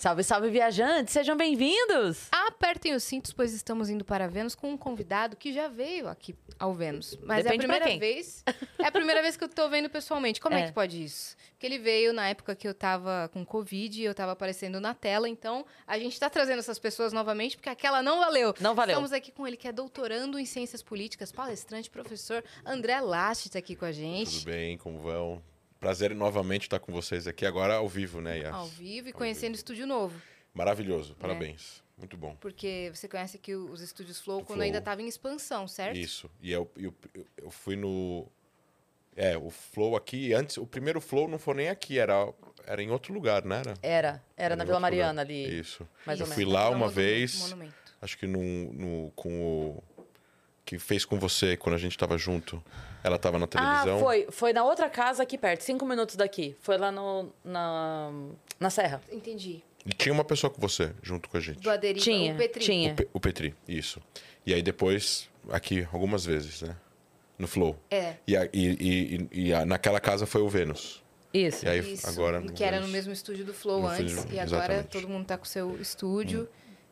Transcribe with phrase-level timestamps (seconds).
[0.00, 1.12] Salve, salve, viajantes!
[1.12, 2.28] Sejam bem-vindos!
[2.32, 6.34] Apertem os cintos, pois estamos indo para Vênus com um convidado que já veio aqui
[6.58, 7.18] ao Vênus.
[7.22, 7.98] Mas Depende é a primeira quem.
[7.98, 8.42] vez.
[8.78, 10.40] É a primeira vez que eu tô vendo pessoalmente.
[10.40, 10.62] Como é.
[10.62, 10.66] É.
[10.68, 11.36] que pode isso?
[11.50, 14.94] Porque ele veio na época que eu tava com Covid e eu tava aparecendo na
[14.94, 15.28] tela.
[15.28, 18.54] Então, a gente tá trazendo essas pessoas novamente, porque aquela não valeu.
[18.58, 18.94] Não valeu.
[18.94, 23.58] Estamos aqui com ele, que é doutorando em ciências políticas, palestrante, professor André Last tá
[23.58, 24.38] aqui com a gente.
[24.38, 25.42] Tudo bem, como vão?
[25.80, 28.52] Prazer novamente estar com vocês aqui, agora ao vivo, né, Yas?
[28.54, 30.20] Ao vivo e conhecendo o estúdio novo.
[30.52, 31.82] Maravilhoso, parabéns.
[31.96, 32.36] Muito bom.
[32.38, 34.64] Porque você conhece aqui os estúdios Flow O quando Flow.
[34.66, 35.96] ainda tava em expansão, certo?
[35.96, 36.30] Isso.
[36.42, 36.94] E eu, eu,
[37.38, 38.26] eu fui no.
[39.16, 42.30] É, o Flow aqui, antes, o primeiro Flow não foi nem aqui, era,
[42.66, 43.74] era em outro lugar, não era?
[43.82, 45.22] Era, era na em Vila Mariana lugar.
[45.24, 45.60] ali.
[45.60, 45.88] Isso.
[46.06, 46.54] mais eu ou fui menos.
[46.54, 47.74] lá Era uma um vez, monumento.
[48.02, 49.82] acho que no, no, com o.
[50.64, 52.62] Que fez com você quando a gente tava junto.
[53.02, 53.98] Ela tava na Ah, televisão.
[54.00, 54.26] foi.
[54.30, 56.56] Foi na outra casa aqui perto, cinco minutos daqui.
[56.60, 58.10] Foi lá no, na,
[58.58, 59.00] na Serra.
[59.10, 59.62] Entendi.
[59.86, 61.60] E tinha uma pessoa com você, junto com a gente.
[61.60, 62.62] Do Aderiva, Tinha, o Petri.
[62.64, 62.92] tinha.
[62.92, 64.00] O, Pe- o Petri, isso.
[64.44, 66.76] E aí depois, aqui, algumas vezes, né?
[67.38, 67.78] No Flow.
[67.90, 68.16] É.
[68.26, 71.02] E, a- e, e, e- e a- naquela casa foi o Vênus.
[71.32, 71.64] Isso.
[71.64, 72.42] E aí Isso, agora.
[72.42, 74.12] que era no mesmo estúdio do Flow antes.
[74.30, 74.42] E agora
[74.74, 74.88] exatamente.
[74.88, 76.46] todo mundo tá com o seu estúdio.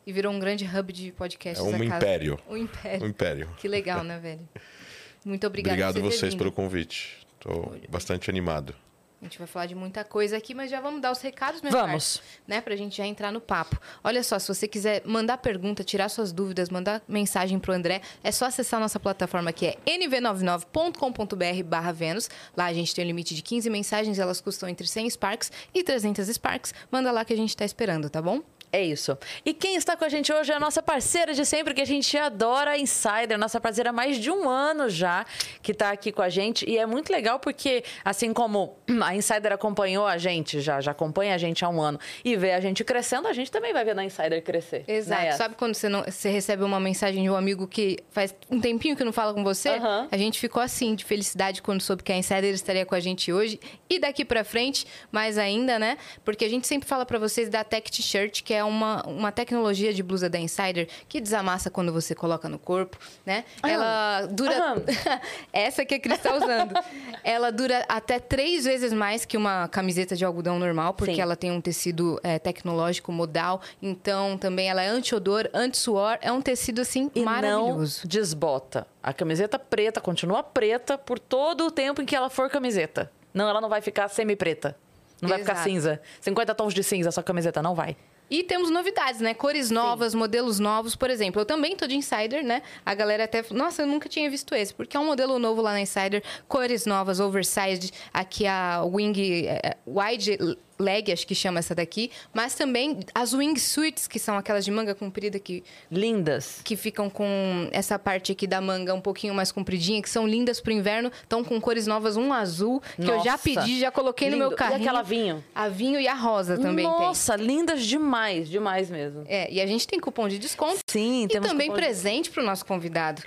[0.07, 1.63] E virou um grande hub de podcasts.
[1.63, 2.39] É um império.
[2.49, 3.05] Um império.
[3.05, 3.49] Um império.
[3.59, 4.49] Que legal, né, velho?
[5.25, 7.27] Muito obrigada Obrigado por vocês pelo convite.
[7.41, 8.75] Tô bastante animado.
[9.21, 11.73] A gente vai falar de muita coisa aqui, mas já vamos dar os recados, meu
[11.73, 12.19] Vamos.
[12.19, 12.61] caro, né?
[12.61, 13.77] Pra gente já entrar no papo.
[14.05, 18.31] Olha só, se você quiser mandar pergunta, tirar suas dúvidas, mandar mensagem pro André, é
[18.31, 22.31] só acessar nossa plataforma que é nv99.com.br barra Vênus.
[22.57, 25.83] Lá a gente tem um limite de 15 mensagens, elas custam entre 100 Sparks e
[25.83, 26.73] 300 Sparks.
[26.89, 28.41] Manda lá que a gente tá esperando, tá bom?
[28.73, 29.17] É isso.
[29.45, 31.87] E quem está com a gente hoje é a nossa parceira de sempre, que a
[31.87, 35.25] gente adora, a Insider, nossa parceira há mais de um ano já,
[35.63, 36.69] que está aqui com a gente.
[36.69, 41.35] E é muito legal porque, assim como a Insider acompanhou a gente, já, já acompanha
[41.35, 43.99] a gente há um ano, e vê a gente crescendo, a gente também vai ver
[43.99, 44.85] a Insider crescer.
[44.87, 45.23] Exato.
[45.23, 45.33] né?
[45.33, 48.97] Sabe quando você, não, você recebe uma mensagem de um amigo que faz um tempinho
[48.97, 49.71] que não fala com você?
[49.71, 50.09] Aham.
[50.11, 53.33] A gente ficou assim, de felicidade, quando soube que a Insider estaria com a gente
[53.33, 53.59] hoje.
[53.89, 55.97] E daqui pra frente, mais ainda, né?
[56.25, 59.93] Porque a gente sempre fala pra vocês da Tech T-Shirt, que é uma, uma tecnologia
[59.93, 63.45] de blusa da Insider que desamassa quando você coloca no corpo, né?
[63.63, 63.71] Ah.
[63.71, 64.77] Ela dura...
[65.53, 66.75] Essa que a Cris tá usando.
[67.25, 71.21] Ela dura até três vezes mais que uma camiseta de algodão normal, porque Sim.
[71.21, 73.61] ela tem um tecido é, tecnológico modal.
[73.83, 76.19] Então, também ela é anti-odor, anti-suor.
[76.21, 78.01] É um tecido, assim, E maravilhoso.
[78.05, 78.87] não desbota.
[79.03, 83.11] A camiseta preta continua preta por todo o tempo em que ela for camiseta.
[83.33, 84.77] Não, ela não vai ficar semi-preta.
[85.21, 85.69] Não vai ficar Exato.
[85.69, 86.01] cinza.
[86.21, 87.97] 50 tons de cinza sua camiseta, não vai.
[88.31, 89.35] E temos novidades, né?
[89.35, 90.95] Cores novas, modelos novos.
[90.95, 92.63] Por exemplo, eu também tô de Insider, né?
[92.85, 93.45] A galera até...
[93.51, 94.75] Nossa, eu nunca tinha visto esse.
[94.75, 96.23] Porque é um modelo novo lá na Insider.
[96.47, 97.93] Cores novas, oversized.
[98.13, 99.47] Aqui a wing...
[99.47, 100.39] eh, wide
[100.79, 102.11] leg, acho que chama essa daqui.
[102.33, 106.61] Mas também as wingsuits, que são aquelas de manga comprida que Lindas.
[106.65, 110.61] que ficam com essa parte aqui da manga um pouquinho mais compridinha, que são lindas
[110.61, 113.39] pro inverno, estão com cores novas, um azul, que eu já Nossa.
[113.45, 114.49] pedi, já coloquei no Lindo.
[114.49, 114.79] meu carrinho.
[114.81, 115.45] E aquela vinho?
[115.55, 116.99] A vinho e a rosa também tem.
[116.99, 119.25] Nossa, lindas demais, demais mesmo.
[119.29, 122.31] É, e a gente tem cupom de desconto Sim, e temos também cupom de- presente
[122.31, 123.23] pro nosso convidado.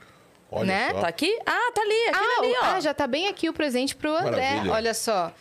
[0.54, 0.90] Olha Né?
[0.92, 1.00] só.
[1.02, 1.38] Tá aqui?
[1.46, 2.66] Ah, tá ali, Ah, ali, o- ó.
[2.76, 4.50] ah, já tá bem aqui o presente pro André.
[4.52, 4.74] Maravilha.
[4.74, 5.32] Olha só.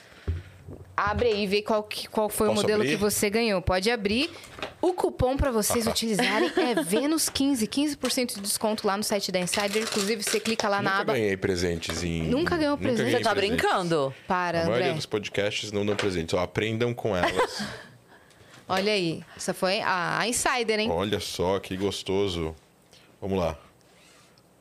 [1.02, 2.90] Abre aí e vê qual, que- qual foi o Posso modelo abrir?
[2.94, 3.62] que você ganhou.
[3.62, 4.30] Pode abrir.
[4.82, 9.82] O cupom para vocês utilizarem é Vênus15, 15% de desconto lá no site da Insider.
[9.82, 11.12] Inclusive, você clica lá na Nunca aba.
[11.14, 12.22] ganhei presentes em.
[12.24, 12.98] Nunca ganhou presente.
[13.04, 13.56] ganhei Você tá presentes.
[13.62, 14.14] brincando?
[14.28, 14.96] Para, A maioria André.
[14.96, 16.34] dos podcasts não dão presentes.
[16.34, 17.62] Ó, aprendam com elas.
[18.68, 19.22] Olha aí.
[19.36, 20.90] Essa foi a Insider, hein?
[20.90, 22.54] Olha só que gostoso.
[23.20, 23.58] Vamos lá.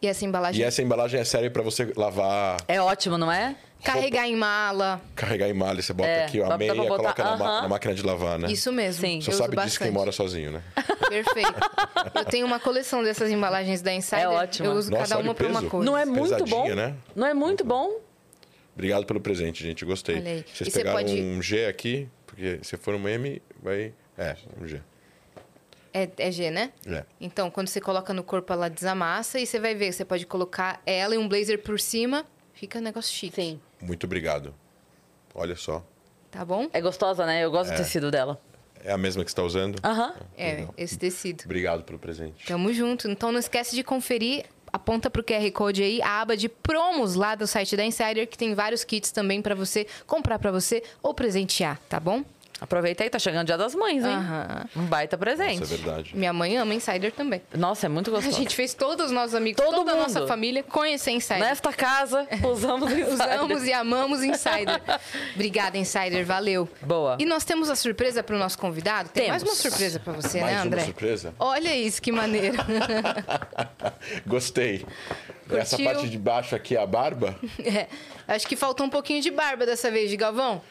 [0.02, 0.62] E essa embalagem.
[0.62, 3.56] E essa embalagem é séria pra você lavar, É ótimo, não é?
[3.84, 5.02] Carregar em mala.
[5.16, 5.82] carregar em malha.
[5.82, 8.38] Você bota É, aqui a meia e botar- coloca na, ma- na máquina de lavar,
[8.38, 8.52] né?
[8.52, 9.02] Isso mesmo.
[9.06, 9.22] Sim.
[9.22, 10.62] Só eu sabe disso quem mora sozinho, né?
[11.08, 11.54] Perfeito.
[12.14, 14.20] Eu tenho uma coleção dessas embalagens da Insider.
[14.20, 14.68] É ótimo.
[14.68, 15.86] Eu uso Nossa, cada uma o pra uma coisa.
[15.90, 16.76] Não é muito Pesadinha, bom?
[16.76, 16.94] né?
[17.16, 18.02] Não é muito bom?
[18.74, 19.86] Obrigado pelo presente, gente.
[19.86, 20.16] Gostei.
[20.22, 23.94] Vocês E você pegaram pode- um G aqui, porque se for um M, vai.
[24.18, 24.82] É, um G.
[25.94, 26.72] É, é G, né?
[26.86, 27.04] É.
[27.20, 29.92] Então, quando você coloca no corpo, ela desamassa e você vai ver.
[29.92, 32.26] Você pode colocar ela e um blazer por cima.
[32.54, 33.36] Fica um negócio chique.
[33.36, 33.60] Sim.
[33.82, 34.54] Muito obrigado.
[35.34, 35.84] Olha só.
[36.30, 36.70] Tá bom?
[36.74, 37.44] É gostosa, né?
[37.44, 38.40] Eu gosto do tecido dela.
[38.84, 39.80] É a mesma que você está usando?
[39.84, 40.14] Aham.
[40.38, 40.74] É, Legal.
[40.78, 41.44] esse tecido.
[41.46, 42.46] Obrigado pelo presente.
[42.46, 43.10] Tamo junto.
[43.10, 44.46] Então não esquece de conferir.
[44.72, 48.38] Aponta pro QR Code aí, a aba de promos lá do site da Insider, que
[48.38, 52.24] tem vários kits também pra você comprar pra você ou presentear, tá bom?
[52.62, 54.14] Aproveita aí, tá chegando o Dia das Mães, hein?
[54.14, 54.66] Aham.
[54.76, 55.64] Um baita presente.
[55.64, 56.12] Isso é verdade.
[56.16, 57.42] Minha mãe ama Insider também.
[57.56, 58.36] Nossa, é muito A gostoso.
[58.38, 61.40] gente fez todos os nossos amigos, Todo toda a nossa família conhecer Insider.
[61.40, 63.14] Nesta casa, usamos Insider.
[63.14, 64.82] Usamos e amamos Insider.
[65.36, 66.26] Obrigada, Insider.
[66.26, 66.68] Valeu.
[66.82, 67.16] Boa.
[67.20, 69.10] E nós temos a surpresa para o nosso convidado?
[69.10, 69.58] Tem mais Temos.
[69.58, 70.84] uma surpresa para você, Mais né, uma André?
[70.86, 71.34] surpresa?
[71.40, 72.58] Olha isso, que maneiro.
[74.26, 74.86] Gostei.
[75.52, 75.94] Essa Curtiu?
[75.94, 77.36] parte de baixo aqui é a barba.
[77.60, 77.88] É,
[78.36, 80.62] acho que faltou um pouquinho de barba dessa vez, de Galvão.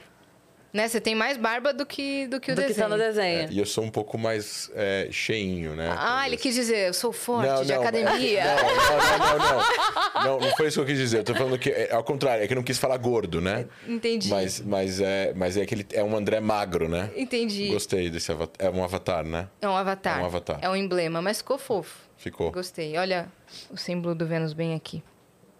[0.70, 0.86] Né?
[0.86, 2.88] Você tem mais barba do que, do que o Do que desenho.
[2.88, 3.50] tá no desenho.
[3.50, 5.94] E eu sou um pouco mais é, cheinho, né?
[5.98, 8.44] Ah, ele quis dizer, eu sou forte, Não, de não, academia.
[8.44, 10.24] Não, não, não, não, não.
[10.24, 11.18] Não, não foi isso que eu quis dizer.
[11.18, 13.66] Eu tô falando que, é, ao contrário, é que eu não quis falar gordo, né?
[13.86, 14.28] Entendi.
[14.28, 17.10] Mas, mas, é, mas é que ele é um André magro, né?
[17.16, 17.68] Entendi.
[17.68, 18.66] Gostei desse avatar.
[18.66, 19.48] É um avatar, né?
[19.62, 20.18] É um avatar.
[20.18, 20.58] É um avatar.
[20.60, 21.96] É um emblema, mas ficou fofo.
[22.18, 22.52] Ficou.
[22.52, 22.96] Gostei.
[22.98, 23.28] Olha
[23.70, 25.02] o símbolo do Vênus bem aqui.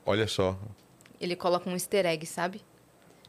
[0.04, 0.58] Olha só.
[1.20, 2.60] Ele coloca um easter egg, sabe?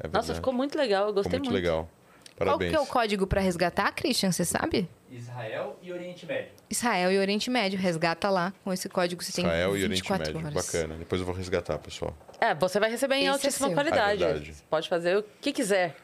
[0.02, 0.08] É.
[0.08, 1.08] Nossa, ficou muito legal.
[1.08, 1.62] Eu gostei muito muito.
[1.62, 1.90] legal.
[2.38, 2.72] Qual Parabéns.
[2.72, 4.32] que é o código para resgatar, Christian?
[4.32, 4.88] Você sabe?
[5.12, 6.52] Israel e Oriente Médio.
[6.70, 7.78] Israel e Oriente Médio.
[7.78, 8.54] Resgata lá.
[8.64, 10.48] Com esse código você Israel tem e Oriente 24 Médio.
[10.50, 10.66] horas.
[10.66, 10.96] Bacana.
[10.96, 12.16] Depois eu vou resgatar, pessoal.
[12.40, 13.76] É, você vai receber em Esse é altíssima seu.
[13.76, 14.24] qualidade.
[14.24, 14.54] É verdade.
[14.54, 15.98] Você pode fazer o que quiser.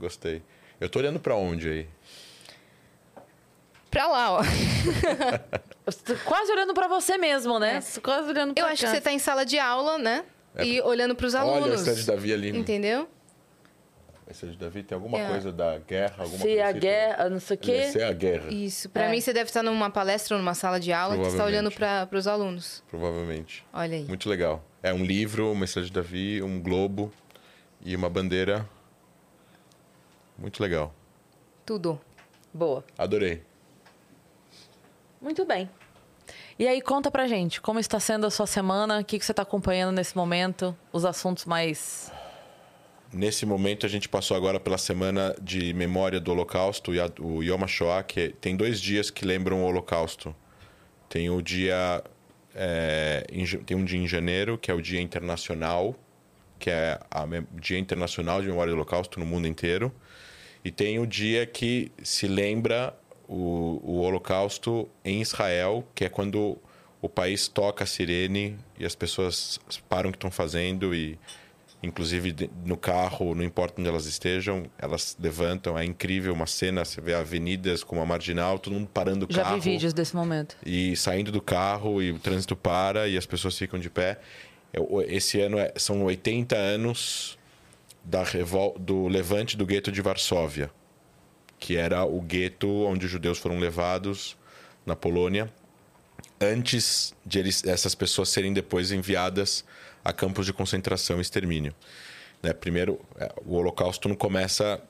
[0.00, 0.42] Gostei.
[0.80, 1.88] Eu tô olhando pra onde aí?
[3.90, 4.40] Pra lá, ó.
[6.26, 7.80] Quase olhando pra você mesmo, né?
[8.02, 8.66] Quase olhando pra É.
[8.66, 8.94] Eu acho que cá.
[8.94, 10.24] você tá em sala de aula, né?
[10.58, 11.62] E olhando pros alunos.
[11.62, 12.52] Olha o stand de Davi ali.
[12.52, 12.58] né?
[12.58, 13.08] Entendeu?
[14.28, 15.28] O stand de Davi tem alguma É.
[15.28, 17.84] coisa da guerra, alguma Se coisa a assim, guerra, não sei o quê.
[17.90, 18.90] Se é a guerra, Isso.
[18.90, 19.10] Pra É.
[19.10, 21.70] mim, você deve estar numa palestra ou numa sala de aula que você está olhando
[21.70, 22.84] para pros alunos.
[22.90, 23.64] provavelmente.
[23.72, 24.04] Olha aí.
[24.04, 24.62] Muito legal.
[24.82, 27.10] É um livro, uma estrela de Davi, um globo
[27.82, 28.68] e uma bandeira.
[30.36, 30.94] Muito legal.
[31.64, 31.98] Tudo.
[32.52, 32.84] Boa.
[32.98, 33.42] Adorei.
[35.20, 35.68] Muito bem.
[36.58, 39.00] E aí, conta pra gente, como está sendo a sua semana?
[39.00, 40.76] O que, que você está acompanhando nesse momento?
[40.92, 42.12] Os assuntos mais.
[43.12, 48.02] Nesse momento, a gente passou agora pela semana de memória do Holocausto, o Yom HaShoah,
[48.02, 50.36] que tem dois dias que lembram o Holocausto.
[51.08, 52.04] Tem o dia...
[52.54, 53.26] é,
[53.64, 55.96] tem um dia em janeiro, que é o Dia Internacional,
[56.58, 57.00] que é
[57.56, 59.90] o Dia Internacional de Memória do Holocausto no mundo inteiro.
[60.62, 62.94] E tem o dia que se lembra
[63.26, 66.58] o, o Holocausto em Israel, que é quando
[67.00, 71.18] o país toca a sirene e as pessoas param o que estão fazendo e
[71.82, 75.78] inclusive no carro, não importa onde elas estejam, elas levantam.
[75.78, 79.42] É incrível uma cena, você vê avenidas como a Marginal, todo mundo parando o Já
[79.44, 80.56] carro vi vídeos desse momento.
[80.66, 84.18] e saindo do carro e o trânsito para e as pessoas ficam de pé.
[84.72, 87.38] Eu- Esse ano é- são 80 anos
[88.04, 90.70] da revol do levante do gueto de Varsóvia,
[91.58, 94.36] que era o gueto onde os judeus foram levados
[94.84, 95.52] na Polônia
[96.40, 99.64] antes de eles, essas pessoas serem depois enviadas
[100.04, 101.74] a campos de concentração e extermínio.
[102.42, 102.52] Né?
[102.52, 104.80] Primeiro, é, o Holocausto não começa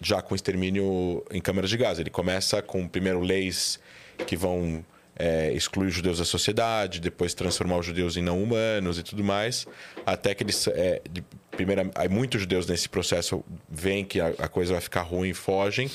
[0.00, 1.98] já com extermínio em câmaras de gás.
[1.98, 3.78] Ele começa com, primeiro, leis
[4.26, 4.84] que vão
[5.16, 9.22] é, excluir os judeus da sociedade, depois transformar os judeus em não humanos e tudo
[9.22, 9.66] mais,
[10.04, 10.66] até que eles...
[10.68, 15.28] É, de, primeira, muitos judeus nesse processo veem que a, a coisa vai ficar ruim
[15.28, 15.90] e fogem,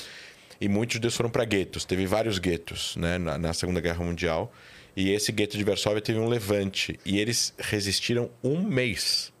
[0.60, 1.84] e muitos judeus foram para guetos.
[1.84, 4.52] Teve vários guetos né, na, na Segunda Guerra Mundial,
[4.98, 9.32] e esse gueto de Varsóvia teve um levante, e eles resistiram um mês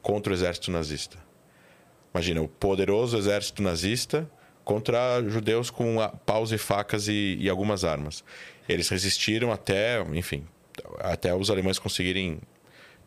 [0.00, 1.18] contra o exército nazista.
[2.14, 4.30] Imagina, o poderoso exército nazista
[4.64, 8.22] contra judeus com paus e facas e, e algumas armas.
[8.68, 10.46] Eles resistiram até, enfim,
[11.00, 12.38] até os alemães conseguirem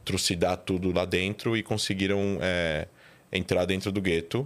[0.03, 2.86] trucidar tudo lá dentro e conseguiram é,
[3.31, 4.45] entrar dentro do gueto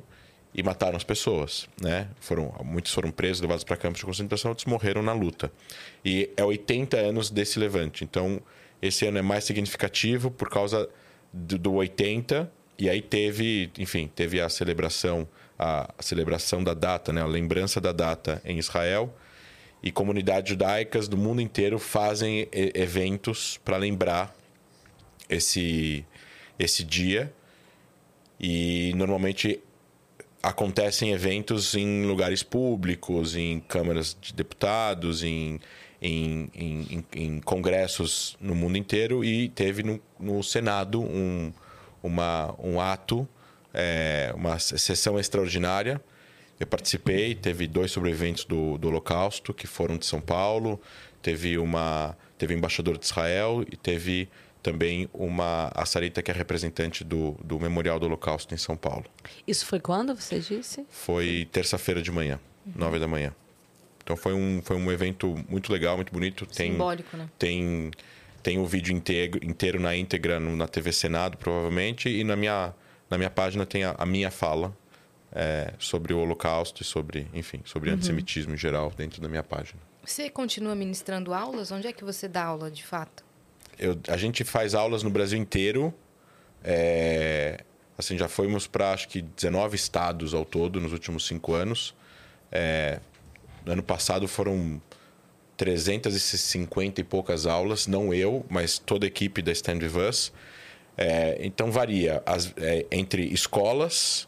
[0.58, 2.08] e mataram as pessoas, né?
[2.20, 5.52] Foram, muitos foram presos, levados para campos de concentração, outros morreram na luta.
[6.04, 8.04] E é 80 anos desse levante.
[8.04, 8.42] Então,
[8.82, 10.90] esse ano é mais significativo por causa
[11.32, 15.28] do, do 80 e aí teve, enfim, teve a celebração,
[15.60, 17.22] a, a celebração da data, né?
[17.22, 19.16] A lembrança da data em Israel
[19.84, 24.36] e comunidades judaicas do mundo inteiro fazem e- eventos para lembrar
[25.30, 26.04] esse
[26.58, 27.32] esse dia
[28.40, 29.60] e normalmente
[30.42, 35.60] acontecem eventos em lugares públicos, em câmaras de deputados, em,
[36.02, 41.52] em, em, em- congressos no mundo inteiro e teve no, no Senado um,
[42.02, 43.28] uma, um ato,
[43.74, 46.02] é, uma sessão extraordinária.
[46.60, 50.80] Eu participei, teve dois sobreviventes do, do Holocausto que foram de São Paulo,
[51.22, 54.30] teve uma teve embaixador de Israel e teve
[54.72, 59.06] também uma a Sarita que é representante do, do Memorial do Holocausto em São Paulo.
[59.48, 60.86] Isso foi quando você disse?
[60.90, 62.38] Foi terça-feira de manhã,
[62.76, 63.34] nove da manhã.
[64.04, 66.46] Então foi um, foi um evento muito legal, muito bonito.
[66.46, 67.30] Tem, Simbólico, né?
[67.40, 67.92] Tem,
[68.44, 72.74] tem o vídeo inteiro, inteiro na íntegra no- na TV Senado, provavelmente, e na minha,
[73.10, 74.76] na minha página tem a, a minha fala
[75.32, 79.80] é, sobre o Holocausto e sobre, enfim, sobre antissemitismo em geral dentro da minha página.
[80.04, 81.70] Você continua ministrando aulas?
[81.72, 83.26] Onde é que você dá aula de fato?
[83.80, 85.94] Eu, a gente faz aulas no Brasil inteiro.
[86.64, 87.64] É,
[87.98, 91.96] assim, já fomos para acho que 19 estados ao todo nos últimos cinco anos.
[92.52, 93.00] É,
[93.66, 94.82] no ano passado foram
[95.58, 100.32] 350 e poucas aulas, não eu, mas toda a equipe da Stand With Us.
[100.96, 104.28] É, então varia as, é, entre escolas,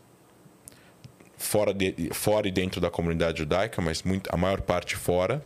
[1.37, 5.43] fora, de, fora e dentro da comunidade judaica, mas muito, a maior parte fora,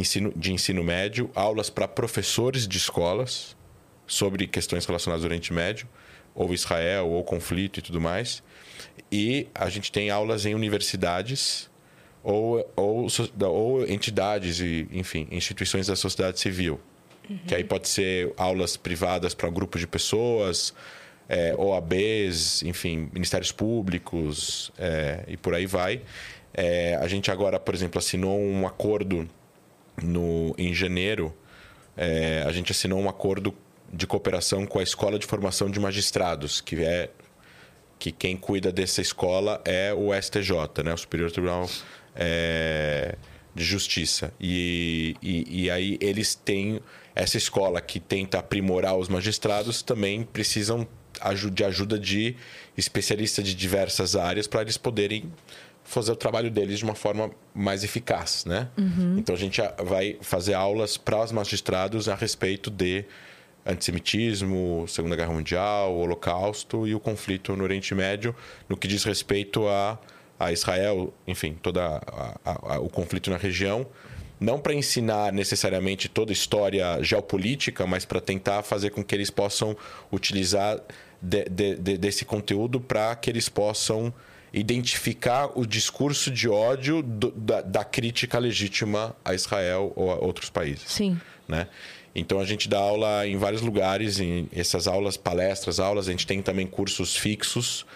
[0.00, 3.56] ensino, de ensino médio, aulas para professores de escolas
[4.06, 5.88] sobre questões relacionadas ao Oriente Médio,
[6.34, 8.42] ou Israel, ou conflito e tudo mais.
[9.10, 11.68] E a gente tem aulas em universidades
[12.22, 13.06] ou, ou,
[13.40, 16.80] ou entidades e, enfim, instituições da sociedade civil.
[17.28, 17.38] Uhum.
[17.46, 20.74] Que aí pode ser aulas privadas para grupos de pessoas,
[21.28, 26.00] é, OABs, enfim, ministérios públicos é, e por aí vai.
[26.54, 29.28] É, a gente agora, por exemplo, assinou um acordo
[30.02, 31.34] no, em janeiro.
[31.96, 33.54] É, a gente assinou um acordo
[33.92, 37.10] de cooperação com a Escola de Formação de Magistrados, que é
[37.98, 41.68] que quem cuida dessa escola é o STJ, né, o Superior Tribunal
[42.14, 43.16] é,
[43.54, 44.32] de Justiça.
[44.40, 46.80] E, e, e, aí eles têm
[47.14, 50.86] essa escola que tenta aprimorar os magistrados também precisam
[51.52, 52.36] de ajuda de
[52.76, 55.32] especialistas de diversas áreas para eles poderem
[55.88, 58.68] fazer o trabalho deles de uma forma mais eficaz, né?
[58.76, 59.16] Uhum.
[59.18, 63.06] Então a gente vai fazer aulas para os magistrados a respeito de
[63.64, 68.36] antissemitismo, Segunda Guerra Mundial, o Holocausto e o conflito no Oriente Médio,
[68.68, 69.98] no que diz respeito a,
[70.38, 71.80] a Israel, enfim, todo
[72.82, 73.86] o conflito na região.
[74.38, 79.30] Não para ensinar necessariamente toda a história geopolítica, mas para tentar fazer com que eles
[79.30, 79.74] possam
[80.12, 80.80] utilizar
[81.20, 84.12] de, de, de, desse conteúdo para que eles possam
[84.52, 90.50] identificar o discurso de ódio do, da, da, crítica legítima a Israel ou a outros
[90.50, 90.84] países.
[90.86, 91.20] Sim.
[91.46, 91.68] Né?
[92.14, 96.26] Então a gente dá aula em vários lugares, em essas aulas, palestras, aulas, a gente
[96.26, 97.86] tem também cursos fixos.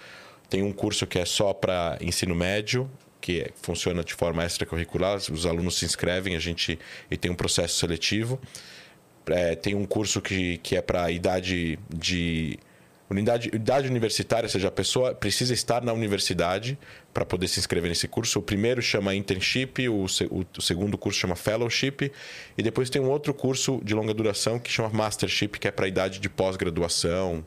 [0.49, 2.91] Tem um curso que é só para ensino médio,
[3.21, 6.79] que funciona de forma extracurricular, os alunos se inscrevem, a gente
[7.11, 8.39] e tem um processo seletivo.
[9.27, 12.59] É, tem um curso que, que é para idade de
[13.13, 16.79] Unidade, idade universitária, ou seja, a pessoa precisa estar na universidade
[17.13, 18.39] para poder se inscrever nesse curso.
[18.39, 22.11] O primeiro chama internship, o, o, o, segundo curso chama fellowship,
[22.57, 25.85] e depois tem um outro curso de longa duração que chama mastership, que é para
[25.85, 27.45] a idade de pós-graduação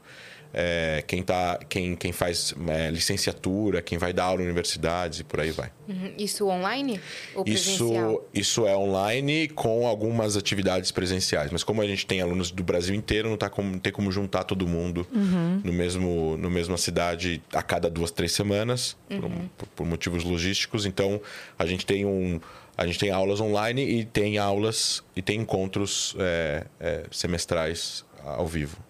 [0.58, 5.24] é, quem, tá, quem, quem faz é, licenciatura, quem vai dar aula em universidades e
[5.26, 5.70] por aí vai.
[5.86, 6.14] Uhum.
[6.18, 6.98] Isso online
[7.36, 8.26] ou presencial?
[8.34, 11.52] Isso, isso é online com algumas atividades presenciais.
[11.52, 14.10] Mas como a gente tem alunos do Brasil inteiro, não, tá como, não tem como
[14.10, 15.60] juntar todo mundo uhum.
[15.62, 19.50] no mesmo no mesma cidade a cada duas, três semanas, uhum.
[19.58, 20.86] por, por motivos logísticos.
[20.86, 21.20] Então,
[21.60, 22.40] a gente tem um
[22.78, 28.48] a gente tem aulas online e tem aulas e tem encontros é, é, semestrais ao
[28.48, 28.85] vivo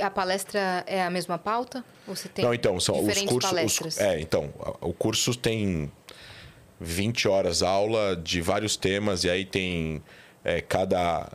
[0.00, 1.84] a palestra é a mesma pauta?
[2.06, 3.50] Você tem Não, então, são os cursos.
[3.50, 3.94] Palestras?
[3.94, 5.90] Os, é, então, o curso tem
[6.80, 10.02] 20 horas aula de vários temas, e aí tem
[10.44, 11.28] é, cada.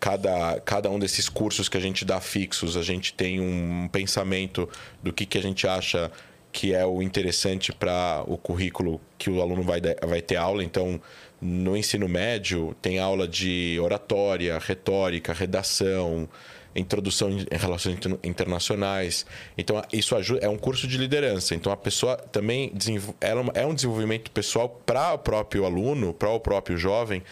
[0.00, 4.68] Cada, cada um desses cursos que a gente dá fixos, a gente tem um pensamento
[5.00, 6.10] do que, que a gente acha
[6.52, 10.62] que é o interessante para o currículo que o aluno vai, vai ter aula.
[10.62, 11.00] Então,
[11.40, 16.28] no ensino médio, tem aula de oratória, retórica, redação,
[16.74, 19.26] introdução em relações internacionais.
[19.56, 21.54] Então, isso ajuda, é um curso de liderança.
[21.54, 22.72] Então, a pessoa também
[23.20, 27.22] ela é um desenvolvimento pessoal para o próprio aluno, para o próprio jovem,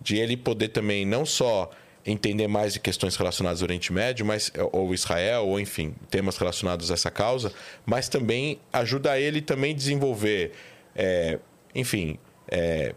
[0.00, 1.70] de ele poder também não só
[2.06, 6.90] entender mais de questões relacionadas ao Oriente Médio, mas, ou Israel, ou enfim, temas relacionados
[6.90, 7.52] a essa causa,
[7.84, 10.52] mas também ajuda ele também desenvolver,
[10.94, 11.38] é,
[11.74, 12.18] enfim,
[12.50, 12.94] é,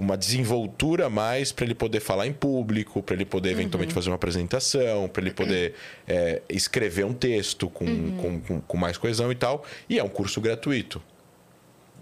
[0.00, 3.94] uma desenvoltura mais para ele poder falar em público, para ele poder eventualmente uhum.
[3.94, 5.74] fazer uma apresentação, para ele poder
[6.08, 8.16] é, escrever um texto com, uhum.
[8.16, 9.64] com, com, com, mais coesão e tal.
[9.88, 11.02] E é um curso gratuito.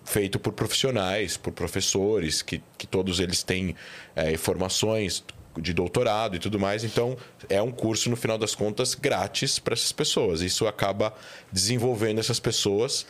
[0.04, 3.74] Feito por profissionais, por professores, que, que todos eles têm
[4.14, 5.22] é, formações
[5.60, 6.84] de doutorado e tudo mais.
[6.84, 7.16] Então,
[7.48, 10.40] é um curso, no final das contas, grátis para essas pessoas.
[10.40, 11.12] Isso acaba
[11.52, 13.06] desenvolvendo essas pessoas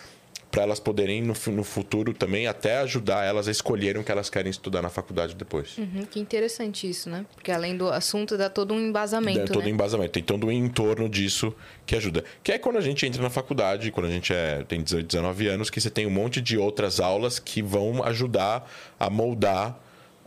[0.50, 4.30] para elas poderem no, no, futuro também até ajudar elas a escolherem o que elas
[4.30, 5.76] querem estudar na faculdade depois.
[5.76, 7.26] Uhum, que interessante isso, né?
[7.34, 9.70] Porque além do assunto dá todo um embasamento, dá todo né?
[9.70, 12.24] um embasamento, tem todo um entorno disso que ajuda.
[12.42, 15.48] Que é quando a gente entra na faculdade, quando a gente é, tem 18, 19
[15.48, 19.78] anos, que você tem um monte de outras aulas que vão ajudar a moldar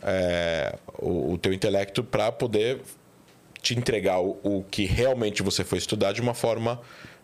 [0.03, 2.79] é, o, o teu intelecto para poder
[3.61, 6.79] te entregar o, o que realmente você foi estudar de uma forma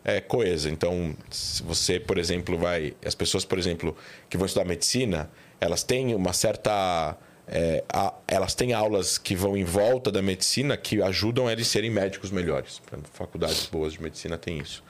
[0.07, 0.69] é, coesa.
[0.69, 2.95] Então, se você, por exemplo, vai.
[3.05, 3.95] As pessoas, por exemplo,
[4.29, 7.17] que vão estudar medicina, elas têm uma certa.
[7.45, 11.71] É, a, elas têm aulas que vão em volta da medicina que ajudam eles a
[11.71, 12.81] serem médicos melhores.
[13.13, 14.83] Faculdades boas de medicina têm isso.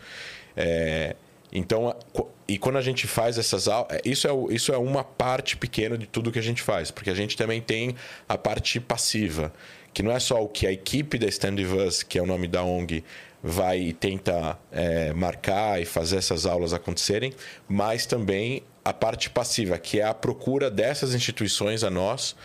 [0.56, 1.16] É,
[1.52, 1.96] então,
[2.48, 5.98] e quando a gente faz essas aulas, é, isso é, isso é uma parte pequena
[5.98, 7.96] de tudo que a gente faz, porque a gente também tem
[8.28, 9.54] a parte passiva,
[9.94, 12.26] que não é só o que a equipe da Stand With Us, que é o
[12.26, 13.04] nome da ONG,
[13.44, 17.34] vai e tenta é, marcar e fazer essas aulas acontecerem,
[17.68, 22.36] mas também a parte passiva, que é a procura dessas instituições a nós,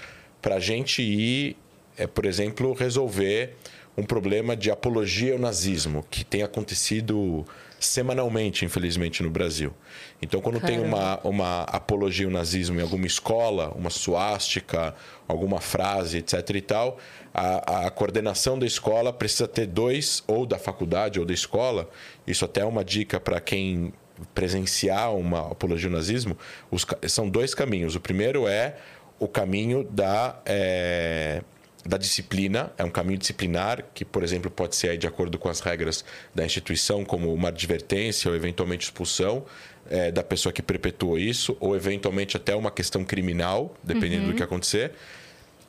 [0.40, 1.56] para a gente ir,
[1.96, 3.56] é, por exemplo, resolver
[3.96, 7.46] um problema de apologia ao nazismo, que tem acontecido
[7.78, 9.72] semanalmente, infelizmente, no Brasil.
[10.20, 10.82] Então, quando Caramba.
[10.82, 14.94] tem uma, uma apologia ao nazismo em alguma escola, uma suástica,
[15.26, 16.50] alguma frase, etc.
[16.54, 16.98] e tal,
[17.34, 21.88] a, a coordenação da escola precisa ter dois, ou da faculdade ou da escola,
[22.26, 23.92] isso até é uma dica para quem
[24.34, 26.36] presenciar uma apologia ao nazismo,
[26.70, 27.96] os, são dois caminhos.
[27.96, 28.76] O primeiro é
[29.18, 30.40] o caminho da.
[30.44, 31.42] É,
[31.84, 35.58] da disciplina, é um caminho disciplinar que, por exemplo, pode ser de acordo com as
[35.58, 39.44] regras da instituição, como uma advertência ou eventualmente expulsão
[39.90, 44.30] é, da pessoa que perpetuou isso, ou eventualmente até uma questão criminal, dependendo uhum.
[44.30, 44.92] do que acontecer.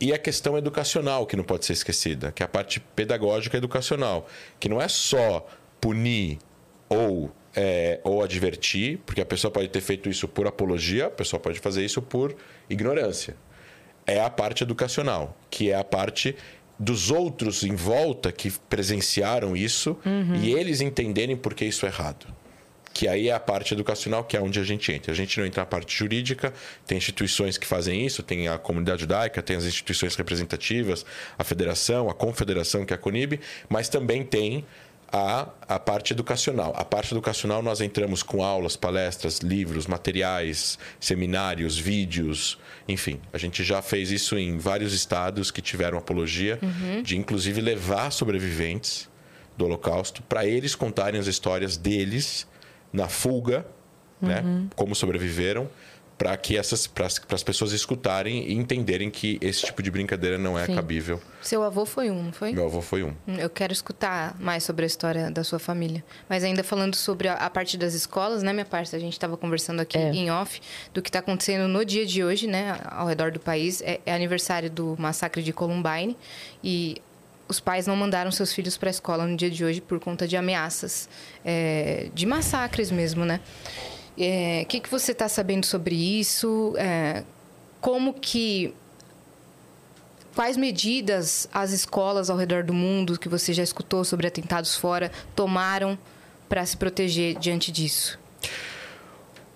[0.04, 4.28] E a questão educacional, que não pode ser esquecida, que é a parte pedagógica educacional,
[4.60, 5.48] que não é só
[5.80, 6.40] punir
[6.90, 11.40] ou, é, ou advertir, porque a pessoa pode ter feito isso por apologia, a pessoa
[11.40, 12.36] pode fazer isso por
[12.70, 13.36] ignorância
[14.06, 16.36] é a parte educacional, que é a parte
[16.78, 20.36] dos outros em volta que presenciaram isso uhum.
[20.36, 22.28] e eles entenderem por que isso é errado.
[22.94, 25.12] Que aí é a parte educacional, que é onde a gente entra.
[25.12, 26.54] A gente não entra na parte jurídica,
[26.86, 31.06] tem instituições que fazem isso, tem a comunidade judaica, tem as instituições representativas,
[31.38, 34.64] a federação, a confederação, que é a CONIB, mas também tem
[35.14, 36.74] a, a parte educacional.
[36.76, 43.22] A parte educacional nós entramos com aulas, palestras, livros, materiais, seminários, vídeos, enfim.
[43.32, 47.04] A gente já fez isso em vários estados que tiveram apologia, uhum.
[47.04, 49.08] de inclusive levar sobreviventes
[49.56, 52.48] do Holocausto para eles contarem as histórias deles
[52.94, 53.66] na fuga,
[54.22, 54.42] né?
[54.42, 54.62] uhum.
[54.62, 54.68] né?
[54.76, 55.68] Como sobreviveram
[56.18, 60.58] para que essas para as pessoas escutarem e entenderem que esse tipo de brincadeira não
[60.58, 60.76] é Sim.
[60.76, 61.22] cabível.
[61.42, 62.54] Seu avô foi um, não foi?
[62.54, 63.14] Meu avô foi um.
[63.28, 66.04] Eu quero escutar mais sobre a história da sua família.
[66.30, 69.36] Mas ainda falando sobre a, a parte das escolas, né, minha parte, a gente estava
[69.36, 70.12] conversando aqui é.
[70.14, 70.62] em off
[70.94, 73.82] do que está acontecendo no dia de hoje, né, ao redor do país.
[73.82, 76.16] É, é aniversário do massacre de Columbine
[76.64, 77.02] e
[77.48, 80.28] os pais não mandaram seus filhos para a escola no dia de hoje por conta
[80.28, 81.10] de ameaças,
[81.44, 83.40] é, de massacres mesmo, né?
[84.18, 86.74] O é, que, que você está sabendo sobre isso?
[86.78, 87.24] É,
[87.82, 88.74] como que
[90.36, 95.12] quais medidas as escolas ao redor do mundo que você já escutou sobre atentados fora
[95.36, 95.98] tomaram
[96.48, 98.20] para se proteger diante disso?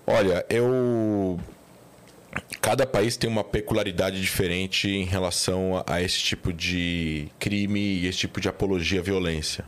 [0.06, 1.38] Olha, eu
[2.60, 8.18] cada país tem uma peculiaridade diferente em relação a esse tipo de crime e esse
[8.18, 9.64] tipo de apologia à violência.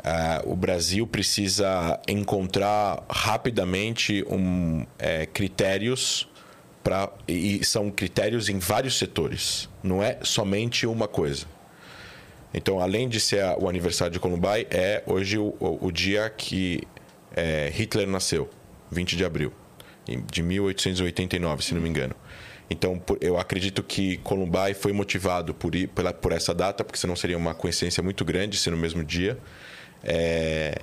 [0.00, 6.26] Uh, o Brasil precisa encontrar rapidamente um, é, critérios
[6.82, 11.44] para e são critérios em vários setores, não é somente uma coisa.
[12.54, 16.82] Então, além de ser o aniversário de Columbine, é hoje o, o, o dia que
[17.36, 18.48] é, Hitler nasceu,
[18.90, 19.52] 20 de abril
[20.30, 22.14] de 1889, se não me engano.
[22.68, 27.36] Então, eu acredito que Columbine foi motivado por, por, por essa data, porque senão seria
[27.36, 29.36] uma coincidência muito grande ser no mesmo dia.
[30.04, 30.80] É,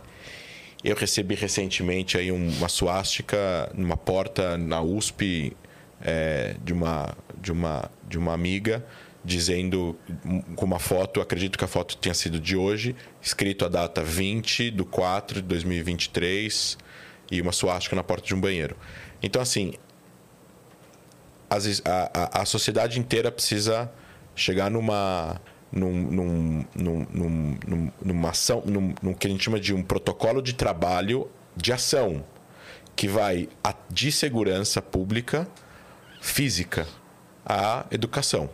[0.84, 5.56] eu recebi recentemente aí uma suástica numa porta na USP
[6.02, 8.86] é, de, uma, de, uma, de uma amiga
[9.24, 9.98] dizendo
[10.56, 14.72] com uma foto, acredito que a foto tenha sido de hoje, escrito a data 20
[14.72, 16.78] de 4 de 2023
[17.30, 18.78] e uma suástica na porta de um banheiro.
[19.21, 19.73] Então, assim,
[21.49, 23.91] a, a, a sociedade inteira precisa
[24.36, 29.73] chegar numa num, num, num, num, numa ação, num, num que a gente chama de
[29.73, 32.23] um protocolo de trabalho de ação,
[32.95, 33.49] que vai
[33.89, 35.47] de segurança pública
[36.21, 36.88] física
[37.45, 38.49] à educação.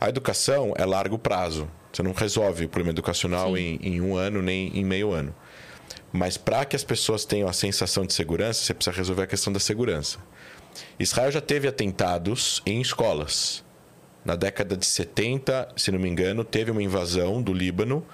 [0.00, 1.68] A educação é largo prazo.
[1.92, 5.34] Você não resolve o problema educacional em, em, um ano nem em meio ano.
[6.12, 9.52] Mas para que as pessoas tenham a sensação de segurança, você precisa resolver a questão
[9.52, 10.18] da segurança.
[10.98, 13.64] Israel já teve atentados em escolas.
[14.24, 18.04] Na década de 70, se não me engano, teve uma invasão do Líbano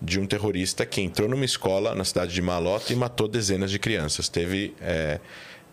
[0.00, 3.78] de um terrorista que entrou numa escola na cidade de Malota e matou dezenas de
[3.78, 4.28] crianças.
[4.28, 5.18] Teve, é,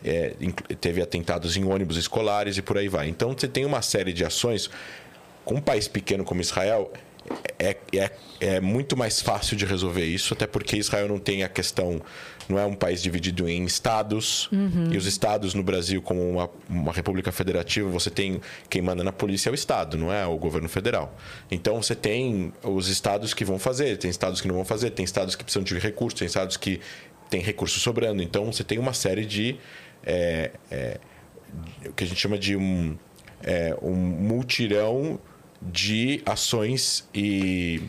[0.04, 0.34] é,
[0.80, 3.10] teve atentados em ônibus escolares e por aí vai.
[3.10, 4.70] Então você tem uma série de ações.
[5.44, 6.90] Com um país pequeno como Israel,
[7.60, 11.50] é, é, é muito mais fácil de resolver isso, até porque Israel não tem a
[11.50, 12.02] questão,
[12.48, 14.50] não é um país dividido em estados,
[14.92, 19.12] e os estados no Brasil, como uma, uma república federativa, você tem quem manda na
[19.12, 21.16] polícia é o estado, não é o governo federal.
[21.50, 25.06] Então você tem os estados que vão fazer, tem estados que não vão fazer, tem
[25.06, 26.82] estados que precisam de recursos, tem estados que
[27.30, 28.22] têm recursos sobrando.
[28.22, 29.58] Então você tem uma série de.
[30.06, 31.00] É, é,
[31.86, 32.98] o que a gente chama de um,
[33.44, 35.20] é, um multirão
[35.72, 37.82] de ações e,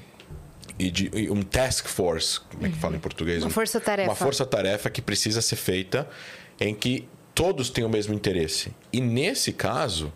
[0.78, 3.42] e de e um task force, como é que fala em português?
[3.42, 4.08] Uma Um- força-tarefa.
[4.10, 6.08] Uma força-tarefa que precisa ser feita
[6.60, 8.72] em que todos têm o mesmo interesse.
[8.92, 10.12] E nesse caso,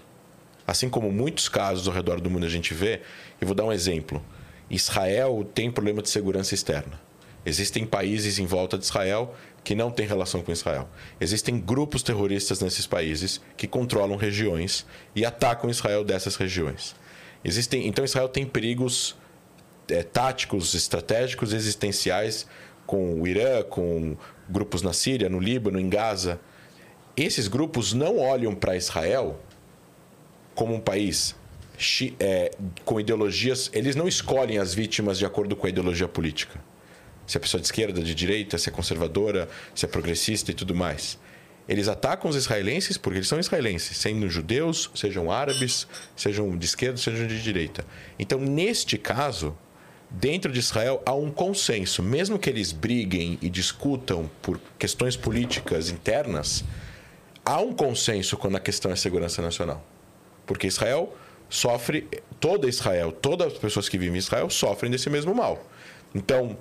[0.67, 3.01] assim como muitos casos ao redor do mundo a gente vê,
[3.41, 4.25] eu vou dar um exemplo.
[4.71, 7.01] Israel tem problema de segurança externa.
[7.47, 10.89] Existem países em volta de Israel que não têm relação com Israel.
[11.21, 16.95] Existem grupos terroristas nesses países que controlam regiões e atacam Israel dessas regiões.
[17.45, 19.17] Existem, então Israel tem perigos
[19.89, 22.47] é, táticos, estratégicos, existenciais
[22.87, 24.17] com o Irã, com
[24.49, 26.41] grupos na Síria, no Líbano, em Gaza.
[27.17, 29.41] Esses grupos não olham para Israel
[30.55, 31.37] como um país
[32.19, 32.51] é,
[32.85, 33.71] com ideologias.
[33.73, 36.61] Eles não escolhem as vítimas de acordo com a ideologia política.
[37.27, 40.75] Se é pessoa de esquerda, de direita, se é conservadora, se é progressista e tudo
[40.75, 41.19] mais.
[41.69, 46.97] Eles atacam os israelenses porque eles são israelenses, sendo judeus, sejam árabes, sejam de esquerda,
[46.97, 47.85] sejam de direita.
[48.19, 49.57] Então, neste caso,
[50.11, 55.91] dentro de Israel há um consenso, mesmo que eles briguem e discutam por questões políticas
[55.91, 56.65] internas,
[57.45, 59.85] há um consenso quando a questão é segurança nacional.
[60.47, 61.15] Porque Israel
[61.51, 62.09] sofre,
[62.41, 65.63] toda Israel, todas as pessoas que vivem em Israel sofrem desse mesmo mal.
[66.15, 66.57] Então,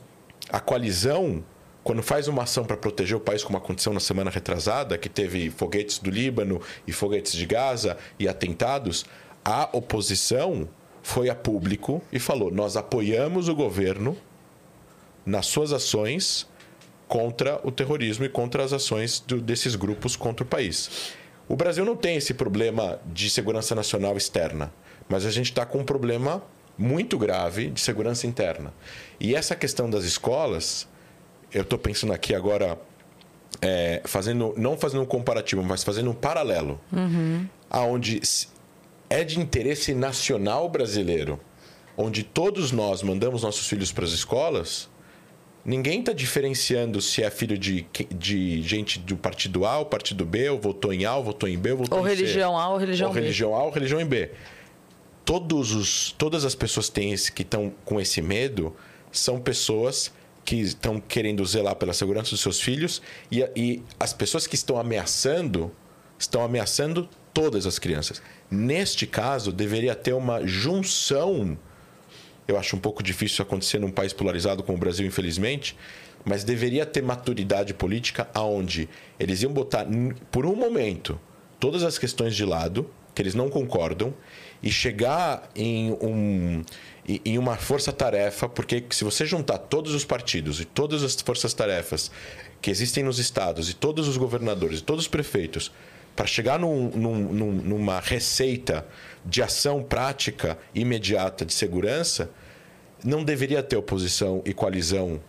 [0.50, 1.43] a coalizão,
[1.88, 5.50] quando faz uma ação para proteger o país, como aconteceu na semana retrasada, que teve
[5.50, 9.06] foguetes do Líbano e foguetes de Gaza e atentados,
[9.45, 10.67] a oposição
[11.02, 14.17] foi a público e falou: nós apoiamos o governo
[15.26, 16.45] nas suas ações
[17.08, 21.13] contra o terrorismo e contra as ações do- desses grupos contra o país.
[21.47, 24.73] O Brasil não tem esse problema de segurança nacional externa,
[25.08, 26.43] mas a gente está com um problema
[26.78, 28.73] muito grave de segurança interna.
[29.21, 30.86] E essa questão das escolas,
[31.53, 32.77] eu estou pensando aqui agora,
[33.62, 36.79] é, fazendo não fazendo um comparativo, mas fazendo um paralelo,
[37.69, 38.47] aonde se-
[39.10, 41.39] é de interesse nacional brasileiro,
[41.95, 44.89] onde todos nós mandamos nossos filhos para as escolas,
[45.65, 50.49] ninguém está diferenciando se é filho de, de gente do partido A ou partido B,
[50.49, 52.15] ou votou em A, ou votou em B, ou votou Ou em C.
[52.15, 53.19] religião A ou religião ou B.
[53.21, 54.31] religião A ou religião em B.
[55.25, 58.75] Todos os, todas as pessoas têm esse- que estão com esse medo
[59.12, 60.12] são pessoas
[60.47, 64.79] que estão querendo zelar pela segurança dos seus filhos e, e as pessoas que estão
[64.79, 65.69] ameaçando
[66.17, 68.21] estão ameaçando todas as crianças.
[68.49, 71.57] Neste caso, deveria ter uma junção
[72.47, 75.75] eu acho um pouco difícil acontecer num país polarizado como o Brasil, infelizmente,
[76.23, 78.88] mas deveria ter maturidade política aonde
[79.19, 79.86] eles iam botar,
[80.31, 81.19] por um momento,
[81.60, 84.13] todas as questões de lado, que eles não concordam,
[84.63, 86.63] e chegar em, um,
[87.08, 92.12] em- uma força-tarefa, porque se você juntar todos os partidos e todas as forças-tarefas
[92.62, 95.72] que existem nos estados, e todos os governadores, e todos os prefeitos,
[96.15, 98.86] para chegar num- num- numa receita
[99.24, 102.30] de ação prática imediata de segurança,
[103.04, 105.22] não deveria ter oposição e coalizão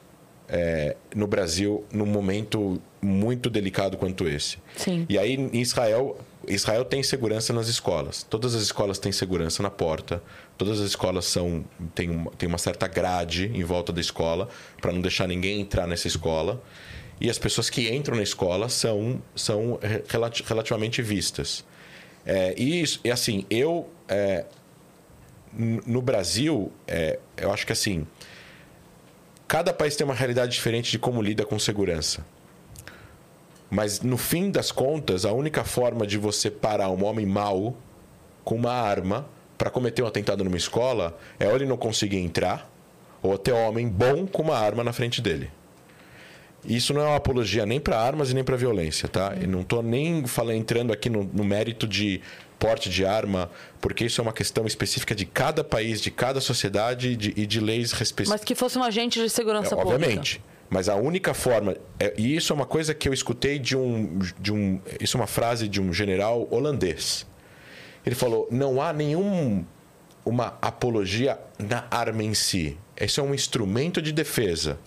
[0.51, 4.57] é, no Brasil num momento muito delicado quanto esse.
[4.79, 5.05] Sim.
[5.07, 8.23] E aí, em Israel, Israel tem segurança nas escolas.
[8.23, 10.23] Todas as escolas têm segurança na porta.
[10.59, 14.49] Todas as escolas são têm uma, têm uma certa grade em volta da escola
[14.81, 16.61] para não deixar ninguém entrar nessa escola.
[17.21, 21.65] E as pessoas que entram na escola são, são re- relati- relativamente vistas.
[22.27, 24.45] É, e, e assim, eu é,
[25.87, 28.07] no Brasil, é, eu acho que assim,
[29.47, 32.27] cada país tem uma realidade diferente de como lida com segurança.
[33.71, 37.77] Mas no fim das contas, a única forma de você parar um homem mau
[38.45, 42.71] com uma arma para cometer um atentado numa escola é ou ele não conseguir entrar,
[43.21, 45.51] ou um homem bom com uma arma na frente dele.
[46.65, 49.35] Isso não é uma apologia nem para armas e nem para violência, tá?
[49.41, 52.21] Eu não estou nem falando, entrando aqui no, no mérito de
[52.59, 57.11] porte de arma, porque isso é uma questão específica de cada país, de cada sociedade
[57.11, 58.41] e de, e de leis respectivas.
[58.41, 59.95] Mas que fosse um agente de segurança É, pública.
[59.95, 60.43] obviamente.
[60.69, 61.77] Mas a única forma.
[61.99, 64.81] é- e isso é uma coisa que eu escutei de um, de um.
[65.01, 67.25] Isso é uma frase de um general holandês.
[68.09, 69.63] Ele falou: não há nenhum
[70.25, 72.75] uma apologia na arma em si.
[72.99, 74.79] Isso é um instrumento de defesa.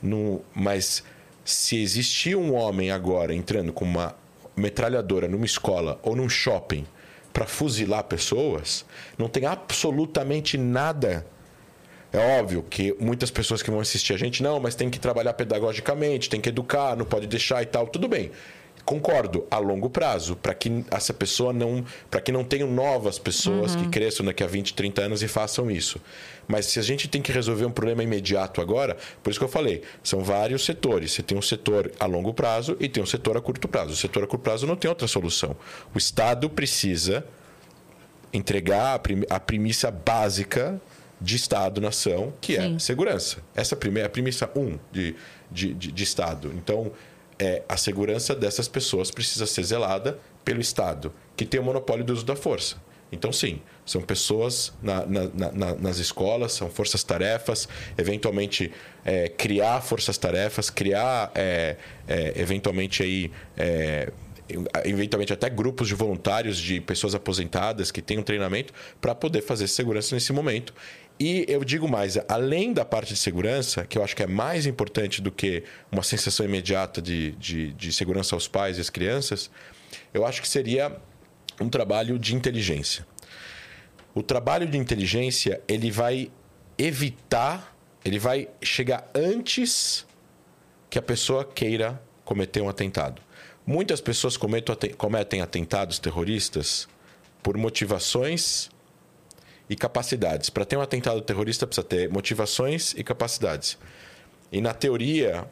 [0.00, 1.02] No, mas
[1.44, 4.14] se existir um homem agora entrando com uma
[4.56, 6.86] metralhadora numa escola ou num shopping
[7.32, 8.84] para fuzilar pessoas,
[9.18, 11.26] não tem absolutamente nada
[12.12, 15.32] É óbvio que muitas pessoas que vão assistir a gente, não, mas tem que trabalhar
[15.32, 17.88] pedagogicamente, tem que educar, não pode deixar e tal.
[17.88, 18.30] Tudo bem.
[18.84, 21.84] Concordo, a longo prazo, para que essa pessoa não.
[22.10, 25.70] para que não tenham novas pessoas que cresçam daqui a 20, 30 anos e façam
[25.70, 25.98] isso.
[26.46, 29.48] Mas se a gente tem que resolver um problema imediato agora, por isso que eu
[29.48, 31.12] falei, são vários setores.
[31.12, 33.92] Você tem um setor a longo prazo e tem um setor a curto prazo.
[33.92, 35.56] O setor a curto prazo não tem outra solução.
[35.94, 37.24] O Estado precisa
[38.34, 40.78] entregar a, premissa básica
[41.20, 42.76] de Estado-nação, que Sim.
[42.76, 43.38] é segurança.
[43.54, 45.14] Essa primeira, é a premissa um de,
[45.50, 46.52] de, de, de Estado.
[46.54, 46.92] Então,
[47.38, 52.12] é, a segurança dessas pessoas precisa ser zelada pelo Estado, que tem o monopólio do
[52.12, 52.76] uso da força.
[53.14, 58.72] Então, sim, são pessoas na, na, na, nas escolas, são forças-tarefas, eventualmente
[59.04, 61.76] é, criar forças-tarefas, criar, é,
[62.08, 64.10] é, eventualmente, aí, é,
[64.84, 70.14] eventualmente até grupos de voluntários, de pessoas aposentadas que tenham treinamento para poder fazer segurança
[70.14, 70.74] nesse momento.
[71.18, 74.66] E eu digo mais, além da parte de segurança, que eu acho que é mais
[74.66, 79.50] importante do que uma sensação imediata de, de, de segurança aos pais e às crianças,
[80.12, 80.96] eu acho que seria
[81.60, 83.06] um trabalho de inteligência.
[84.12, 86.30] O trabalho de inteligência, ele vai
[86.76, 90.04] evitar, ele vai chegar antes
[90.90, 93.22] que a pessoa queira cometer um atentado.
[93.66, 96.86] Muitas pessoas cometem, atentados terroristas
[97.42, 98.68] por motivações
[99.68, 100.50] e capacidades.
[100.50, 103.78] Para ter um atentado terrorista, precisa ter motivações e capacidades.
[104.52, 105.46] E na teoria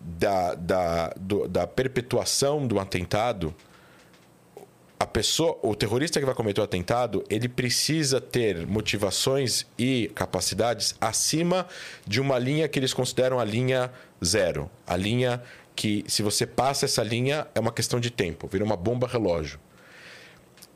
[0.00, 3.54] da, da, do, da perpetuação do atentado,
[4.98, 10.94] a pessoa, o terrorista que vai cometer o atentado, ele precisa ter motivações e capacidades
[11.00, 11.66] acima
[12.06, 13.90] de uma linha que eles consideram a linha
[14.22, 14.70] zero.
[14.86, 15.42] A linha
[15.80, 19.58] que, se você passa essa linha, é uma questão de tempo, vira uma bomba relógio.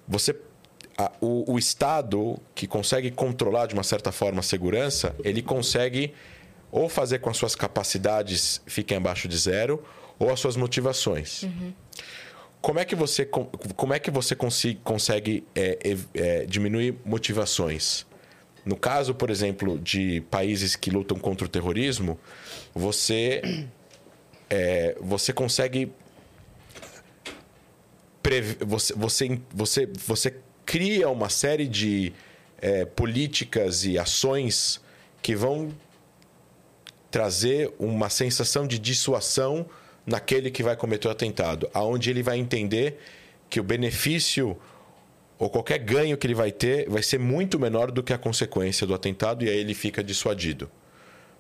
[0.09, 0.35] Você
[0.97, 6.15] a, o, o, Estado, que consegue controlar de uma certa forma a segurança, ele consegue
[6.73, 9.85] ou fazer com as suas capacidades fiquem abaixo de zero,
[10.19, 11.43] ou as suas motivações.
[11.43, 11.75] Uhum.
[12.63, 18.07] Como é que você, como é que você consiga, consegue é, é, diminuir motivações?
[18.65, 22.19] No caso, por exemplo, de países que lutam contra o terrorismo,
[22.75, 23.67] você,
[24.55, 25.91] é, você consegue.
[28.61, 32.13] Você, você, você, você cria uma série de
[32.59, 34.81] é, políticas e ações
[35.21, 35.75] que vão
[37.11, 39.67] trazer uma sensação de dissuasão
[40.07, 42.99] naquele que vai cometer o atentado, aonde ele vai entender
[43.51, 44.57] que o benefício
[45.39, 48.87] ou qualquer ganho que ele vai ter vai ser muito menor do que a consequência
[48.87, 50.71] do atentado e aí ele fica dissuadido.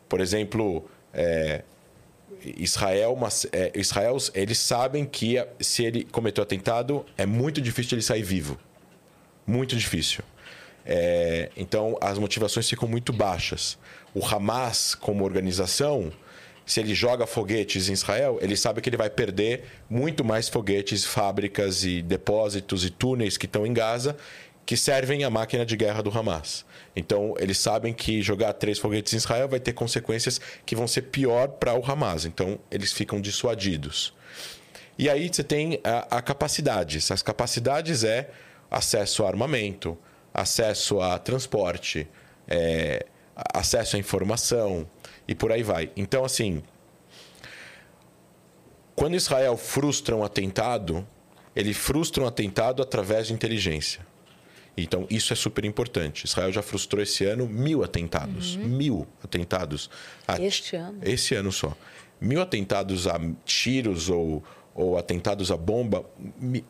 [0.08, 1.62] Por exemplo, é,
[2.56, 8.02] Israel, mas, é, Israel, eles sabem que se ele cometeu atentado é muito difícil ele
[8.02, 8.58] sair vivo
[9.46, 10.22] muito difícil.
[10.86, 13.78] É, então, as motivações ficam muito baixas.
[14.14, 16.12] O Hamas, como organização,
[16.66, 21.04] se ele joga foguetes em Israel, ele sabe que ele vai perder muito mais foguetes,
[21.04, 24.16] fábricas e depósitos e túneis que estão em Gaza,
[24.66, 26.64] que servem à máquina de guerra do Hamas.
[26.96, 31.02] Então, eles sabem que jogar três foguetes em Israel vai ter consequências que vão ser
[31.02, 32.24] pior para o Hamas.
[32.24, 34.14] Então, eles ficam dissuadidos.
[34.96, 36.98] E aí você tem a, a capacidade.
[36.98, 38.30] Essas capacidades é
[38.70, 39.98] acesso a armamento,
[40.32, 42.08] acesso a transporte,
[42.46, 43.06] é,
[43.52, 44.88] acesso à informação
[45.26, 45.90] e por aí vai.
[45.96, 46.62] Então, assim,
[48.94, 51.06] quando Israel frustra um atentado,
[51.56, 54.06] ele frustra um atentado através de inteligência.
[54.76, 56.24] Então, isso é super importante.
[56.24, 58.56] Israel já frustrou esse ano mil atentados.
[58.56, 58.64] Uhum.
[58.64, 59.88] Mil atentados.
[60.26, 60.40] A...
[60.40, 60.98] Este ano?
[61.02, 61.76] Esse ano só.
[62.20, 64.42] Mil atentados a tiros ou
[64.74, 66.04] ou atentados à bomba,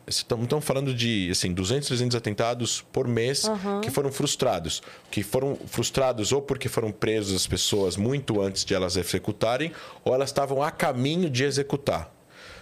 [0.05, 3.81] estamos falando de assim, 200, 300 atentados por mês uhum.
[3.81, 4.83] que foram frustrados.
[5.09, 9.71] Que foram frustrados ou porque foram presos as pessoas muito antes de elas executarem,
[10.03, 12.13] ou elas estavam a caminho de executar.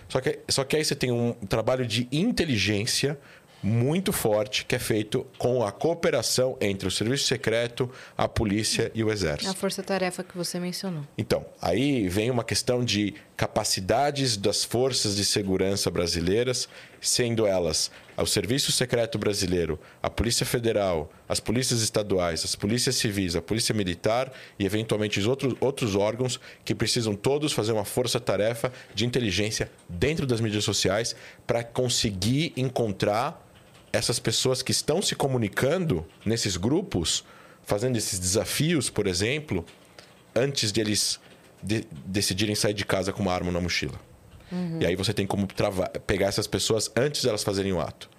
[0.08, 3.20] Só que, só que aí você tem um trabalho de inteligência
[3.64, 9.04] muito forte que é feito com a cooperação entre o serviço secreto, a polícia e
[9.04, 9.50] o exército.
[9.50, 11.04] A força-tarefa que você mencionou.
[11.18, 16.68] Então, aí vem uma questão de capacidades das forças de segurança brasileiras,
[17.02, 23.36] sendo elas o Serviço Secreto Brasileiro, a Polícia Federal, as polícias estaduais, as polícias civis,
[23.36, 28.72] a Polícia Militar e, eventualmente, os outros, outros órgãos que precisam todos fazer uma força-tarefa
[28.94, 31.16] de inteligência dentro das mídias sociais
[31.48, 33.43] para conseguir encontrar
[33.94, 37.24] essas pessoas que estão se comunicando nesses grupos,
[37.62, 39.64] fazendo esses desafios, por exemplo,
[40.36, 41.20] antes de eles
[41.62, 44.00] de, decidirem sair de casa com uma arma na mochila.
[44.52, 44.80] Uhum.
[44.82, 48.10] E aí você tem como travar, pegar essas pessoas antes de elas fazerem o ato.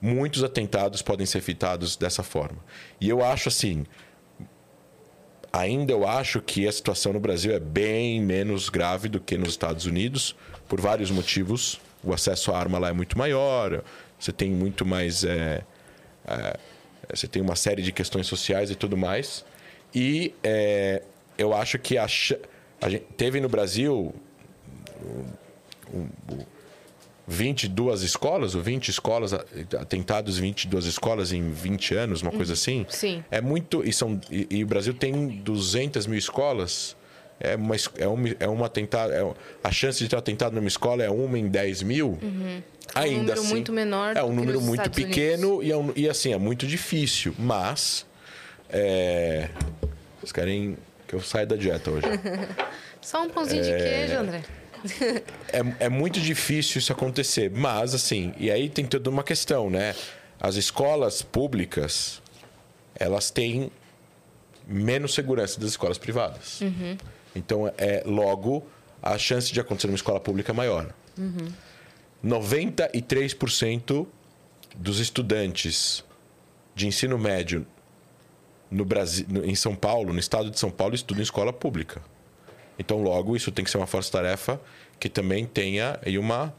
[0.00, 2.58] Muitos atentados podem ser evitados dessa forma.
[3.00, 3.86] E eu acho assim,
[5.50, 9.50] ainda eu acho que a situação no Brasil é bem menos grave do que nos
[9.50, 10.36] Estados Unidos,
[10.68, 11.80] por vários motivos.
[12.02, 13.82] O acesso à arma lá é muito maior,
[14.18, 15.24] você tem muito mais.
[15.24, 15.62] É,
[16.26, 16.58] é,
[17.12, 19.44] você tem uma série de questões sociais e tudo mais.
[19.94, 21.02] E é,
[21.36, 24.14] eu acho que a, a gente teve no Brasil
[25.92, 26.44] um, um,
[27.26, 32.84] 22 escolas, ou 20 escolas, atentados 22 escolas em 20 anos, uma coisa assim.
[32.88, 33.24] Sim.
[33.30, 33.86] É muito.
[33.86, 36.96] E, são, e, e o Brasil tem 200 mil escolas.
[37.40, 41.02] É uma, é uma, é uma atentado, é, a chance de ter atentado numa escola
[41.02, 42.18] é uma em 10 mil.
[42.22, 42.62] Uhum.
[42.94, 44.16] Ainda um número assim, muito menor.
[44.16, 47.34] É um número muito Estados pequeno e, é um- e assim, é muito difícil.
[47.38, 48.06] Mas.
[48.70, 49.48] É,
[50.20, 52.06] vocês querem que eu saia da dieta hoje?
[53.02, 54.42] Só um pãozinho de queijo, André.
[55.52, 57.50] é, é muito difícil isso acontecer.
[57.50, 59.94] Mas, assim, e aí tem toda uma questão, né?
[60.40, 62.22] As escolas públicas,
[62.94, 63.70] elas têm
[64.66, 66.60] menos segurança das escolas privadas.
[67.34, 68.64] Então, é logo,
[69.02, 70.92] a chance de acontecer numa escola pública é maior.
[72.24, 74.06] 93%
[74.76, 76.04] dos estudantes
[76.74, 77.66] de ensino médio
[78.70, 82.02] no Brasil, em São Paulo, no estado de São Paulo, estudam em escola pública.
[82.78, 84.60] Então, logo, isso tem que ser uma força-tarefa
[84.98, 86.52] que também tenha uma,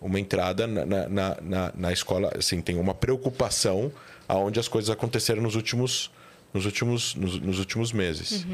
[0.00, 1.08] uma entrada na, na,
[1.42, 3.92] na, na- escola, assim, tem uma preocupação
[4.26, 6.10] aonde as coisas aconteceram nos últimos,
[6.54, 8.46] nos últimos, nos, nos últimos meses.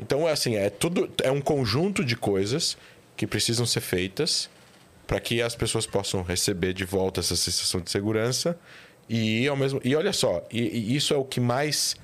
[0.00, 2.76] Então, é assim, é tudo, é um conjunto de coisas
[3.16, 4.48] que precisam ser feitas
[5.06, 8.58] para que as pessoas possam receber de volta essa sensação de segurança
[9.08, 11.96] e ao mesmo e olha só, e, e isso é o que mais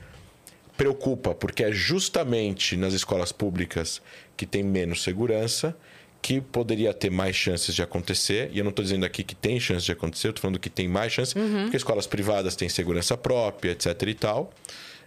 [0.76, 4.02] preocupa, porque é justamente nas escolas públicas
[4.36, 5.74] que tem menos segurança
[6.20, 8.50] que poderia ter mais chances de acontecer.
[8.52, 10.68] E eu não estou dizendo aqui que tem chance de acontecer, eu estou falando que
[10.68, 11.32] tem mais chance,
[11.62, 14.02] porque escolas privadas têm segurança própria, etc.
[14.02, 14.52] e tal.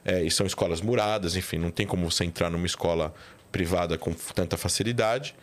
[0.05, 3.13] É, e são escolas muradas, enfim, não tem como você entrar numa escola
[3.51, 5.35] privada com tanta facilidade.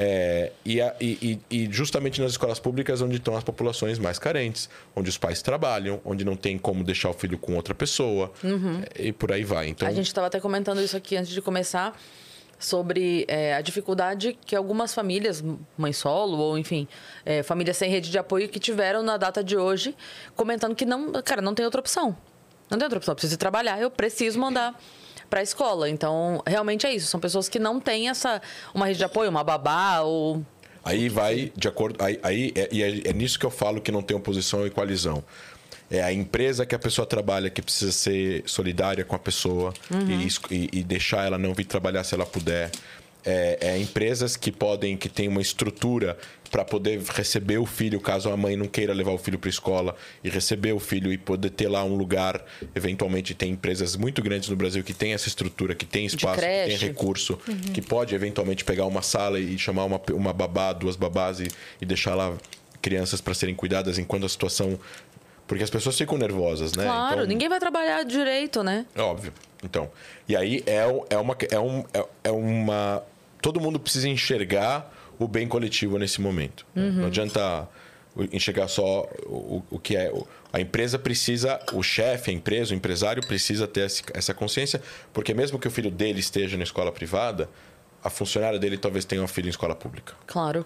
[0.00, 4.70] É, e, a- e- e- justamente nas escolas públicas onde estão as populações mais carentes,
[4.94, 8.32] onde os pais trabalham, onde não tem como deixar o filho com outra pessoa,
[8.96, 9.66] e por aí vai.
[9.68, 11.98] Então, A gente estava até comentando isso aqui antes de começar
[12.60, 15.42] sobre é, a dificuldade que algumas famílias,
[15.76, 16.86] mãe solo ou enfim,
[17.24, 19.94] é, famílias sem rede de apoio que tiveram na data de hoje,
[20.36, 22.16] comentando que não, cara, não tem outra opção.
[22.70, 24.78] Não tem outra opção, eu preciso trabalhar, eu preciso mandar
[25.30, 25.88] para a escola.
[25.88, 28.40] Então, realmente é isso, são pessoas que não têm essa
[28.74, 30.44] uma rede de apoio, uma babá ou
[30.84, 32.02] Aí vai de acordo.
[32.02, 34.70] Aí, aí é, e é, é nisso que eu falo que não tem oposição e
[34.70, 35.22] coalizão.
[35.90, 39.74] É a empresa que a pessoa trabalha que precisa ser solidária com a pessoa
[40.08, 42.70] e es- e, e deixar ela não vir trabalhar se ela puder.
[43.24, 46.16] É, é empresas que podem, que têm uma estrutura
[46.50, 49.94] para poder receber o filho, caso a mãe não queira levar o filho para escola
[50.24, 52.44] e receber o filho e poder ter lá um lugar.
[52.74, 56.46] Eventualmente tem empresas muito grandes no Brasil que têm essa estrutura, que tem espaço, que
[56.46, 57.38] tem recurso,
[57.74, 61.48] que pode eventualmente pegar uma sala e chamar uma, uma babá, duas babás e,
[61.80, 62.34] e deixar lá
[62.80, 64.78] crianças para serem cuidadas enquanto a situação.
[65.46, 66.84] Porque as pessoas ficam nervosas, né?
[66.84, 68.84] Claro, Então- ninguém vai trabalhar direito, né?
[68.94, 69.32] é óbvio.
[69.64, 69.90] Então,
[70.28, 73.02] e aí é, é, uma, é, um, é, é uma.
[73.42, 76.64] Todo mundo precisa enxergar o bem coletivo nesse momento.
[76.74, 76.90] né?
[76.90, 77.68] Não adianta
[78.32, 80.12] enxergar só o, o que é.
[80.52, 84.80] A empresa precisa, o chefe, a empresa, o empresário precisa ter esse- essa consciência,
[85.12, 87.48] porque mesmo que o filho dele esteja na escola privada,
[88.02, 90.14] a funcionária dele talvez tenha um filho em escola pública.
[90.26, 90.64] Claro.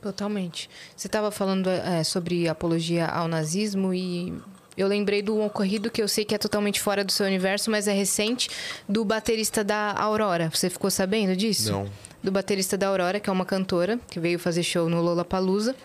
[0.00, 0.70] Totalmente.
[0.96, 4.32] Você estava falando é, sobre apologia ao nazismo e
[4.76, 7.88] eu lembrei do ocorrido que eu sei que é totalmente fora do seu universo, mas
[7.88, 8.48] é recente,
[8.88, 10.50] do baterista da Aurora.
[10.52, 11.72] Você ficou sabendo disso?
[11.72, 11.90] Não.
[12.26, 15.76] Do baterista da Aurora, que é uma cantora que veio fazer show no Lollapalooza.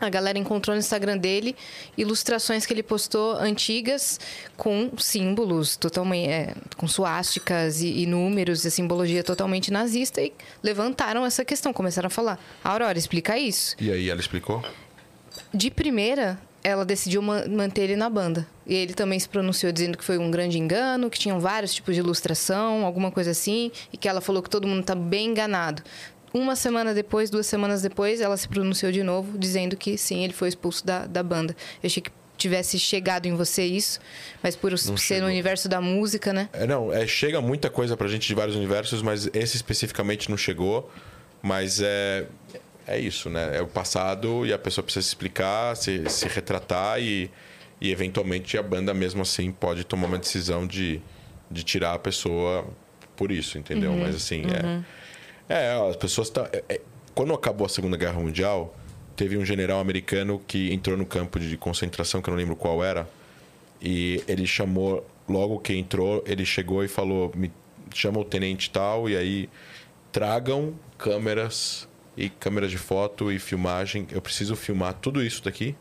[0.00, 1.54] A galera encontrou no Instagram dele
[1.98, 4.18] ilustrações que ele postou antigas
[4.56, 11.26] com símbolos totalmente é, com suásticas e, e números, a simbologia totalmente nazista e levantaram
[11.26, 13.76] essa questão, começaram a falar: Aurora, explica isso.
[13.78, 14.64] E aí ela explicou?
[15.52, 18.46] De primeira, ela decidiu ma- manter ele na banda.
[18.66, 21.94] E ele também se pronunciou dizendo que foi um grande engano, que tinham vários tipos
[21.94, 25.82] de ilustração, alguma coisa assim, e que ela falou que todo mundo está bem enganado.
[26.34, 30.32] Uma semana depois, duas semanas depois, ela se pronunciou de novo, dizendo que sim, ele
[30.32, 31.54] foi expulso da, da banda.
[31.82, 33.98] Eu achei que tivesse chegado em você isso,
[34.42, 35.22] mas por ser chegou.
[35.22, 36.48] no universo da música, né?
[36.52, 40.36] É, não, é, chega muita coisa pra gente de vários universos, mas esse especificamente não
[40.36, 40.90] chegou.
[41.40, 42.26] Mas é,
[42.86, 43.56] é isso, né?
[43.58, 47.30] É o passado e a pessoa precisa se explicar, se, se retratar e,
[47.80, 51.00] e, eventualmente, a banda mesmo assim pode tomar uma decisão de,
[51.50, 52.66] de tirar a pessoa
[53.16, 53.92] por isso, entendeu?
[53.96, 54.42] Mas assim,
[55.48, 55.54] é.
[55.72, 56.30] É, ó, as pessoas.
[56.30, 56.80] Tá, é- é-
[57.14, 58.76] quando acabou a Segunda Guerra Mundial,
[59.16, 62.84] teve um general americano que entrou no campo de concentração, que eu não lembro qual
[62.84, 63.08] era,
[63.80, 67.50] e ele chamou, logo que entrou, ele chegou e falou: "Me-
[67.94, 69.48] chama o tenente tal e aí
[70.12, 74.06] tragam câmeras e câmeras de foto e filmagem.
[74.10, 75.76] Eu preciso filmar tudo isso daqui,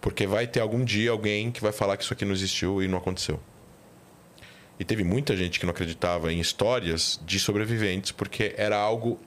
[0.00, 2.88] porque vai ter algum dia alguém que vai falar que isso aqui não existiu e
[2.88, 3.40] não aconteceu.
[4.78, 9.20] E teve muita gente que não acreditava em histórias de sobreviventes, porque era algo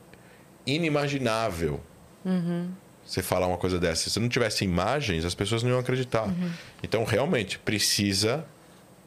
[0.66, 1.80] inimaginável.
[2.26, 2.72] Uhum.
[3.06, 4.10] Você falar uma coisa dessa.
[4.10, 6.28] Se não tivesse imagens, as pessoas não iam acreditar.
[6.28, 6.52] Uhum.
[6.82, 8.46] Então, realmente, precisa,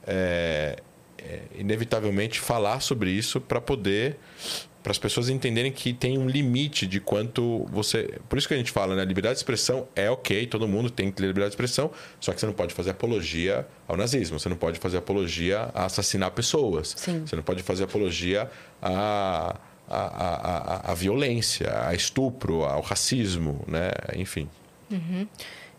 [0.07, 0.81] é,
[1.19, 4.17] é, inevitavelmente, falar sobre isso para poder
[4.87, 8.21] para as pessoas entenderem que tem um limite de quanto você.
[8.29, 9.05] Por isso que a gente fala, né?
[9.05, 12.39] Liberdade de expressão é ok, todo mundo tem que ter liberdade de expressão, só que
[12.39, 16.95] você não pode fazer apologia ao nazismo, você não pode fazer apologia a assassinar pessoas,
[16.97, 17.27] Sim.
[17.27, 18.49] você não pode fazer apologia
[18.81, 19.57] a,
[19.89, 23.91] a, a, a, a violência, a estupro, ao racismo, né?
[24.15, 24.49] Enfim.
[24.89, 25.27] Uhum.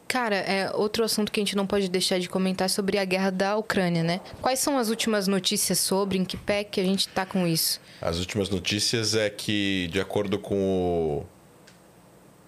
[0.07, 3.29] Cara, é outro assunto que a gente não pode deixar de comentar sobre a guerra
[3.29, 4.21] da Ucrânia, né?
[4.41, 7.81] Quais são as últimas notícias sobre, em que pé que a gente está com isso?
[8.01, 11.25] As últimas notícias é que, de acordo com o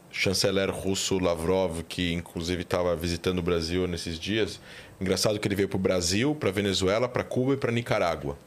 [0.09, 4.59] chanceler russo Lavrov, que inclusive estava visitando o Brasil nesses dias,
[4.99, 8.37] engraçado que ele veio para o Brasil, para Venezuela, para Cuba e para Nicarágua.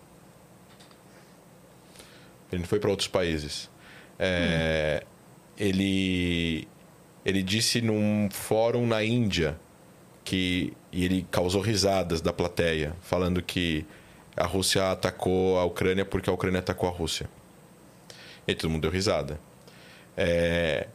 [2.51, 3.71] Ele não foi para outros países.
[4.19, 5.07] É, hum.
[5.59, 6.69] Ele
[7.25, 9.57] ele disse num fórum na Índia
[10.25, 13.87] que e ele causou risadas da plateia, falando que
[14.37, 17.29] a Rússia atacou a Ucrânia porque a Ucrânia atacou a Rússia.
[18.47, 19.41] E todo mundo deu risada.
[20.17, 20.87] É,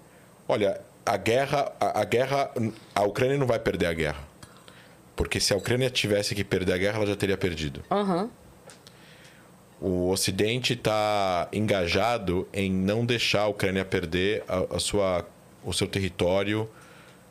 [0.47, 2.51] olha, a guerra, a, a, guerra,
[2.93, 4.23] a Ucrânia não vai perder a guerra,
[5.15, 7.83] porque se a Ucrânia tivesse que perder a guerra, ela já teria perdido.
[7.89, 8.29] Uhum.
[9.79, 15.25] O Ocidente está engajado em não deixar a Ucrânia perder a, a sua
[15.63, 16.69] o seu território,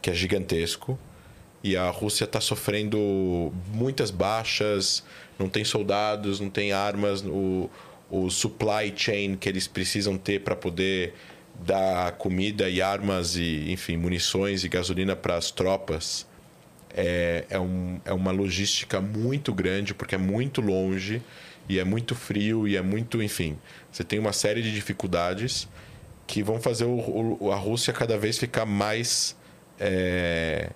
[0.00, 0.98] que é gigantesco,
[1.62, 5.02] e a Rússia está sofrendo muitas baixas,
[5.38, 7.70] não tem soldados, não tem armas, o,
[8.10, 11.14] o supply chain que eles precisam ter para poder
[11.64, 16.26] dar comida e armas e, enfim, munições e gasolina para as tropas
[16.96, 21.20] é, é, um, é uma logística muito grande, porque é muito longe
[21.68, 23.58] e é muito frio e é muito, enfim,
[23.92, 25.68] você tem uma série de dificuldades
[26.26, 29.36] que vão fazer o, o, a Rússia cada vez ficar mais
[29.78, 30.70] é,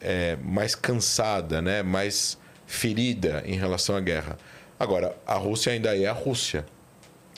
[0.00, 1.82] é, mais cansada, né?
[1.82, 4.38] mais ferida em relação à guerra.
[4.78, 6.64] Agora, a Rússia ainda é a Rússia.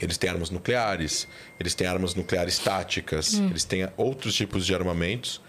[0.01, 1.29] Eles têm armas nucleares,
[1.61, 3.49] eles têm armas nucleares táticas, hum.
[3.51, 5.41] eles têm outros tipos de armamentos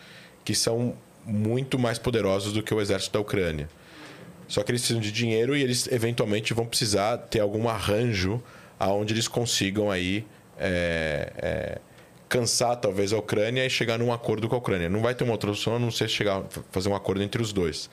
[0.43, 0.95] que são
[1.25, 3.69] muito mais poderosos do que o exército da Ucrânia.
[4.47, 8.43] Só que eles precisam de dinheiro e eles eventualmente vão precisar ter algum arranjo
[8.79, 10.25] aonde eles consigam aí
[10.59, 11.81] é, é,
[12.33, 14.89] cansar talvez a Ucrânia e chegar num acordo com a Ucrânia.
[14.89, 17.53] Não vai ter uma outra opção a não ser chegar, fazer um acordo entre os
[17.53, 17.91] dois.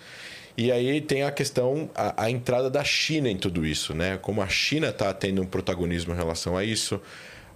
[0.56, 4.16] E aí tem a questão, a, a entrada da China em tudo isso, né?
[4.16, 6.98] Como a China está tendo um protagonismo em relação a isso.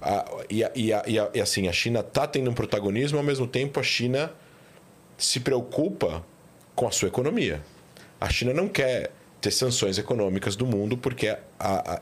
[0.00, 3.46] A, e, a, e, a, e, assim, a China está tendo um protagonismo, ao mesmo
[3.46, 4.30] tempo a China
[5.16, 6.22] se preocupa
[6.74, 7.62] com a sua economia.
[8.20, 9.10] A China não quer
[9.40, 11.34] ter sanções econômicas do mundo porque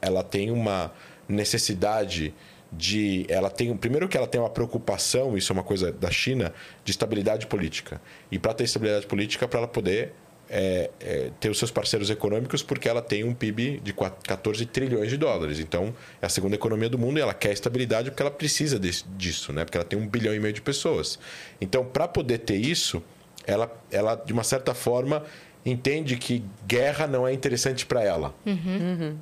[0.00, 0.92] ela tem uma
[1.28, 2.34] necessidade
[2.72, 6.52] de ela tem primeiro que ela tem uma preocupação isso é uma coisa da China
[6.84, 8.00] de estabilidade política.
[8.30, 10.14] E para ter estabilidade política para ela poder
[10.54, 15.08] é, é, ter os seus parceiros econômicos porque ela tem um PIB de 14 trilhões
[15.08, 15.58] de dólares.
[15.58, 19.04] Então é a segunda economia do mundo e ela quer estabilidade porque ela precisa desse,
[19.16, 19.64] disso né?
[19.64, 21.18] Porque ela tem um bilhão e meio de pessoas.
[21.58, 23.02] Então para poder ter isso
[23.46, 25.24] ela ela de uma certa forma
[25.64, 28.34] entende que guerra não é interessante para ela.
[28.44, 28.56] Uhum.
[28.56, 29.18] Uhum.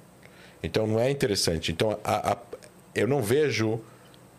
[0.62, 1.70] então não é interessante.
[1.70, 2.36] Então a, a
[2.95, 3.80] eu não vejo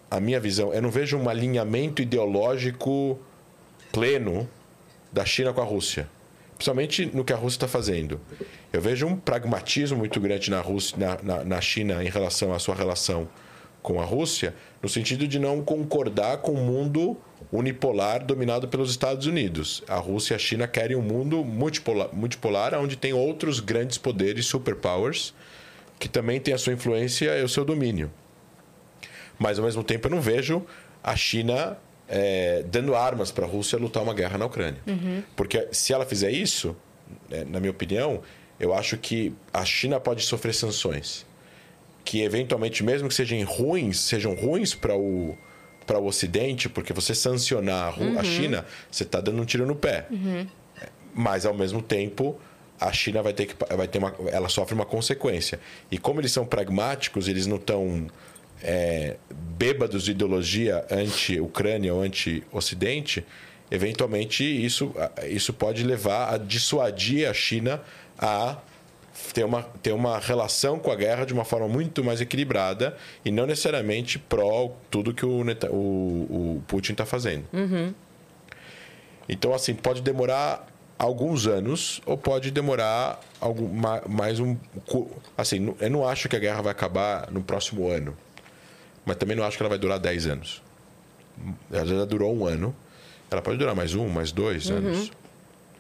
[0.09, 3.19] a minha visão, eu não vejo um alinhamento ideológico
[3.91, 4.49] pleno
[5.11, 6.07] da China com a Rússia,
[6.55, 8.19] principalmente no que a Rússia está fazendo.
[8.71, 12.59] Eu vejo um pragmatismo muito grande na, Rússia, na, na, na China em relação à
[12.59, 13.27] sua relação
[13.81, 17.17] com a Rússia, no sentido de não concordar com o mundo
[17.51, 19.83] unipolar dominado pelos Estados Unidos.
[19.87, 24.45] A Rússia e a China querem um mundo multipolar, multipolar onde tem outros grandes poderes,
[24.45, 25.33] superpowers,
[25.99, 28.11] que também têm a sua influência e o seu domínio.
[29.37, 30.65] Mas, ao mesmo tempo, eu não vejo
[31.03, 31.77] a China
[32.07, 34.81] é, dando armas para a Rússia lutar uma guerra na Ucrânia.
[34.85, 35.23] Uhum.
[35.35, 36.75] Porque se ela fizer isso,
[37.29, 38.21] né, na minha opinião,
[38.59, 41.25] eu acho que a China pode sofrer sanções.
[42.03, 45.37] Que, eventualmente, mesmo que sejam ruins, sejam ruins para o
[45.85, 48.23] para o Ocidente, porque você sancionar a, uhum.
[48.23, 50.05] China, você está dando um tiro no pé.
[50.11, 50.47] Uhum.
[51.13, 52.39] Mas, ao mesmo tempo,
[52.79, 55.59] a China vai ter que vai ter uma, ela sofre uma consequência.
[55.91, 58.07] E como eles são pragmáticos, eles não estão
[58.63, 63.25] é, bêbados de ideologia anti-Ucrânia ou anti-Ocidente,
[63.69, 64.93] eventualmente isso,
[65.27, 67.81] isso pode levar a dissuadir a China
[68.17, 68.57] a
[69.33, 72.95] ter uma, ter uma relação com a guerra de uma forma muito mais equilibrada
[73.25, 75.75] e não necessariamente pró tudo que o, Neta- o,
[76.57, 77.45] o Putin está fazendo.
[79.29, 84.55] Então, assim, pode demorar alguns anos ou pode demorar algum, ma- mais um.
[85.37, 88.15] Assim, eu não acho que a guerra vai acabar no próximo ano,
[89.05, 90.61] mas também não acho que ela vai durar 10 anos.
[91.71, 92.75] Ela já durou um ano,
[93.29, 95.11] ela pode durar mais um, mais dois anos,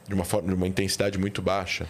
[0.07, 1.87] de uma, forma, de uma intensidade muito baixa.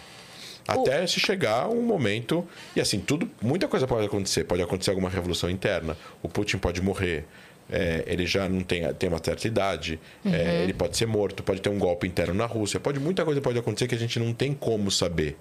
[0.66, 2.46] Até se chegar um momento.
[2.76, 3.28] E assim, tudo.
[3.40, 4.44] Muita coisa pode acontecer.
[4.44, 5.96] Pode acontecer alguma revolução interna.
[6.22, 7.24] O Putin pode morrer.
[7.70, 9.98] é, ele já não tem, tem uma certa idade.
[10.24, 11.42] é, ele pode ser morto.
[11.42, 12.78] Pode ter um golpe interno na Rússia.
[12.78, 15.36] Pode, muita coisa pode acontecer que a gente não tem como saber.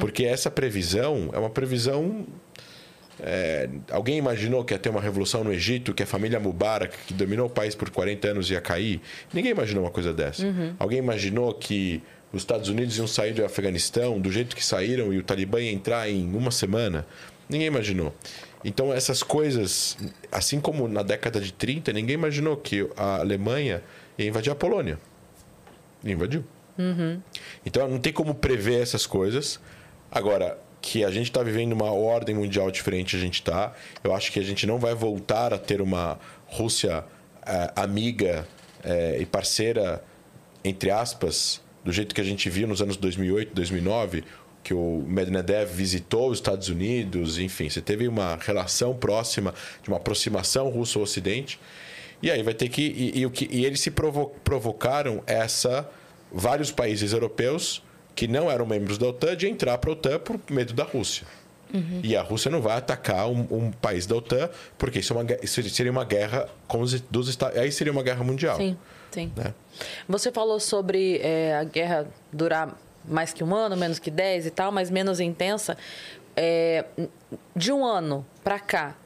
[0.00, 2.26] Porque essa previsão é uma previsão.
[3.20, 7.14] É, alguém imaginou que ia ter uma revolução no Egito, que a família Mubarak, que
[7.14, 9.00] dominou o país por 40 anos, ia cair?
[9.32, 10.44] Ninguém imaginou uma coisa dessa.
[10.78, 12.02] Alguém imaginou que
[12.32, 15.70] os Estados Unidos iam sair do Afeganistão do jeito que saíram e o Talibã ia
[15.70, 17.06] entrar em uma semana?
[17.48, 18.14] Ninguém imaginou.
[18.64, 19.96] Então, essas coisas,
[20.32, 23.82] assim como na década de 30, ninguém imaginou que a Alemanha
[24.18, 24.98] ia invadir a Polônia.
[26.02, 26.44] E invadiu.
[27.64, 29.60] Então não tem como prever essas coisas.
[30.10, 33.72] Agora, que a gente está vivendo uma ordem mundial diferente, a gente está.
[34.04, 37.02] Eu acho que a gente não vai voltar a ter uma Rússia
[37.46, 38.46] eh, amiga
[38.84, 40.04] eh, e parceira,
[40.62, 44.24] entre aspas, do jeito que a gente viu nos anos 2008, 2009,
[44.62, 49.96] que o Medvedev visitou os Estados Unidos, enfim, você teve uma relação próxima, de uma
[49.96, 51.58] aproximação russo-ocidente.
[52.22, 52.82] E aí vai ter que.
[52.82, 55.88] E, e e eles se provo- provocaram essa.
[56.30, 57.82] Vários países europeus
[58.14, 61.26] que não eram membros da OTAN de entrar para a OTAN por medo da Rússia.
[62.04, 64.48] E a Rússia não vai atacar um, um país da OTAN,
[64.78, 67.58] porque isso, é uma, isso seria uma guerra com os, dos Estados.
[67.58, 68.56] Aí seria uma guerra mundial.
[68.56, 68.76] Sim,
[69.10, 69.32] sim.
[69.34, 69.52] Né?
[70.08, 74.50] Você falou sobre é, a guerra durar mais que um ano, menos que dez e
[74.50, 75.76] tal, mas menos intensa.
[76.36, 76.84] É,
[77.56, 78.96] de um ano pra cá,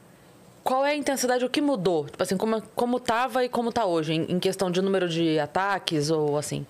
[0.63, 2.05] qual é a intensidade, o que mudou?
[2.05, 5.39] Tipo assim, como, como tava e como tá hoje, em, em questão de número de
[5.39, 6.67] ataques ou assim?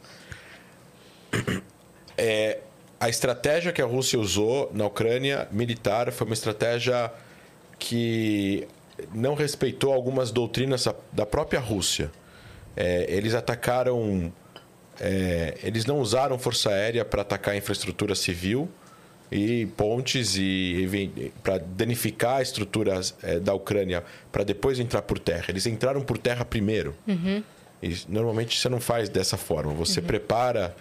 [2.22, 2.60] É,
[3.00, 7.12] a estratégia que a Rússia usou na Ucrânia militar foi uma estratégia
[7.78, 8.68] que
[9.14, 12.12] não respeitou algumas doutrinas da- própria Rússia.
[12.76, 14.32] É, eles atacaram.
[15.00, 18.68] é, eles não usaram força aérea para atacar a infraestrutura civil
[19.32, 25.46] e pontes e, para danificar a estrutura é, da Ucrânia para depois entrar por terra.
[25.48, 26.94] Eles entraram por terra primeiro.
[27.82, 29.72] E normalmente você não faz dessa forma.
[29.74, 30.76] Você prepara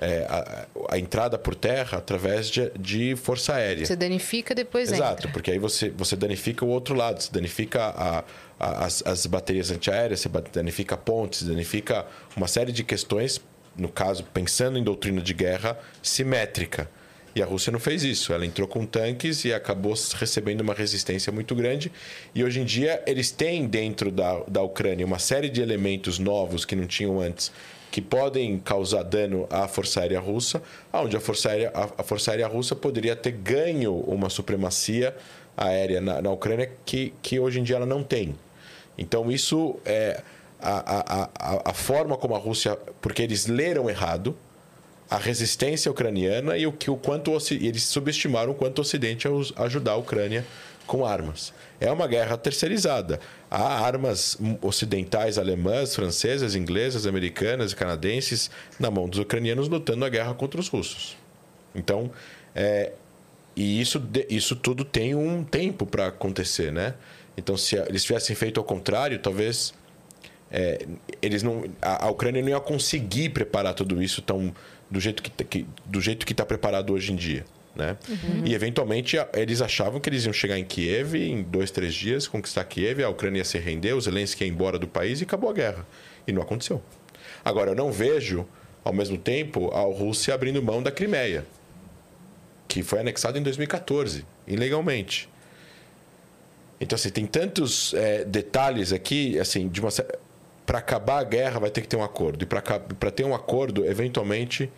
[0.00, 3.86] é, a, a entrada por terra através de, de força aérea.
[3.86, 5.32] Você danifica, depois Exato, entra.
[5.32, 8.18] porque aí você, você danifica o outro lado, você danifica a,
[8.58, 13.40] a- as, as baterias antiaéreas, você danifica pontes, danifica uma série de questões,
[13.76, 16.88] no caso, pensando em doutrina de guerra, simétrica.
[17.36, 18.32] E a Rússia não fez isso.
[18.32, 21.90] Ela entrou com tanques e acabou recebendo uma resistência muito grande.
[22.32, 26.64] E hoje em dia eles têm dentro da, da Ucrânia uma série de elementos novos
[26.64, 27.50] que não tinham antes,
[27.94, 30.60] que podem causar dano à Força Aérea Russa,
[30.92, 35.16] onde a Força Aérea, a, Força Aérea Russa poderia ter ganho uma supremacia
[35.56, 38.34] aérea na, na Ucrânia que, que hoje em dia ela não tem.
[38.98, 40.20] Então, isso é
[40.60, 42.76] a, a, a, forma como a Rússia.
[43.00, 44.36] Porque eles leram errado
[45.08, 49.92] a resistência ucraniana e o, que, o quanto eles subestimaram o quanto o Ocidente ajudar
[49.92, 50.44] a Ucrânia
[50.86, 51.52] com armas.
[51.80, 53.20] É uma guerra terceirizada.
[53.50, 60.08] Há armas ocidentais, alemãs, francesas, inglesas, americanas e canadenses na mão dos ucranianos lutando a
[60.08, 61.16] guerra contra os russos.
[61.74, 62.10] Então,
[62.54, 62.92] é,
[63.56, 66.94] e isso, isso tudo tem um tempo para acontecer, né?
[67.36, 69.74] Então, se eles tivessem feito ao contrário, talvez
[70.50, 70.86] é,
[71.20, 74.54] eles não, a, a Ucrânia não ia conseguir preparar tudo isso tão
[74.90, 77.44] do jeito que, que do jeito que está preparado hoje em dia,
[77.74, 77.96] né?
[78.44, 82.64] E eventualmente eles achavam que eles iam chegar em Kiev em dois, três dias, conquistar
[82.64, 85.52] Kiev, a Ucrânia ia se render, o Zelensky ia embora do país e acabou a
[85.52, 85.86] guerra.
[86.26, 86.82] E não aconteceu.
[87.44, 88.46] Agora eu não vejo,
[88.82, 91.44] ao mesmo tempo, a Rússia abrindo mão da Crimeia,
[92.66, 95.28] que foi anexada em 2014, ilegalmente.
[96.80, 99.90] Então, assim, tem tantos é, detalhes aqui, assim, de uma
[100.66, 102.42] para acabar a guerra vai ter que ter um acordo.
[102.42, 104.70] E para ter um acordo, eventualmente,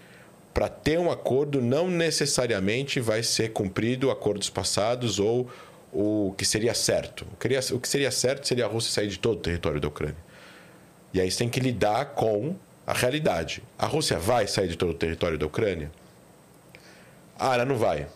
[0.56, 5.50] para ter um acordo, não necessariamente vai ser cumprido acordos passados ou
[5.92, 7.26] o que seria certo.
[7.30, 10.16] O que seria, certo seria a Rússia sair de todo o território da Ucrânia.
[11.12, 13.62] E aí você tem que lidar com a realidade.
[13.78, 15.92] A Rússia vai sair de todo o território da Ucrânia?
[17.38, 18.06] Ah, ela não vai.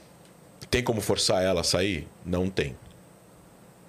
[0.71, 2.09] Tem como forçar ela a sair?
[2.25, 2.75] Não tem.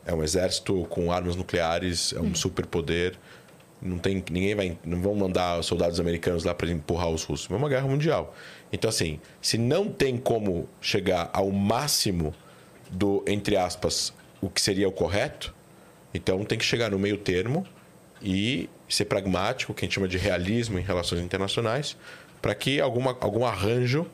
[0.06, 3.18] É um exército com armas nucleares, é um superpoder.
[3.82, 7.50] Não tem ninguém vai não vão mandar soldados americanos lá para empurrar os russos.
[7.50, 8.36] É uma guerra mundial.
[8.72, 12.34] Então assim, se não tem como chegar ao máximo
[12.90, 15.54] do entre aspas o que seria o correto,
[16.14, 17.66] então tem que chegar no meio termo
[18.22, 21.96] e ser pragmático, que a gente chama de realismo em relações internacionais,
[22.42, 24.06] para que alguma, algum arranjo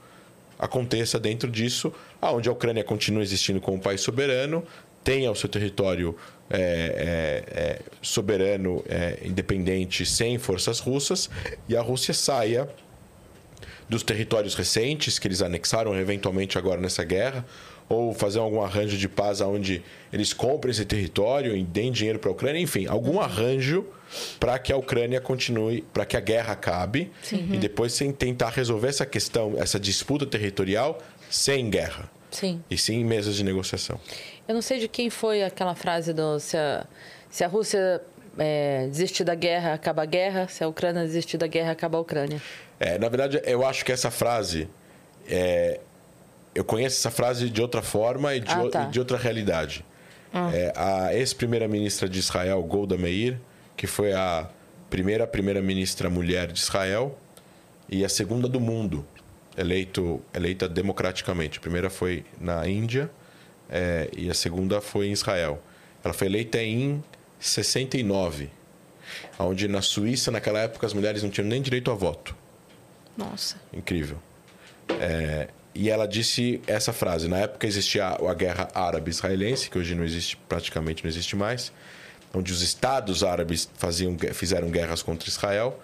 [0.60, 4.64] aconteça dentro disso, aonde a Ucrânia continue existindo como um país soberano,
[5.08, 6.14] tenha o seu território
[6.50, 11.30] é, é, é, soberano, é, independente, sem forças russas,
[11.70, 12.68] e a Rússia saia
[13.88, 17.46] dos territórios recentes que eles anexaram eventualmente agora nessa guerra,
[17.88, 19.82] ou fazer algum arranjo de paz onde
[20.12, 23.86] eles comprem esse território e deem dinheiro para a Ucrânia, enfim, algum arranjo
[24.38, 27.48] para que a Ucrânia continue, para que a guerra acabe Sim.
[27.54, 31.00] e depois sem tentar resolver essa questão, essa disputa territorial
[31.30, 32.12] sem guerra.
[32.30, 32.62] Sim.
[32.70, 33.98] E sim mesas de negociação.
[34.48, 36.86] Eu não sei de quem foi aquela frase do se a,
[37.30, 38.02] se a Rússia
[38.38, 42.02] é, desistir da guerra, acaba a guerra, se a Ucrânia desistir da guerra, acaba a
[42.02, 42.42] Ucrânia.
[42.80, 44.70] É, na verdade, eu acho que essa frase
[45.28, 45.80] é,
[46.58, 48.86] eu conheço essa frase de outra forma e de, ah, tá.
[48.86, 49.86] de outra realidade.
[50.34, 50.50] Ah.
[50.54, 53.38] É, a ex-primeira-ministra de Israel, Golda Meir,
[53.76, 54.50] que foi a
[54.90, 57.16] primeira primeira-ministra mulher de Israel
[57.88, 59.06] e a segunda do mundo,
[59.56, 61.60] eleito, eleita democraticamente.
[61.60, 63.10] A primeira foi na Índia
[63.70, 65.62] é, e a segunda foi em Israel.
[66.04, 67.04] Ela foi eleita em
[67.40, 68.50] 69,
[69.40, 72.36] onde na Suíça, naquela época, as mulheres não tinham nem direito a voto.
[73.18, 73.58] Nossa.
[73.74, 74.18] Incrível.
[75.00, 77.28] É, e ela disse essa frase.
[77.28, 81.72] Na época existia a guerra árabe-israelense, que hoje não existe, praticamente não existe mais,
[82.34, 85.80] onde os estados árabes faziam, fizeram guerras contra Israel.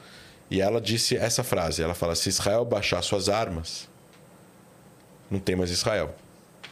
[0.49, 1.81] E ela disse essa frase.
[1.81, 3.89] Ela fala: se Israel baixar suas armas,
[5.29, 6.15] não tem mais Israel.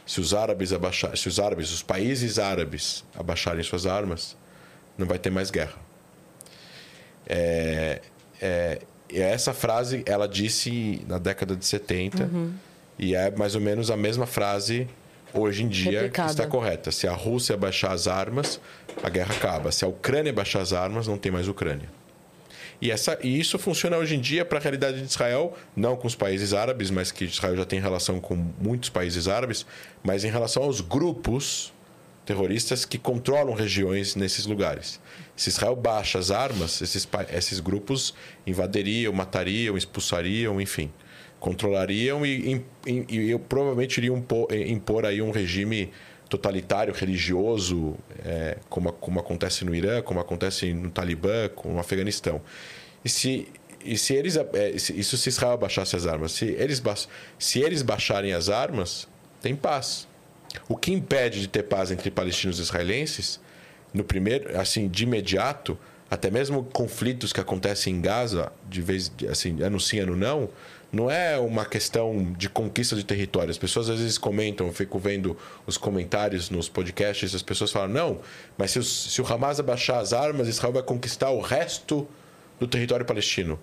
[0.06, 4.36] Se os árabes abaixar, se os árabes, os países árabes abaixarem suas armas,
[4.98, 5.76] não vai ter mais guerra.
[7.26, 8.00] É,
[8.40, 8.82] é,
[9.12, 12.24] essa frase ela disse na década de 70.
[12.24, 12.52] Uhum
[12.98, 14.86] e é mais ou menos a mesma frase
[15.34, 16.28] hoje em dia Replicada.
[16.28, 16.92] que está correta.
[16.92, 18.60] Se a Rússia baixar as armas,
[19.02, 19.72] a guerra acaba.
[19.72, 21.88] Se a Ucrânia baixar as armas, não tem mais Ucrânia.
[22.82, 26.08] E, essa, e isso funciona hoje em dia para a realidade de Israel, não com
[26.08, 29.64] os países árabes, mas que Israel já tem relação com muitos países árabes,
[30.02, 31.72] mas em relação aos grupos
[32.26, 35.00] terroristas que controlam regiões nesses lugares.
[35.36, 38.14] Se Israel baixa as armas, esses, esses grupos
[38.44, 40.90] invadiriam, matariam, expulsariam, enfim
[41.38, 45.90] controlariam e, e, e provavelmente iriam impor, impor, aí um regime
[46.32, 52.40] totalitário, religioso, é, como, como acontece no Irã, como acontece no Talibã, como no Afeganistão.
[53.04, 53.48] E se,
[53.84, 56.82] e se eles, é, isso se Israel baixasse as armas, se eles,
[57.38, 59.06] se eles baixarem as armas,
[59.42, 60.08] tem paz.
[60.68, 63.38] O que impede de ter paz entre palestinos e israelenses,
[63.92, 65.78] no primeiro, assim, de imediato,
[66.10, 70.48] até mesmo conflitos que acontecem em Gaza, de vez, assim, ano sim, ano não,
[70.92, 73.50] não é uma questão de conquista de território.
[73.50, 75.36] As pessoas às vezes comentam, eu fico vendo
[75.66, 78.20] os comentários nos podcasts, as pessoas falam, não,
[78.58, 82.06] mas se, o, se o Hamas abaixar as armas, Israel vai conquistar o resto
[82.60, 83.58] do território palestino.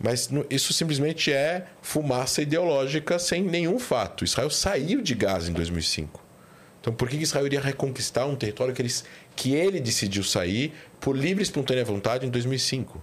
[0.00, 4.24] Mas isso simplesmente é fumaça ideológica sem nenhum fato.
[4.24, 6.20] Israel saiu de Gaza em 2005.
[6.80, 9.04] Então, por que Israel iria reconquistar um território que, eles,
[9.36, 13.02] que ele decidiu sair por livre e espontânea vontade em 2005?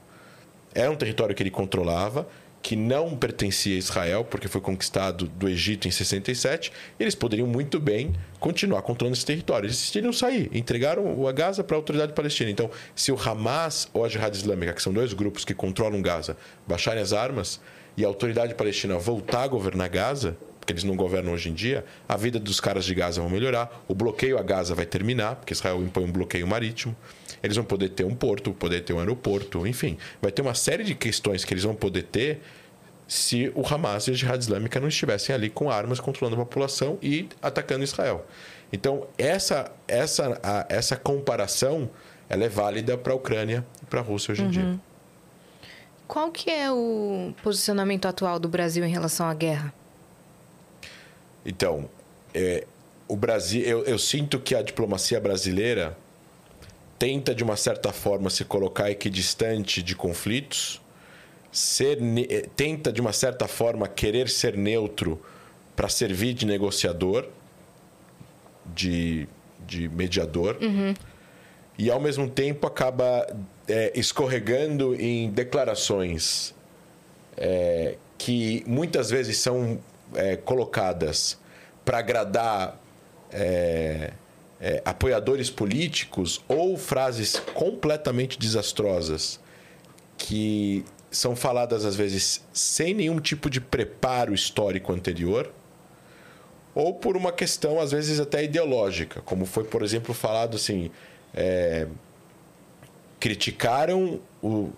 [0.76, 2.28] Era um território que ele controlava,
[2.62, 7.80] que não pertencia a Israel, porque foi conquistado do Egito em 67, eles poderiam muito
[7.80, 9.66] bem continuar controlando esse território.
[9.68, 12.51] Eles decidiram sair, entregaram a Gaza para a autoridade palestina.
[12.51, 16.38] Então, se o Hamas ou a Jihad Islâmica, que são dois grupos que controlam Gaza,
[16.68, 17.59] baixarem as armas
[17.97, 21.84] e a autoridade palestina voltar a governar Gaza, porque eles não governam hoje em dia,
[22.07, 25.53] a vida dos caras de Gaza vai melhorar, o bloqueio a Gaza vai terminar, porque
[25.53, 26.95] Israel impõe um bloqueio marítimo,
[27.43, 30.83] eles vão poder ter um porto, poder ter um aeroporto, enfim, vai ter uma série
[30.83, 32.41] de questões que eles vão poder ter
[33.07, 36.97] se o Hamas e a Jihad Islâmica não estivessem ali com armas controlando a população
[37.01, 38.25] e atacando Israel.
[38.71, 41.89] Então, essa, essa, a, essa comparação
[42.29, 44.51] ela é válida para a Ucrânia e para a Rússia hoje em uhum.
[44.51, 44.79] dia.
[46.07, 49.73] Qual que é o posicionamento atual do Brasil em relação à guerra?
[51.45, 51.89] Então,
[52.33, 52.65] é,
[53.07, 55.97] o Brasil, eu, eu sinto que a diplomacia brasileira
[57.02, 60.80] tenta de uma certa forma se colocar equidistante de conflitos,
[61.52, 61.97] ser,
[62.56, 65.20] tenta de uma certa forma querer ser neutro
[65.76, 67.28] para servir de negociador,
[68.68, 69.28] de,
[69.66, 70.93] de mediador, uhum.
[71.76, 73.26] e ao mesmo tempo acaba
[73.68, 76.54] é, escorregando em declarações
[77.36, 79.80] é, que muitas vezes são
[80.14, 81.39] é, colocadas
[81.84, 82.80] para agradar
[83.32, 84.12] é,
[84.62, 89.39] é, apoiadores políticos ou frases completamente desastrosas
[90.18, 95.51] que são faladas às vezes sem nenhum tipo de preparo histórico anterior,
[96.76, 100.91] ou por uma questão às vezes até ideológica, como foi, por exemplo, falado assim,
[101.34, 101.88] é,
[103.20, 104.70] criticaram o,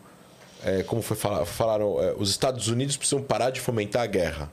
[0.63, 4.51] é, como foi falar, falaram, é, os Estados Unidos precisam parar de fomentar a guerra.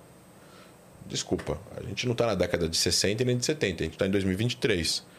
[1.06, 4.06] Desculpa, a gente não está na década de 60 nem de 70, a gente está
[4.06, 5.09] em 2023.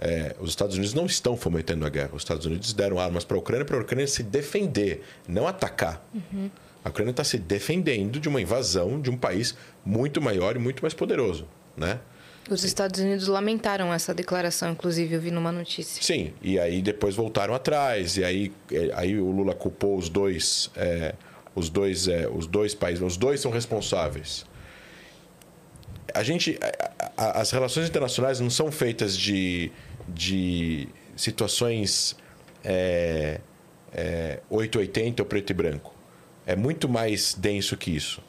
[0.00, 2.10] É, os Estados Unidos não estão fomentando a guerra.
[2.14, 6.02] Os Estados Unidos deram armas para a Ucrânia para a Ucrânia se defender, não atacar.
[6.14, 6.50] Uhum.
[6.82, 10.80] A Ucrânia está se defendendo de uma invasão de um país muito maior e muito
[10.80, 11.46] mais poderoso,
[11.76, 12.00] né?
[12.48, 16.02] Os Estados Unidos lamentaram essa declaração, inclusive, eu vi numa notícia.
[16.02, 20.70] Sim, e aí depois voltaram atrás, e aí, é, aí o Lula culpou os dois,
[20.74, 21.14] é,
[21.54, 24.46] os dois, é, os dois países, os dois são responsáveis.
[26.12, 26.58] A gente,
[27.16, 29.70] a, a, as relações internacionais não são feitas de
[30.14, 32.16] de situações
[32.64, 33.40] é,
[33.92, 35.94] é, 880 ou preto e branco.
[36.46, 38.22] É muito mais denso que isso.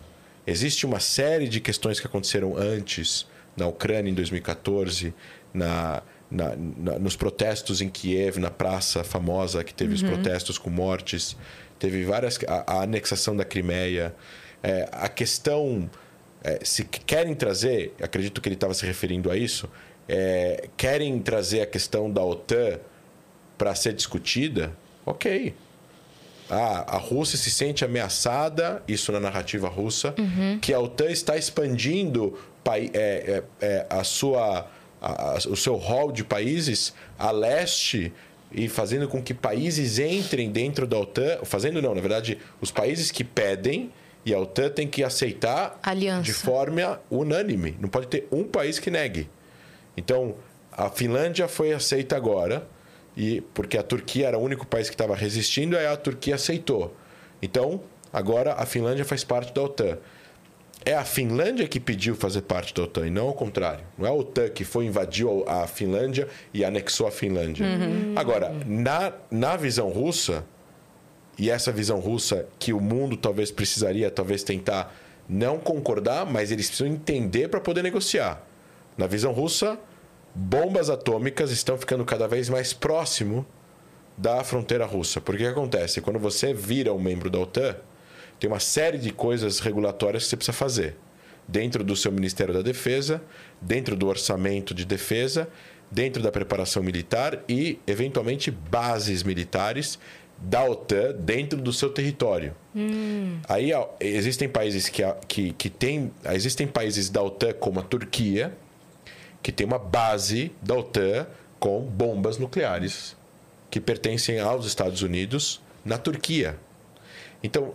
[0.45, 5.13] Existe uma série de questões que aconteceram antes, na Ucrânia em 2014,
[5.53, 9.95] na, na, na, nos protestos em Kiev, na praça famosa que teve uhum.
[9.95, 11.35] os protestos com mortes,
[11.77, 14.15] teve várias a, a anexação da Crimeia,
[14.63, 15.89] é, a questão
[16.43, 19.69] é, se querem trazer, acredito que ele estava se referindo a isso,
[20.07, 22.79] é, querem trazer a questão da OTAN
[23.57, 24.71] para ser discutida,
[25.05, 25.53] ok.
[26.49, 30.59] Ah, a Rússia se sente ameaçada, isso na narrativa russa, uhum.
[30.59, 34.67] que a OTAN está expandindo é, é, é, a sua,
[35.01, 38.11] a, o seu rol de países a leste
[38.51, 41.39] e fazendo com que países entrem dentro da OTAN.
[41.43, 43.91] Fazendo não, na verdade, os países que pedem
[44.25, 46.23] e a OTAN tem que aceitar Aliança.
[46.23, 47.75] de forma unânime.
[47.79, 49.29] Não pode ter um país que negue.
[49.95, 50.35] Então,
[50.71, 52.67] a Finlândia foi aceita agora,
[53.15, 56.95] e porque a Turquia era o único país que estava resistindo, aí a Turquia aceitou.
[57.41, 57.81] Então,
[58.11, 59.97] agora a Finlândia faz parte da OTAN.
[60.83, 63.83] É a Finlândia que pediu fazer parte da OTAN e não ao contrário.
[63.97, 67.65] Não é a OTAN que foi invadiu a Finlândia e anexou a Finlândia.
[67.65, 68.13] Uhum.
[68.15, 70.43] Agora, na, na visão russa,
[71.37, 74.95] e essa visão russa que o mundo talvez precisaria talvez tentar
[75.27, 78.45] não concordar, mas eles precisam entender para poder negociar.
[79.01, 79.79] Na visão russa,
[80.35, 83.43] bombas atômicas estão ficando cada vez mais próximo
[84.15, 85.19] da fronteira russa.
[85.19, 86.01] Porque o que acontece?
[86.01, 87.75] Quando você vira um membro da OTAN,
[88.39, 90.97] tem uma série de coisas regulatórias que você precisa fazer.
[91.47, 93.23] Dentro do seu Ministério da Defesa,
[93.59, 95.49] dentro do orçamento de defesa,
[95.89, 99.97] dentro da preparação militar e, eventualmente, bases militares
[100.39, 102.55] da OTAN dentro do seu território.
[102.75, 103.39] Hum.
[103.49, 106.11] Aí existem países que, que, que têm.
[106.33, 108.55] Existem países da OTAN, como a Turquia,
[109.41, 111.27] que tem uma base da OTAN
[111.59, 113.15] com bombas nucleares
[113.69, 116.57] que pertencem aos Estados Unidos na Turquia.
[117.41, 117.73] Então,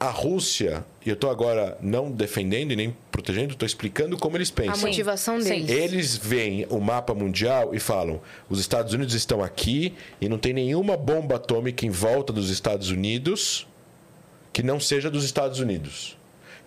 [0.00, 4.50] a Rússia, e eu estou agora não defendendo e nem protegendo, estou explicando como eles
[4.50, 4.74] pensam.
[4.74, 5.68] A motivação deles.
[5.68, 10.52] Eles veem o mapa mundial e falam: os Estados Unidos estão aqui e não tem
[10.52, 13.66] nenhuma bomba atômica em volta dos Estados Unidos
[14.52, 16.17] que não seja dos Estados Unidos.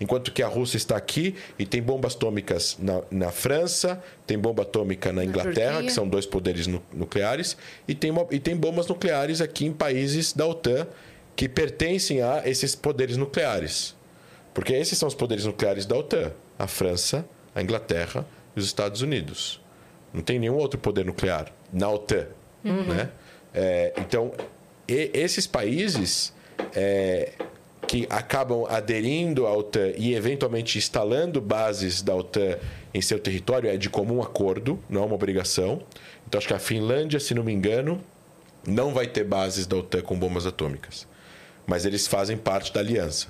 [0.02, 4.64] Enquanto que a Rússia está aqui e tem bombas atômicas na, na França, tem bomba
[4.64, 7.56] atômica na Inglaterra, na que são dois poderes nu nucleares,
[7.88, 10.88] e tem, uma, e tem bombas nucleares aqui em países da OTAN
[11.36, 13.96] que pertencem a esses poderes nucleares.
[14.56, 17.24] Porque esses são os poderes nucleares da OTAN: a França,
[17.54, 18.26] a Inglaterra
[18.56, 19.62] e os Estados Unidos.
[20.12, 22.26] Não tem nenhum outro poder nuclear na OTAN.
[22.66, 22.86] Uhum.
[22.86, 23.12] Né?
[23.54, 24.34] É, então,
[24.88, 26.34] e, esses países
[26.74, 27.34] é,
[27.92, 32.58] que acabam aderindo à OTAN e eventualmente instalando bases da OTAN
[32.94, 35.82] em seu território é de comum acordo, não é uma obrigação.
[36.26, 38.02] Então acho que a Finlândia, se não me engano,
[38.66, 41.06] não vai ter bases da OTAN com bombas atômicas.
[41.68, 43.28] Mas eles fazem parte da aliança.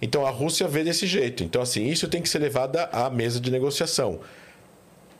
[0.00, 1.42] Então a Rússia vê desse jeito.
[1.42, 4.20] Então, assim, isso tem que ser levado à mesa de negociação.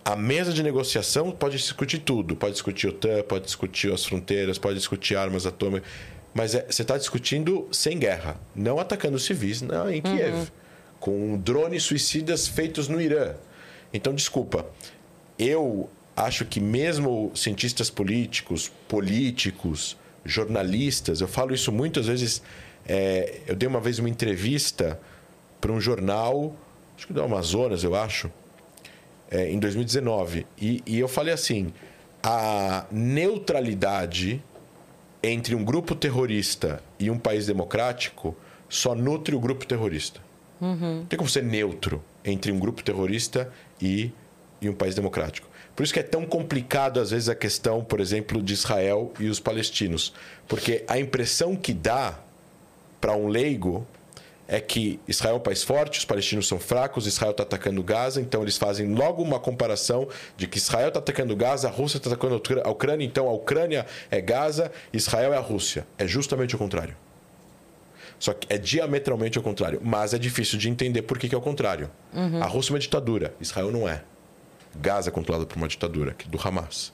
[0.05, 2.37] A mesa de negociação pode discutir tudo.
[2.37, 5.91] Pode discutir OTAN, pode discutir as fronteiras, pode discutir armas atômicas.
[6.35, 10.47] Mas é, você está discutindo sem guerra, não atacando civis não, em Kiev, uhum.
[10.99, 13.35] com drones suicidas feitos no Irã.
[13.93, 14.67] Então, desculpa,
[15.39, 22.43] eu acho que mesmo cientistas políticos, políticos, jornalistas, eu falo isso muitas vezes.
[22.87, 24.99] É, eu dei uma vez uma entrevista
[25.61, 26.57] para um jornal,
[26.97, 28.31] acho que do Amazonas, eu acho,
[29.31, 30.47] é, em 2019.
[30.61, 31.73] E, e eu falei assim:
[32.23, 34.43] a neutralidade
[35.23, 38.37] entre um grupo terrorista e um país democrático
[38.69, 40.21] só nutre o grupo terrorista.
[40.61, 40.99] Uhum.
[40.99, 44.11] Não tem como ser neutro entre um grupo terrorista e,
[44.61, 45.49] e um país democrático.
[45.75, 49.29] Por isso que é tão complicado, às vezes, a questão, por exemplo, de Israel e
[49.29, 50.13] os palestinos.
[50.47, 52.19] Porque a impressão que dá
[53.01, 53.87] para um leigo
[54.53, 58.21] é que Israel é um país forte, os palestinos são fracos, Israel está atacando Gaza,
[58.21, 62.11] então eles fazem logo uma comparação de que Israel está atacando Gaza, a Rússia está
[62.11, 65.87] atacando a Ucrânia, então a Ucrânia é Gaza, Israel é a Rússia.
[65.97, 66.95] É justamente o contrário.
[68.19, 69.81] Só que é diametralmente o contrário.
[69.83, 71.91] Mas é difícil de entender por que, que é o contrário.
[72.13, 72.43] Uhum.
[72.43, 74.03] A Rússia é uma ditadura, Israel não é.
[74.77, 76.93] Gaza é controlada por uma ditadura, do Hamas.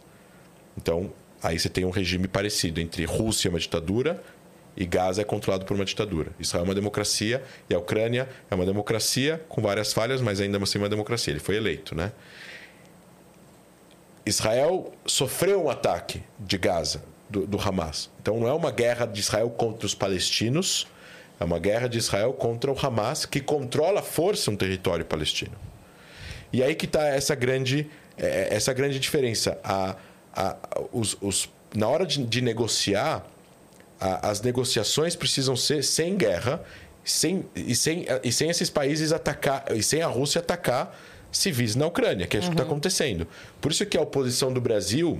[0.76, 4.22] Então, aí você tem um regime parecido entre Rússia, uma ditadura,
[4.78, 6.30] e Gaza é controlado por uma ditadura.
[6.38, 10.56] Israel é uma democracia e a Ucrânia é uma democracia com várias falhas, mas ainda
[10.62, 11.32] assim uma democracia.
[11.32, 12.12] Ele foi eleito, né?
[14.24, 18.08] Israel sofreu um ataque de Gaza, do, do Hamas.
[18.22, 20.86] Então não é uma guerra de Israel contra os palestinos,
[21.40, 25.56] é uma guerra de Israel contra o Hamas, que controla a força no território palestino.
[26.52, 29.58] E aí que está essa grande, é, essa grande diferença.
[29.64, 29.96] A,
[30.32, 30.56] a,
[30.92, 33.26] os, os, na hora de, de negociar,
[34.00, 36.64] a, as negociações precisam ser sem guerra
[37.04, 40.94] sem, e, sem, e sem esses países atacar, e sem a Rússia atacar
[41.32, 42.56] civis na Ucrânia, que é isso tá uhum.
[42.56, 43.26] que está acontecendo.
[43.60, 45.18] Por isso que a oposição do Brasil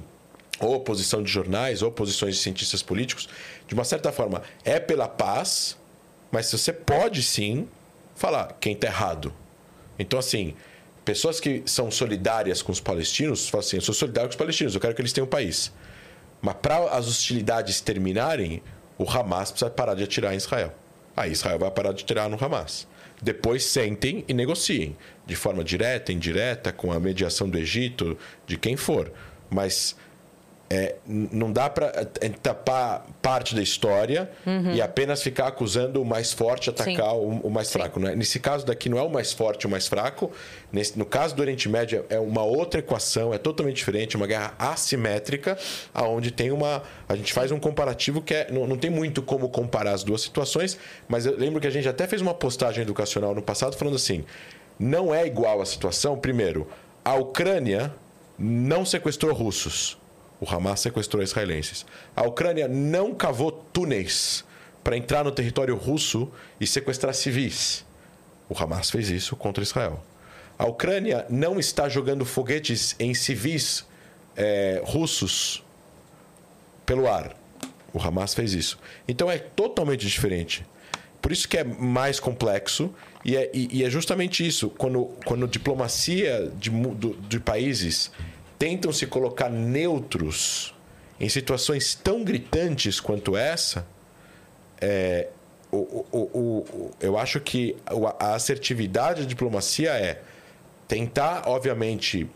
[0.60, 3.28] ou oposição de jornais, ou oposições de cientistas políticos,
[3.66, 5.76] de uma certa forma, é pela paz,
[6.30, 7.68] mas você pode sim
[8.16, 9.32] falar quem está errado.
[9.98, 10.54] Então, assim,
[11.04, 14.74] pessoas que são solidárias com os palestinos, falam assim: eu sou solidário com os palestinos,
[14.74, 15.72] eu quero que eles tenham um país.
[16.40, 18.62] Mas para as hostilidades terminarem,
[18.96, 20.74] o Hamas precisa parar de atirar em Israel.
[21.16, 22.86] Aí Israel vai parar de atirar no Hamas.
[23.20, 28.16] Depois sentem e negociem, de forma direta, indireta, com a mediação do Egito,
[28.46, 29.12] de quem for.
[29.50, 29.96] Mas
[30.70, 31.86] é, não dá para
[32.20, 34.74] é, tapar parte da história uhum.
[34.74, 37.78] e apenas ficar acusando o mais forte atacar o, o, mais Sim.
[37.78, 37.98] fraco.
[37.98, 38.14] Né?
[38.14, 40.30] Nesse caso daqui não é o mais forte o mais fraco.
[40.70, 44.54] Nesse, no caso do Oriente Médio é uma outra equação, é totalmente diferente, uma guerra
[44.58, 45.56] assimétrica,
[45.94, 46.82] aonde tem uma.
[47.08, 50.20] A gente faz um comparativo que é, não, não tem muito como comparar as duas
[50.20, 53.96] situações, mas eu lembro que a gente até fez uma postagem educacional no passado falando
[53.96, 54.22] assim:
[54.78, 56.18] não é igual a situação.
[56.18, 56.68] Primeiro,
[57.02, 57.90] a Ucrânia
[58.38, 59.96] não sequestrou russos
[60.40, 61.84] o Hamas sequestrou israelenses.
[62.14, 64.44] A Ucrânia não cavou túneis
[64.84, 66.30] para entrar no território russo
[66.60, 67.84] e sequestrar civis.
[68.48, 70.02] O Hamas fez isso contra Israel.
[70.58, 73.86] A Ucrânia não está jogando foguetes em civis
[74.36, 75.62] é, russos
[76.86, 77.36] pelo ar.
[77.92, 78.78] O Hamas fez isso.
[79.06, 80.64] Então é totalmente diferente.
[81.20, 84.70] Por isso que é mais complexo e é, e, e é justamente isso.
[84.70, 88.10] Quando, quando diplomacia de, de, de países
[88.58, 90.74] tentam se colocar neutros
[91.20, 93.86] em situações tão gritantes quanto essa,
[94.80, 95.28] é,
[95.70, 97.76] o, o, o, eu acho que
[98.18, 100.22] a assertividade da diplomacia é
[100.86, 102.28] tentar, obviamente,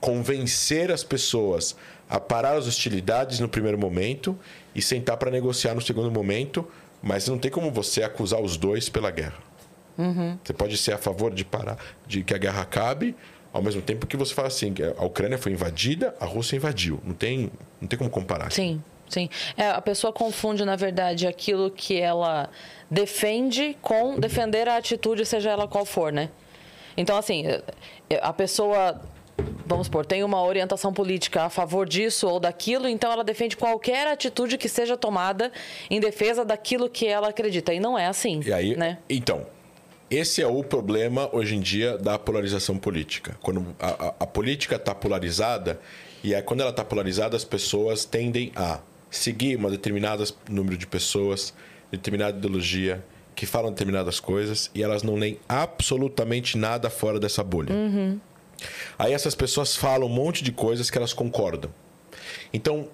[0.00, 1.76] convencer as pessoas
[2.08, 4.38] a parar as hostilidades no primeiro momento
[4.74, 6.68] e sentar para negociar no segundo momento,
[7.02, 9.38] mas não tem como você acusar os dois pela guerra.
[9.98, 10.38] Uhum.
[10.42, 13.14] Você pode ser a favor de parar, de que a guerra acabe,
[13.52, 17.00] ao mesmo tempo que você fala assim, a Ucrânia foi invadida, a Rússia invadiu.
[17.04, 17.50] Não tem,
[17.80, 18.50] não tem como comparar.
[18.50, 19.28] Sim, sim.
[19.56, 22.48] É, a pessoa confunde, na verdade, aquilo que ela
[22.90, 26.30] defende com defender a atitude, seja ela qual for, né?
[26.96, 27.62] Então, assim, é,
[28.22, 29.00] a pessoa
[29.66, 34.06] vamos supor, tem uma orientação política a favor disso ou daquilo, então ela defende qualquer
[34.06, 35.50] atitude que seja tomada
[35.90, 37.72] em defesa daquilo que ela acredita.
[37.72, 38.40] E não é assim.
[38.44, 38.98] E aí, né?
[39.08, 39.46] Então,
[40.16, 43.36] esse é o problema hoje em dia da polarização política.
[43.40, 45.80] Quando a, a, a política está polarizada,
[46.22, 50.86] e é quando ela está polarizada, as pessoas tendem a seguir um determinado número de
[50.86, 51.54] pessoas,
[51.90, 53.02] determinada ideologia,
[53.34, 57.74] que falam determinadas coisas, e elas não leem absolutamente nada fora dessa bolha.
[57.74, 58.20] Uhum.
[58.98, 61.70] Aí essas pessoas falam um monte de coisas que elas concordam.
[62.52, 62.88] Então,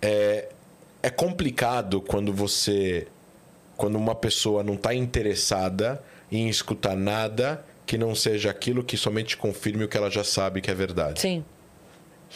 [0.00, 0.48] é,
[1.02, 3.06] é complicado quando você.
[3.76, 9.36] Quando uma pessoa não está interessada em escutar nada que não seja aquilo que somente
[9.36, 11.20] confirme o que ela já sabe que é verdade.
[11.20, 11.44] Sim.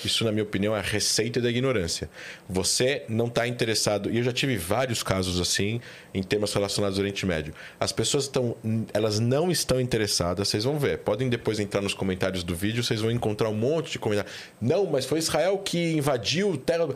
[0.02, 2.10] Isso, na minha opinião, é a receita da ignorância.
[2.48, 4.10] Você não está interessado.
[4.10, 5.80] E eu já tive vários casos assim
[6.12, 7.54] em temas relacionados ao Oriente Médio.
[7.78, 8.56] As pessoas estão,
[8.92, 10.48] elas não estão interessadas.
[10.48, 10.98] Vocês vão ver.
[10.98, 12.82] Podem depois entrar nos comentários do vídeo.
[12.82, 14.34] Vocês vão encontrar um monte de comentários.
[14.60, 16.88] Não, mas foi Israel que invadiu terra.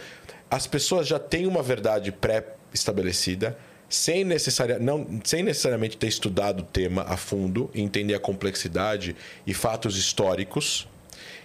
[0.50, 3.56] As pessoas já têm uma verdade pré-estabelecida
[3.88, 9.16] sem, necessaria, não, sem necessariamente ter estudado o tema a fundo, entender a complexidade
[9.46, 10.86] e fatos históricos.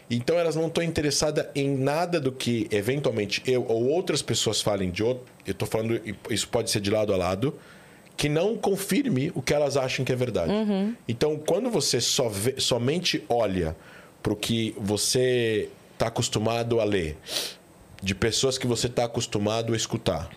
[0.09, 4.91] Então elas não estão interessadas em nada do que eventualmente eu ou outras pessoas falem
[4.91, 5.23] de outro.
[5.45, 7.57] Eu estou falando, isso pode ser de lado a lado,
[8.15, 10.51] que não confirme o que elas acham que é verdade.
[10.51, 10.95] Uhum.
[11.07, 13.75] Então, quando você só vê, somente olha
[14.21, 17.17] para o que você está acostumado a ler,
[18.01, 20.29] de pessoas que você está acostumado a escutar,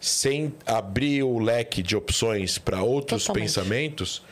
[0.00, 3.44] sem abrir o leque de opções para outros Totalmente.
[3.48, 4.22] pensamentos,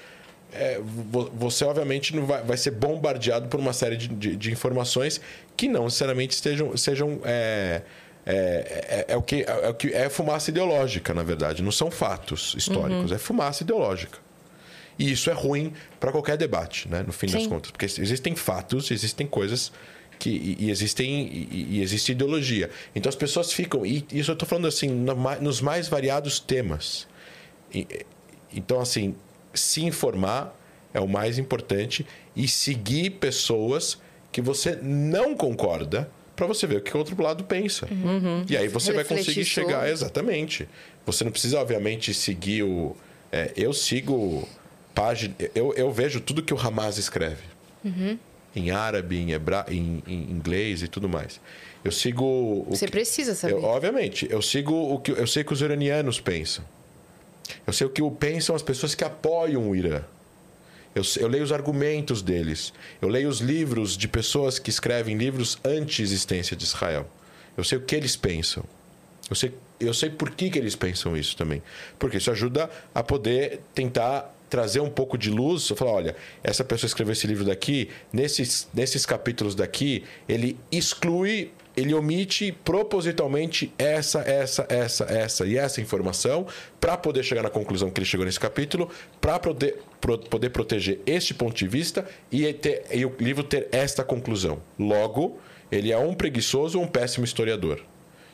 [0.52, 4.52] é, vo- você obviamente não vai, vai ser bombardeado por uma série de, de- de
[4.52, 5.20] informações
[5.56, 7.20] que não necessariamente estejam, sejam.
[7.24, 7.82] É,
[8.24, 11.62] é, é- é o que, é o que é fumaça ideológica, na verdade.
[11.62, 14.18] Não são fatos históricos, é fumaça ideológica.
[14.98, 17.04] E isso é ruim para qualquer debate, né?
[17.06, 17.48] no fim das Sim.
[17.50, 17.70] contas.
[17.70, 19.70] Porque existem fatos, existem coisas
[20.18, 22.70] que, e, e existem, e, e existe ideologia.
[22.94, 23.84] Então as pessoas ficam.
[23.84, 27.06] E isso eu estou falando assim, ma- nos mais variados temas.
[27.74, 27.86] E-
[28.54, 29.14] Então, assim,
[29.52, 30.54] se informar
[30.94, 33.98] é o mais importante e seguir pessoas
[34.32, 37.86] que você não concorda para você ver o que o outro lado pensa.
[38.48, 39.88] E aí você vai Refletir conseguir chegar.
[39.90, 40.68] Exatamente.
[41.04, 42.94] Você não precisa, obviamente, seguir o.
[43.32, 44.46] é, eu sigo
[44.94, 45.34] página.
[45.54, 47.42] Eu, eu vejo tudo que o Hamas escreve.
[48.57, 49.66] Em árabe, em, hebra...
[49.68, 51.40] em, em inglês e tudo mais.
[51.84, 52.66] Eu sigo.
[52.70, 53.52] Você que- precisa saber.
[53.54, 56.64] eu, obviamente, eu sigo o que eu sei que os iranianos pensam.
[57.66, 60.02] Eu sei o que pensam as pessoas que apoiam o Irã.
[60.94, 62.72] Eu, eu leio os argumentos deles.
[63.02, 67.07] Eu leio os livros de pessoas que escrevem livros anti-existência de Israel.
[67.57, 68.64] Eu sei o que eles pensam.
[69.28, 71.62] Eu sei, eu sei por que, que eles pensam isso também.
[71.98, 75.68] Porque isso ajuda a poder tentar trazer um pouco de luz.
[75.68, 81.51] Eu falar, olha, essa pessoa escreveu esse livro daqui, nesses, nesses capítulos daqui, ele exclui,
[81.76, 86.47] ele omite propositalmente essa, essa, essa, essa e essa informação
[86.80, 88.90] para poder chegar na conclusão que ele chegou nesse capítulo,
[89.20, 93.68] para poder, pro- poder proteger este ponto de vista e, ter, e o livro ter
[93.72, 94.62] esta conclusão.
[94.78, 95.38] Logo,
[95.70, 97.82] ele é um preguiçoso ou um péssimo historiador.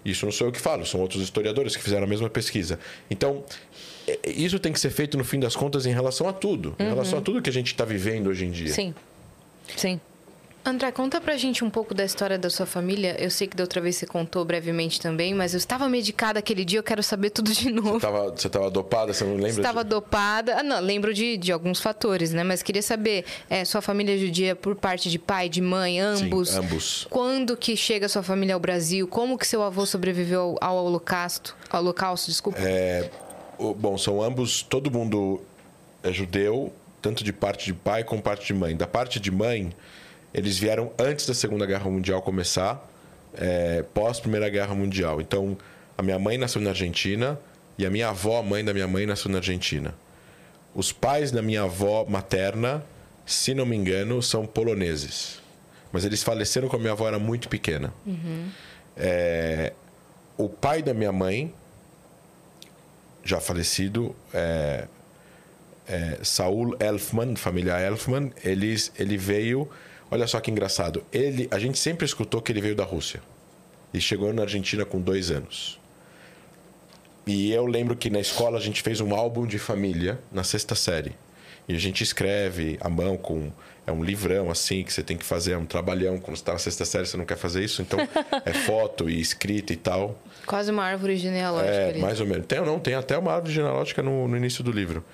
[0.04, 2.78] Isso não sou eu que falo, são outros historiadores que fizeram a mesma pesquisa.
[3.08, 3.44] Então,
[4.26, 6.74] isso tem que ser feito, no fim das contas, em relação a tudo.
[6.78, 8.72] Em relação a tudo que a gente está vivendo hoje em dia.
[8.72, 8.94] Sim.
[9.76, 10.00] Sim.
[10.64, 13.16] André, conta pra gente um pouco da história da sua família.
[13.18, 16.64] Eu sei que da outra vez você contou brevemente também, mas eu estava medicada aquele
[16.64, 17.98] dia, eu quero saber tudo de novo.
[17.98, 19.48] Tava, você estava dopada, você não lembra?
[19.60, 20.58] Estava de- dopada.
[20.60, 22.44] Ah, não, lembro de, de alguns fatores, né?
[22.44, 26.50] Mas queria saber, é, sua família é judia por parte de pai, de mãe, ambos?
[26.50, 27.08] Sim, ambos.
[27.10, 29.08] Quando que chega sua família ao Brasil?
[29.08, 31.56] Como que seu avô sobreviveu ao, ao holocausto?
[31.70, 32.60] Ao holocausto, desculpa.
[32.60, 33.10] É,
[33.58, 35.40] bom, são ambos, todo mundo
[36.02, 38.76] é judeu, tanto de parte de pai como parte de mãe.
[38.76, 39.72] Da parte de mãe,
[40.32, 42.88] eles vieram antes da Segunda Guerra Mundial começar,
[43.34, 45.20] é, pós Primeira Guerra Mundial.
[45.20, 45.56] Então,
[45.96, 47.38] a minha mãe nasceu na Argentina
[47.76, 49.94] e a minha avó, a mãe da minha mãe, nasceu na Argentina.
[50.74, 52.84] Os pais da minha avó materna,
[53.26, 55.40] se não me engano, são poloneses.
[55.92, 57.92] Mas eles faleceram quando a minha avó era muito pequena.
[58.96, 59.72] É,
[60.38, 61.52] o pai da minha mãe,
[63.24, 64.86] já falecido, é,
[65.86, 69.68] é, Saul Elfman, família Elfman, eles, ele veio.
[70.10, 71.04] Olha só que engraçado.
[71.12, 73.22] Ele, a gente sempre escutou que ele veio da Rússia.
[73.94, 75.78] E chegou na Argentina com dois anos.
[77.26, 80.74] E eu lembro que na escola a gente fez um álbum de família na sexta
[80.74, 81.14] série.
[81.68, 83.52] E a gente escreve à mão com.
[83.86, 86.18] É um livrão assim que você tem que fazer, é um trabalhão.
[86.18, 87.82] Quando você está na sexta série, você não quer fazer isso.
[87.82, 87.98] Então
[88.44, 90.18] é foto e escrita e tal.
[90.46, 92.00] Quase uma árvore genealógica É, ali.
[92.00, 92.46] mais ou menos.
[92.46, 92.78] Tem ou não?
[92.78, 95.04] Tem até uma árvore genealógica no, no início do livro.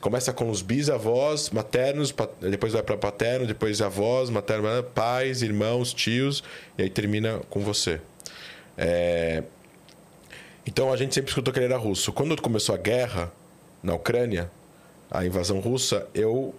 [0.00, 6.44] Começa com os bisavós maternos, depois vai para paterno, depois avós, materno, pais, irmãos, tios,
[6.76, 7.98] e aí termina com você.
[8.76, 9.42] É,
[10.66, 12.12] Então a gente sempre escutou que ele era russo.
[12.12, 13.32] Quando começou a guerra
[13.82, 14.50] na Ucrânia,
[15.10, 16.54] a invasão russa, eu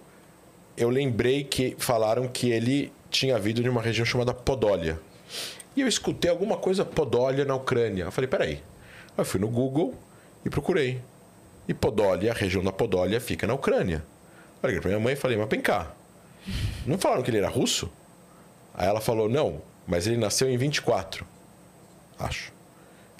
[0.76, 4.98] eu lembrei que falaram que ele tinha vindo de uma região chamada Podólia.
[5.78, 8.02] E eu escutei alguma coisa Podólia na Ucrânia.
[8.02, 8.54] Eu falei, peraí.
[8.54, 8.60] Aí
[9.18, 9.94] eu fui no Google
[10.44, 11.00] e procurei.
[11.68, 14.04] E Podólia, a região da Podólia, fica na Ucrânia.
[14.60, 15.94] Eu liguei pra minha mãe e falei, mas vem cá.
[16.84, 17.88] Não falaram que ele era russo?
[18.74, 21.24] Aí ela falou, não, mas ele nasceu em 24.
[22.18, 22.52] Acho.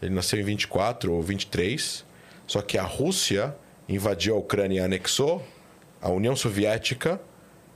[0.03, 2.05] Ele nasceu em 24 ou 23.
[2.45, 3.55] Só que a Rússia
[3.89, 5.47] invadiu a Ucrânia e anexou
[6.03, 7.21] a União Soviética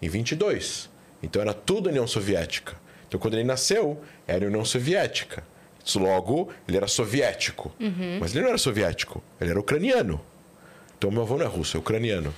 [0.03, 0.91] em 22.
[1.22, 2.82] Então era tudo União Soviética.
[3.12, 5.44] Então quando ele nasceu, era União Soviética.
[5.96, 7.70] Logo, ele era soviético.
[8.18, 10.18] Mas ele não era soviético, ele era ucraniano.
[10.96, 12.32] Então meu avô não é russo, é ucraniano.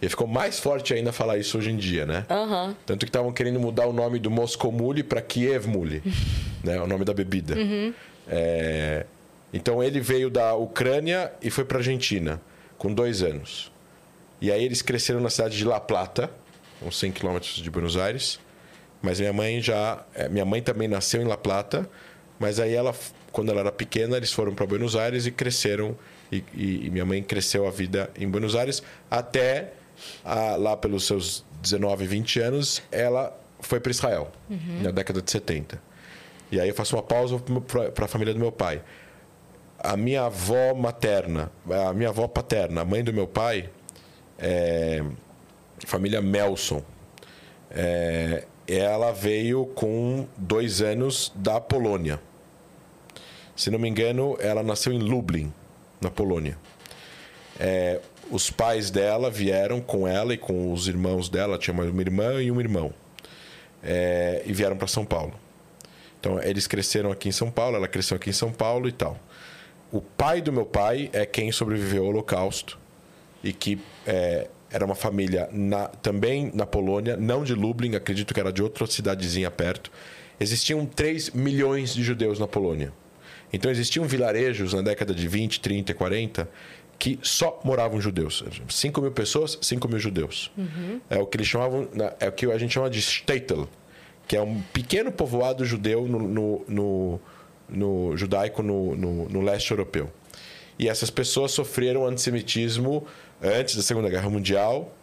[0.00, 2.24] E ficou mais forte ainda falar isso hoje em dia, né?
[2.30, 2.76] Aham.
[2.86, 6.00] Tanto que estavam querendo mudar o nome do Moscow Mule para Kiev Mule,
[6.62, 6.80] né?
[6.80, 7.56] O nome da bebida.
[8.28, 9.04] É,
[9.52, 12.40] Então ele veio da Ucrânia e foi para Argentina
[12.78, 13.72] com dois anos.
[14.40, 16.30] E aí eles cresceram na cidade de La Plata,
[16.80, 18.38] uns 100 quilômetros de Buenos Aires.
[19.02, 21.88] Mas minha mãe já, é, minha mãe também nasceu em La Plata,
[22.38, 22.94] mas aí ela,
[23.32, 25.96] quando ela era pequena, eles foram para Buenos Aires e cresceram.
[26.30, 29.72] E, e- e minha mãe cresceu a vida em Buenos Aires até
[30.24, 34.32] ah, lá pelos seus 19, 20 anos, ela foi para Israel
[34.82, 35.80] na década de 70.
[36.50, 37.38] E aí eu faço uma pausa
[37.94, 38.82] para a família do meu pai.
[39.78, 43.68] a minha avó materna, a minha avó paterna, a mãe do meu pai,
[44.38, 45.02] é,
[45.86, 46.82] família Melson.
[47.70, 48.44] É,
[48.76, 52.20] ela veio com dois anos da Polônia.
[53.54, 55.52] Se não me engano, ela nasceu em Lublin,
[56.00, 56.56] na Polônia.
[57.58, 58.00] É,
[58.30, 62.50] os pais dela vieram com ela e com os irmãos dela, tinha uma irmã e
[62.50, 62.92] um irmão,
[63.82, 65.34] é, e vieram para São Paulo.
[66.18, 69.18] Então, eles cresceram aqui em São Paulo, ela cresceu aqui em São Paulo e tal.
[69.90, 72.78] O pai do meu pai é quem sobreviveu ao Holocausto
[73.44, 78.40] e que é, era uma família na, também na Polônia, não de Lublin, acredito que
[78.40, 79.90] era de outra cidadezinha perto.
[80.40, 82.92] Existiam 3 milhões de judeus na Polônia.
[83.52, 86.48] Então existiam vilarejos na década de 20, 30, 40
[86.98, 88.44] que só moravam judeus.
[88.68, 90.52] 5 mil pessoas, 5 mil judeus.
[90.56, 91.00] Uhum.
[91.10, 91.88] É o que eles chamavam,
[92.20, 93.64] é o que a gente chama de Shtetl,
[94.28, 97.20] que é um pequeno povoado judeu no, no, no,
[97.68, 100.10] no judaico no, no, no leste europeu.
[100.78, 103.04] E essas pessoas sofreram antissemitismo
[103.42, 104.94] antes da Segunda Guerra Mundial,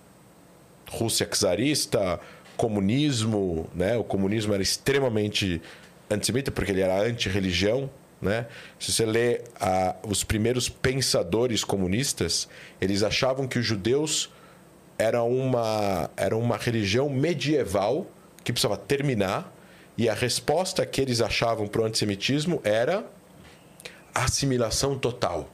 [0.90, 2.20] Rússia czarista,
[2.58, 3.98] comunismo, né?
[3.98, 5.62] O comunismo era extremamente
[6.10, 7.90] antissemita porque ele era anti-religião,
[8.22, 8.48] né?
[8.80, 9.42] Se você lê
[10.04, 12.48] os primeiros pensadores comunistas,
[12.82, 14.30] eles achavam que os judeus
[14.98, 18.08] eram uma, era uma religião medieval
[18.44, 19.54] que precisava terminar
[19.98, 23.06] e a resposta que eles achavam para o antissemitismo era
[24.14, 25.50] assimilação total.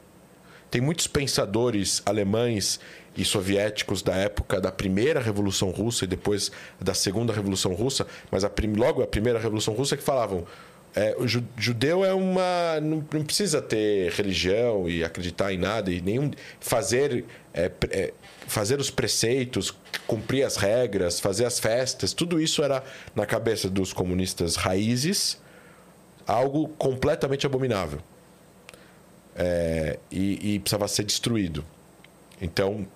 [0.76, 2.82] Tem muitos pensadores alemães
[3.16, 6.52] e soviéticos da época da primeira Revolução Russa e depois
[6.82, 10.46] da segunda Revolução Russa, mas a prim, logo a primeira Revolução Russa que falavam
[10.94, 16.02] é, o judeu é uma não, não, precisa ter religião e acreditar em nada e
[16.02, 17.24] nenhum fazer
[17.54, 18.14] é, é,
[18.46, 19.74] fazer os preceitos
[20.06, 22.84] cumprir as regras fazer as festas tudo isso era
[23.16, 25.42] na cabeça dos comunistas raízes
[26.28, 28.02] algo completamente abominável
[29.36, 31.64] é, e, e, precisava ser destruído.
[32.42, 32.88] Então,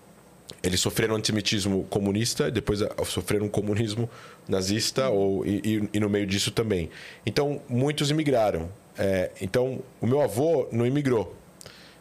[0.63, 4.09] eles sofreram antissemitismo comunista, depois sofreram um comunismo
[4.47, 6.89] nazista ou, e, e, no meio disso também.
[7.25, 8.69] Então, muitos imigraram.
[8.97, 11.35] É, então, o meu avô não imigrou.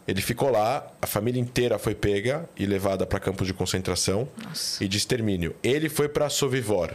[0.06, 4.82] Ele ficou lá, a família inteira foi pega e levada para campos de concentração Nossa.
[4.82, 5.54] e de extermínio.
[5.62, 6.92] Ele foi para Sovivor,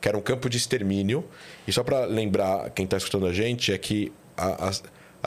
[0.00, 1.22] que era um campo de extermínio.
[1.68, 4.72] E só para lembrar quem está escutando a gente, é que a, a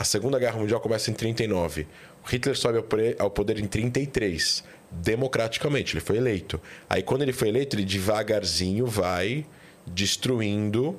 [0.00, 1.86] a Segunda Guerra Mundial começa em 39.
[2.24, 2.82] Hitler sobe
[3.18, 6.58] ao poder em 33, democraticamente, ele foi eleito.
[6.88, 9.44] Aí quando ele foi eleito, ele devagarzinho vai
[9.86, 10.98] destruindo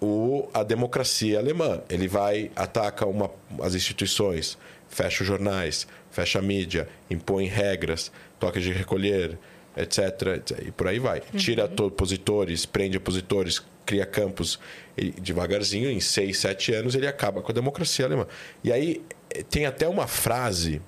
[0.00, 1.82] o, a democracia alemã.
[1.90, 3.28] Ele vai ataca uma,
[3.60, 4.56] as instituições,
[4.88, 9.36] fecha os jornais, fecha a mídia, impõe regras, toque de recolher,
[9.76, 9.98] etc,
[10.36, 10.68] etc.
[10.68, 11.18] E por aí vai.
[11.32, 11.38] Uhum.
[11.40, 14.58] Tira opositores, prende opositores, cria campos
[15.20, 18.26] devagarzinho, em seis, sete anos, ele acaba com a democracia alemã.
[18.62, 19.02] E aí
[19.50, 20.80] tem até uma frase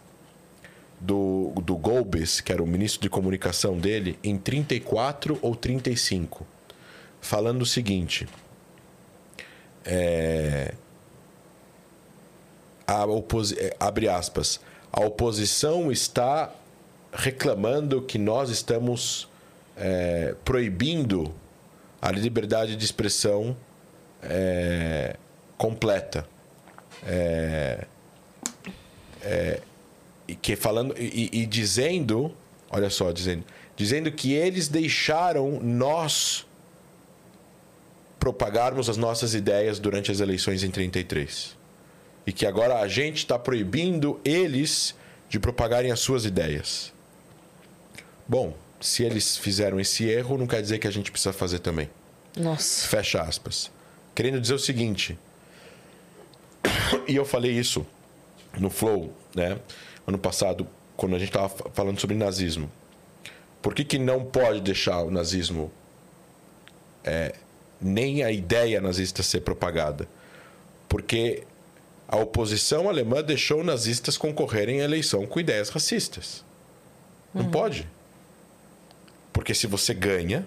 [1.01, 6.47] do, do Golbes, que era o ministro de comunicação dele, em 34 ou 35,
[7.21, 8.27] falando o seguinte.
[9.85, 10.75] É,
[12.87, 13.05] a
[13.59, 14.61] é, abre aspas.
[14.93, 16.53] A oposição está
[17.13, 19.29] reclamando que nós estamos
[19.77, 21.35] é, proibindo
[22.05, 23.57] a liberdade de expressão
[24.23, 25.17] é,
[25.57, 26.29] completa.
[27.07, 27.87] É,
[29.23, 29.61] é,
[30.29, 32.31] e que falando e, e, dizendo,
[32.71, 33.43] olha só, dizendo,
[33.75, 36.47] dizendo que eles deixaram nós
[38.21, 41.57] propagarmos as nossas ideias durante as eleições em 33
[42.27, 44.95] e que agora a gente está proibindo eles
[45.31, 46.93] de propagarem as suas ideias.
[48.29, 48.55] Bom,
[48.85, 51.89] se eles fizeram esse erro, não quer dizer que a gente precisa fazer também.
[52.37, 52.89] Nossa.
[52.89, 53.71] Fecha aspas.
[54.15, 55.19] Querendo dizer o seguinte.
[57.07, 57.87] E eu falei isso
[58.59, 59.59] no Flow, né?
[60.07, 60.67] Ano passado,
[60.97, 62.71] quando a gente estava falando sobre nazismo.
[63.61, 65.71] Por que, que não pode deixar o nazismo
[67.03, 67.35] é,
[67.81, 70.09] nem a ideia nazista ser propagada?
[70.89, 71.45] Porque
[72.07, 76.45] a oposição alemã deixou nazistas concorrerem à eleição com ideias racistas.
[77.33, 77.51] Não uhum.
[77.51, 77.89] pode.
[79.33, 80.47] Porque se você ganha,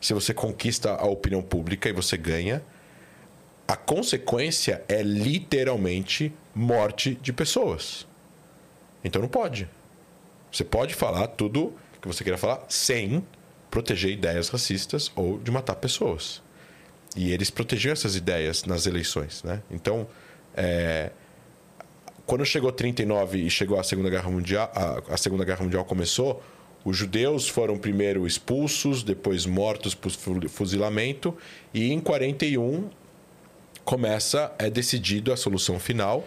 [0.00, 2.62] se você conquista a opinião pública e você ganha,
[3.66, 8.06] a consequência é literalmente morte de pessoas.
[9.02, 9.68] Então não pode.
[10.52, 13.24] Você pode falar tudo que você queira falar sem
[13.70, 16.40] proteger ideias racistas ou de matar pessoas.
[17.16, 19.62] E eles protegiam essas ideias nas eleições, né?
[19.70, 20.06] Então,
[20.54, 21.10] é...
[22.26, 26.42] quando chegou 39 e chegou a Segunda Guerra Mundial, a, a Segunda Guerra Mundial começou,
[26.86, 30.12] os judeus foram primeiro expulsos, depois mortos por
[30.48, 31.36] fuzilamento,
[31.74, 32.88] e em 41
[33.84, 36.24] começa é decidido a solução final,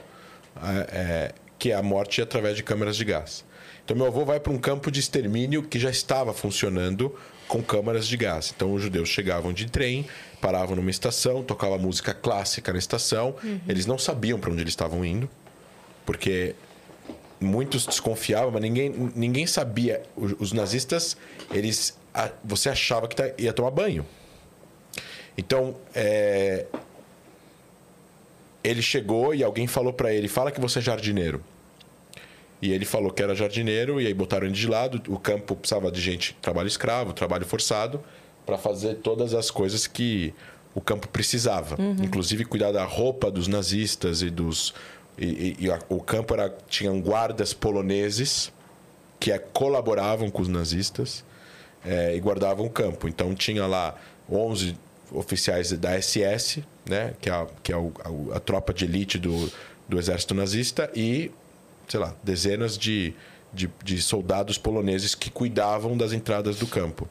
[0.91, 3.45] é, que é a morte através de câmeras de gás.
[3.85, 7.17] Então, meu avô vai para um campo de extermínio que já estava funcionando
[7.47, 8.51] com câmaras de gás.
[8.53, 10.05] Então, os judeus chegavam de trem,
[10.41, 13.33] paravam numa estação, tocava música clássica na estação.
[13.41, 13.61] Uhum.
[13.65, 15.29] Eles não sabiam para onde eles estavam indo,
[16.05, 16.53] porque
[17.39, 20.03] muitos desconfiavam, mas ninguém, ninguém sabia.
[20.15, 21.15] Os, nazistas,
[21.51, 21.97] eles,
[22.43, 24.05] você achava que tá, ia tomar banho.
[25.37, 26.65] Então, é,
[28.63, 31.41] ele chegou e alguém falou para ele: fala que você é jardineiro.
[32.61, 35.01] E ele falou que era jardineiro, e aí botaram ele de lado.
[35.07, 38.03] O campo precisava de gente, trabalho escravo, trabalho forçado,
[38.45, 40.33] para fazer todas as coisas que
[40.75, 41.81] o campo precisava.
[41.81, 41.95] Uhum.
[42.03, 44.73] Inclusive cuidar da roupa dos nazistas e dos.
[45.19, 45.25] E,
[45.59, 48.51] e, e a, o campo era, tinham guardas poloneses
[49.19, 51.25] que é, colaboravam com os nazistas
[51.85, 53.07] é, e guardavam o campo.
[53.07, 53.95] Então tinha lá
[54.31, 54.77] 11
[55.11, 59.51] oficiais da SS, né, que é que é a, a tropa de elite do,
[59.87, 61.31] do exército nazista, e
[61.87, 63.13] sei lá, dezenas de,
[63.51, 67.09] de, de, soldados poloneses que cuidavam das entradas do campo.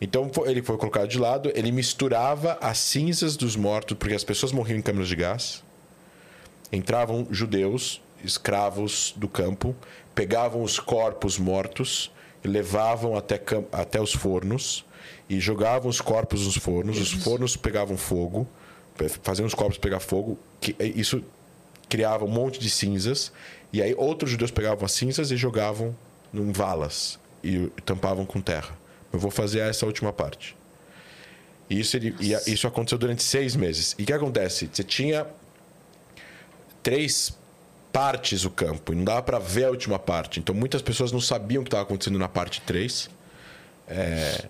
[0.00, 4.52] Então ele foi colocado de lado, ele misturava as cinzas dos mortos, porque as pessoas
[4.52, 5.64] morriam em câmeras de gás.
[6.72, 9.74] Entravam judeus, escravos do campo,
[10.14, 12.10] pegavam os corpos mortos
[12.44, 13.40] e levavam até,
[13.72, 14.84] até os fornos
[15.28, 16.98] e jogavam os corpos nos fornos.
[16.98, 18.46] Os fornos pegavam fogo,
[19.22, 20.38] faziam os corpos pegar fogo.
[20.78, 21.22] Isso
[21.88, 23.32] criava um monte de cinzas
[23.72, 25.96] e aí outros judeus pegavam as cinzas e jogavam
[26.32, 28.76] em valas e tampavam com terra.
[29.12, 30.56] Eu vou fazer essa última parte.
[31.70, 33.94] E isso, ele, e isso aconteceu durante seis meses.
[33.98, 34.68] E o que acontece?
[34.72, 35.26] Você tinha
[36.82, 37.36] três
[37.92, 40.38] partes o campo e não dava para ver a última parte.
[40.38, 43.10] Então muitas pessoas não sabiam o que estava acontecendo na parte 3.
[43.88, 44.44] É,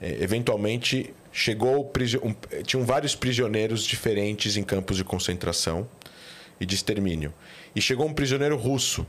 [0.00, 2.34] é, eventualmente chegou um,
[2.64, 5.88] tinham vários prisioneiros diferentes em campos de concentração
[6.60, 7.32] e de extermínio.
[7.74, 9.06] E chegou um prisioneiro russo.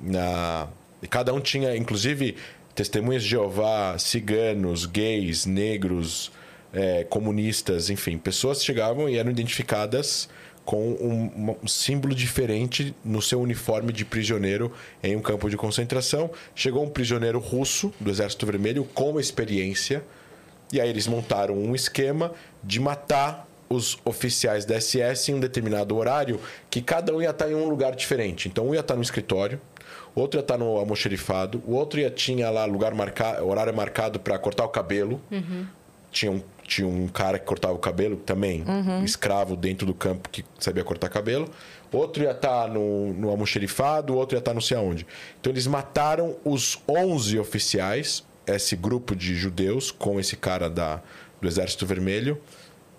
[0.00, 0.68] Na...
[1.02, 2.36] E cada um tinha, inclusive,
[2.74, 6.32] testemunhas de Jeová, ciganos, gays, negros,
[6.72, 8.18] é, comunistas, enfim.
[8.18, 10.28] Pessoas chegavam e eram identificadas
[10.66, 16.28] com um, um, símbolo diferente no seu uniforme de prisioneiro em um campo de concentração.
[16.54, 20.02] Chegou um prisioneiro russo do Exército Vermelho com experiência.
[20.72, 22.32] E aí eles montaram um esquema
[22.64, 27.48] de matar os oficiais da SS em um determinado horário, que cada um ia estar
[27.48, 28.48] em um lugar diferente.
[28.48, 29.60] Então, um ia estar no escritório,
[30.14, 34.38] outro ia estar no almoxerifado, o outro ia tinha lá lugar marcado, horário marcado para
[34.38, 35.20] cortar o cabelo.
[35.30, 35.66] Uhum.
[36.10, 39.04] Tinha, um, tinha um cara que cortava o cabelo também, uhum.
[39.04, 41.48] escravo dentro do campo que sabia cortar cabelo.
[41.92, 45.06] Outro ia estar no, no almoxerifado, outro ia estar não sei aonde.
[45.40, 51.00] Então, eles mataram os 11 oficiais, esse grupo de judeus, com esse cara da,
[51.40, 52.40] do Exército Vermelho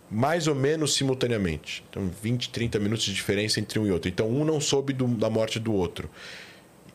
[0.10, 1.84] mais ou menos simultaneamente.
[1.90, 4.10] Então, 20, 30 minutos de diferença entre um e outro.
[4.10, 6.10] Então, um não soube do, da morte do outro.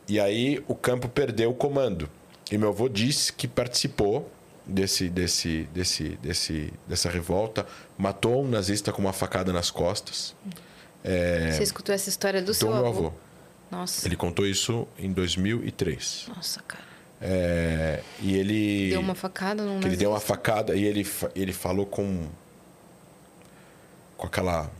[0.09, 2.09] E aí o campo perdeu o comando.
[2.51, 4.31] E meu avô disse que participou
[4.67, 7.67] desse, desse, desse, desse, dessa revolta,
[7.97, 10.35] matou um nazista com uma facada nas costas.
[11.05, 13.07] É, Você escutou essa história do, do seu meu avô?
[13.07, 13.13] avô?
[13.71, 14.07] Nossa.
[14.07, 16.27] Ele contou isso em 2003.
[16.35, 16.85] Nossa, cara.
[17.21, 18.91] É, e ele.
[18.91, 22.27] Deu uma facada no Ele deu uma facada e ele, ele falou com
[24.17, 24.71] com aquela.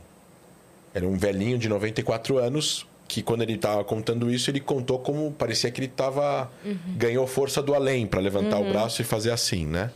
[0.93, 5.31] Era um velhinho de 94 anos que quando ele estava contando isso, ele contou como
[5.31, 6.77] parecia que ele estava uhum.
[6.97, 8.69] ganhou força do além para levantar uhum.
[8.69, 9.91] o braço e fazer assim, né?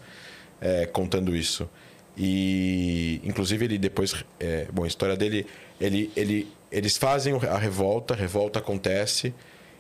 [0.59, 1.69] É, contando isso.
[2.17, 5.45] E inclusive ele depois, é, bom, a história dele,
[5.79, 9.33] ele, ele, eles fazem a revolta, a revolta acontece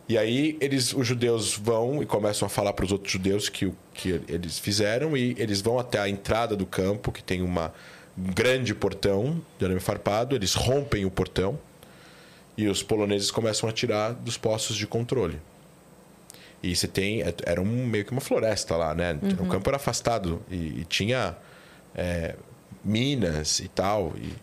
[0.09, 3.65] e aí eles, os judeus vão e começam a falar para os outros judeus que
[3.65, 7.73] o que eles fizeram e eles vão até a entrada do campo que tem uma
[8.17, 11.59] um grande portão de arame farpado, eles rompem o portão
[12.57, 15.39] e os poloneses começam a tirar dos postos de controle.
[16.61, 17.21] E você tem.
[17.21, 19.17] É, era um, meio que uma floresta lá, né?
[19.21, 19.45] Uhum.
[19.45, 21.37] O campo era afastado e, e tinha
[21.95, 22.35] é,
[22.83, 24.13] minas e tal.
[24.17, 24.33] E,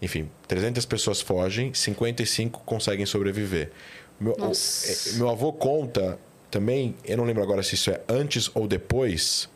[0.00, 3.72] enfim, 300 pessoas fogem, 55 conseguem sobreviver.
[4.20, 6.18] Meu, o, é, meu avô conta
[6.50, 9.48] também, eu não lembro agora se isso é antes ou depois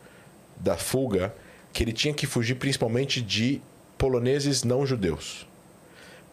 [0.56, 1.34] da fuga,
[1.72, 3.60] que ele tinha que fugir principalmente de
[3.96, 5.46] poloneses não judeus.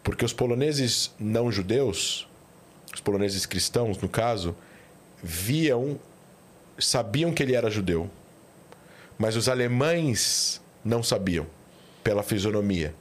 [0.02, 2.28] Porque os poloneses não judeus,
[2.92, 4.56] os poloneses cristãos, no caso,
[5.22, 5.98] viam,
[6.78, 8.10] sabiam que ele era judeu.
[9.18, 11.46] Mas os alemães não sabiam,
[12.02, 12.94] pela fisionomia.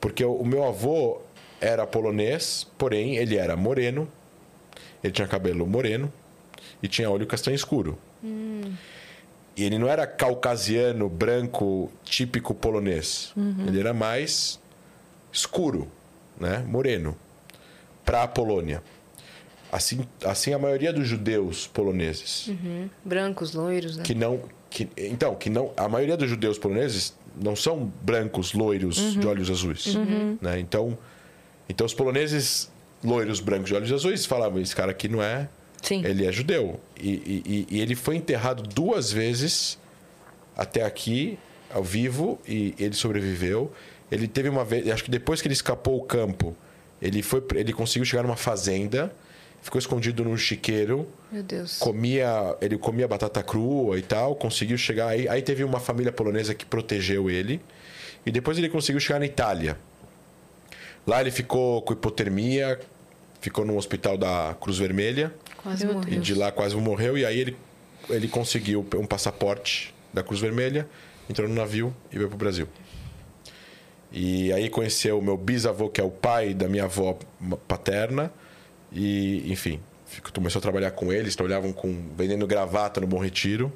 [0.00, 1.20] Porque o meu avô
[1.60, 4.08] era polonês, porém ele era moreno,
[5.02, 6.12] ele tinha cabelo moreno
[6.82, 7.98] e tinha olho castanho escuro.
[8.22, 8.74] Hum.
[9.56, 13.32] E ele não era caucasiano, branco, típico polonês.
[13.36, 13.64] Uhum.
[13.66, 14.60] Ele era mais
[15.32, 15.90] escuro,
[16.40, 16.64] né?
[16.66, 17.16] Moreno.
[18.04, 18.82] para a Polônia.
[19.70, 22.88] Assim, assim a maioria dos judeus poloneses Uhum.
[23.04, 24.02] Brancos, loiros, né?
[24.02, 24.40] que não
[24.70, 29.50] que, então que não a maioria dos judeus poloneses não são brancos loiros de olhos
[29.50, 29.94] azuis
[30.40, 30.58] né?
[30.58, 30.96] então
[31.68, 32.70] então os poloneses
[33.04, 35.48] loiros brancos de olhos azuis falavam esse cara aqui não é
[35.82, 36.02] Sim.
[36.04, 39.78] ele é judeu e- e- e ele foi enterrado duas vezes
[40.56, 41.38] até aqui
[41.70, 43.70] ao vivo e ele sobreviveu
[44.10, 46.56] ele teve uma vez acho que depois que ele escapou o campo
[47.00, 49.12] ele foi ele conseguiu chegar numa fazenda
[49.62, 51.78] ficou escondido num chiqueiro Meu Deus.
[51.78, 56.54] comia ele comia batata crua e tal conseguiu chegar aí aí teve uma família polonesa
[56.54, 57.60] que protegeu ele
[58.24, 59.76] e depois ele conseguiu chegar na Itália
[61.06, 62.78] lá ele ficou com hipotermia
[63.40, 65.32] ficou no hospital da Cruz Vermelha
[65.62, 66.14] Quase morreu.
[66.14, 67.56] e de lá quase morreu e aí ele
[68.10, 70.88] ele conseguiu um passaporte da Cruz Vermelha
[71.28, 72.66] entrou no navio e veio pro Brasil
[74.12, 77.18] e aí conheceu o meu bisavô que é o pai da minha avó
[77.66, 78.32] paterna.
[78.92, 79.80] E enfim
[80.32, 83.70] começou a trabalhar com eles trabalhavam com vendendo gravata no Bom Retiro.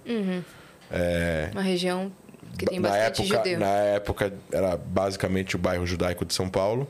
[1.52, 2.10] Uma região
[2.58, 3.58] que tem na bastante época judeu.
[3.60, 6.88] na época era basicamente o bairro judaico de São Paulo.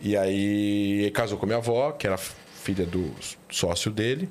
[0.00, 3.10] E aí ele casou com a minha avó que era filha do
[3.50, 4.28] sócio dele.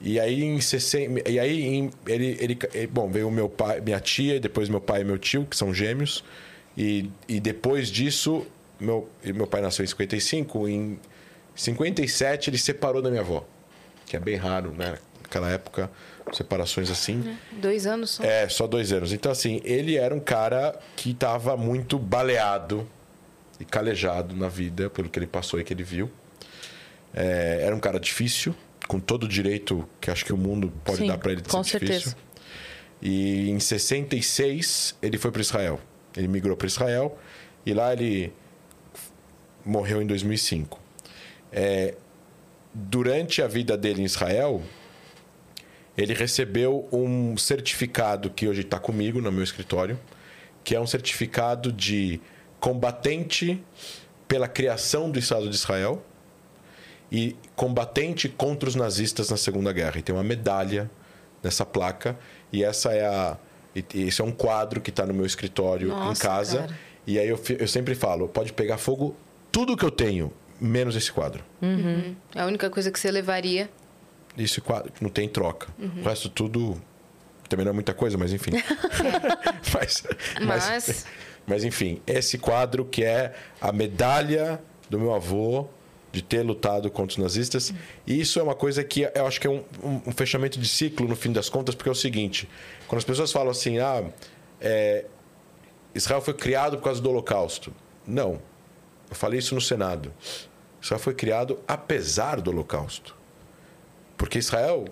[0.00, 4.38] E aí em 60, e aí em- ele, ele bom veio meu pai minha tia
[4.38, 6.24] depois meu pai e meu tio que são gêmeos
[6.78, 8.46] e, e depois disso
[8.78, 10.98] meu meu pai nasceu em 55 em
[11.54, 13.44] 57 ele separou da minha avó
[14.06, 15.90] que é bem raro né naquela época
[16.32, 18.22] separações assim Dois anos só.
[18.24, 19.12] é, só dois anos.
[19.14, 22.86] Então, assim, ele era um cara que estava muito baleado
[23.58, 26.10] e calejado na vida pelo que ele passou e que ele viu.
[27.14, 28.54] É, era um cara difícil,
[28.86, 31.48] com todo o direito que acho que o mundo pode Sim, dar para ele de
[31.48, 32.10] com ser difícil.
[32.10, 32.16] certeza.
[33.00, 35.80] E em 66 ele foi para Israel.
[36.16, 37.18] Ele migrou para Israel
[37.64, 38.32] e lá ele
[39.64, 40.80] morreu em 2005.
[41.52, 41.94] É,
[42.72, 44.62] durante a vida dele em Israel,
[45.96, 49.98] ele recebeu um certificado que hoje está comigo no meu escritório,
[50.62, 52.20] que é um certificado de
[52.60, 53.62] combatente
[54.26, 56.02] pela criação do Estado de Israel
[57.10, 59.98] e combatente contra os nazistas na Segunda Guerra.
[59.98, 60.90] E tem uma medalha
[61.42, 62.18] nessa placa
[62.52, 63.36] e essa é a
[63.78, 66.58] e- e esse é um quadro que está no meu escritório em Nossa, casa.
[66.60, 66.78] cara.
[67.06, 69.16] E aí eu, eu sempre falo, pode pegar fogo
[69.50, 70.30] tudo que eu tenho,
[70.60, 71.42] menos esse quadro.
[72.34, 73.70] É a única coisa que você levaria.
[74.36, 75.68] Isso quadro, não tem troca.
[75.78, 76.80] O resto tudo
[77.48, 78.50] também não é muita coisa, mas enfim.
[79.74, 80.04] mas,
[80.40, 81.06] Mas-
[81.46, 84.60] mas enfim, esse quadro que é a medalha
[84.90, 85.66] do meu avô
[86.10, 87.72] de ter lutado contra os nazistas.
[88.06, 89.62] E isso é uma coisa que eu acho que é um,
[90.06, 92.48] um- fechamento de ciclo no fim das contas, porque é o seguinte:
[92.86, 94.04] quando as pessoas falam assim, ah,
[94.60, 95.04] é,
[95.94, 97.72] Israel foi criado por causa do Holocausto.
[98.06, 98.40] Não.
[99.10, 100.12] Eu falei isso no Senado.
[100.80, 103.16] Israel foi criado apesar do Holocausto.
[104.16, 104.86] Porque Israel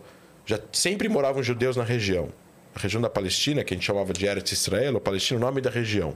[0.44, 2.28] já sempre moravam judeus na região.
[2.74, 5.60] A região da Palestina, que a gente chamava de Eretz Israel, ou Palestina, o nome
[5.60, 6.14] da região.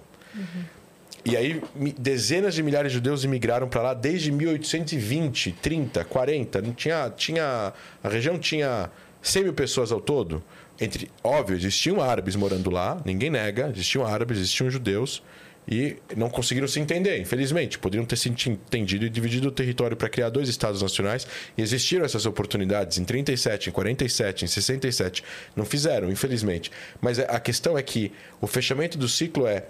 [1.25, 1.63] E aí
[1.99, 6.63] dezenas de milhares de judeus imigraram para lá desde 1820, 30, 40.
[6.63, 7.73] Não tinha, tinha
[8.03, 8.91] a região tinha
[9.23, 10.43] 100 mil pessoas ao todo.
[10.81, 15.23] Entre, óbvio, existiam árabes morando lá, ninguém nega, existiam árabes, existiam judeus
[15.69, 17.79] e não conseguiram se entender, infelizmente.
[17.79, 21.27] Poderiam ter se entendido e dividido o território para criar dois estados nacionais
[21.57, 25.23] e existiram essas oportunidades em 37, em 47, em 67.
[25.55, 26.73] Não fizeram, infelizmente.
[27.01, 28.11] Mas a questão é que
[28.41, 29.67] o fechamento do ciclo é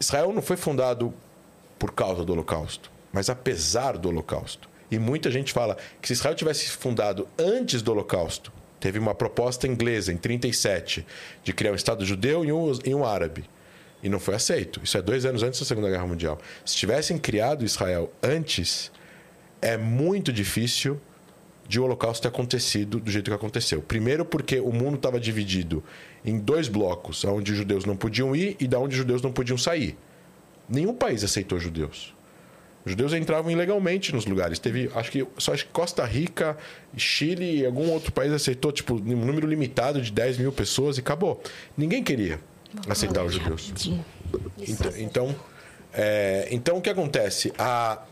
[0.00, 1.12] Israel não foi fundado
[1.78, 4.68] por causa do Holocausto, mas apesar do Holocausto.
[4.90, 9.66] E muita gente fala que se Israel tivesse fundado antes do Holocausto, teve uma proposta
[9.66, 11.06] inglesa em 37
[11.42, 13.44] de criar um Estado judeu e um, e um árabe.
[14.02, 14.80] E não foi aceito.
[14.82, 16.38] Isso é dois anos antes da Segunda Guerra Mundial.
[16.64, 18.92] Se tivessem criado Israel antes,
[19.60, 21.00] é muito difícil
[21.66, 23.82] de o Holocausto ter acontecido do jeito que aconteceu.
[23.82, 25.82] Primeiro, porque o mundo estava dividido
[26.24, 29.56] em dois blocos, onde os judeus não podiam ir e da onde judeus não podiam
[29.56, 29.96] sair.
[30.68, 32.14] Nenhum país aceitou judeus.
[32.84, 34.58] Os judeus entravam ilegalmente nos lugares.
[34.58, 36.56] Teve, acho que só acho que Costa Rica,
[36.96, 41.00] Chile e algum outro país aceitou, tipo, um número limitado de 10 mil pessoas e
[41.00, 41.42] acabou.
[41.76, 42.40] Ninguém queria
[42.88, 43.90] aceitar os judeus.
[44.58, 45.36] Então, então,
[45.92, 47.52] é, então o que acontece?
[47.58, 48.02] A,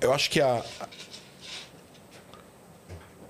[0.00, 0.64] eu acho que a,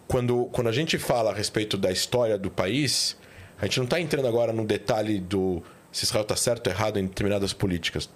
[0.07, 3.17] quando, quando a gente fala a respeito da história do país,
[3.65, 6.99] a gente não está entrando agora no detalhe do se Israel está certo ou errado
[6.99, 8.11] em determinadas políticas.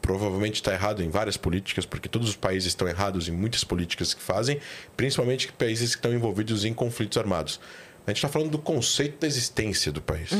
[0.00, 4.14] Provavelmente está errado em várias políticas, porque todos os países estão errados em muitas políticas
[4.14, 4.60] que fazem,
[4.96, 7.60] principalmente países que estão envolvidos em conflitos armados.
[8.06, 10.30] A gente está falando do conceito da existência do país.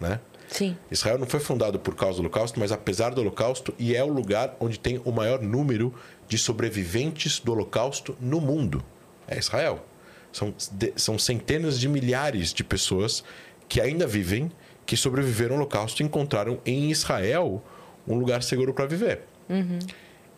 [0.00, 0.18] Né?
[0.48, 0.78] Sim.
[0.90, 4.08] Israel não foi fundado por causa do Holocausto, mas apesar do Holocausto, e é o
[4.08, 5.94] lugar onde tem o maior número
[6.26, 8.82] de sobreviventes do Holocausto no mundo.
[9.28, 9.84] É Israel.
[10.32, 13.24] São, de, são centenas de milhares de pessoas
[13.68, 14.50] que ainda vivem,
[14.84, 17.62] que sobreviveram ao Holocausto e encontraram em Israel
[18.06, 19.22] um lugar seguro para viver.
[19.48, 19.78] Uhum.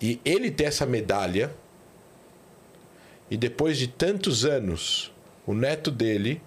[0.00, 1.52] E ele ter essa medalha,
[3.30, 5.12] e depois de tantos anos,
[5.46, 6.40] o neto dele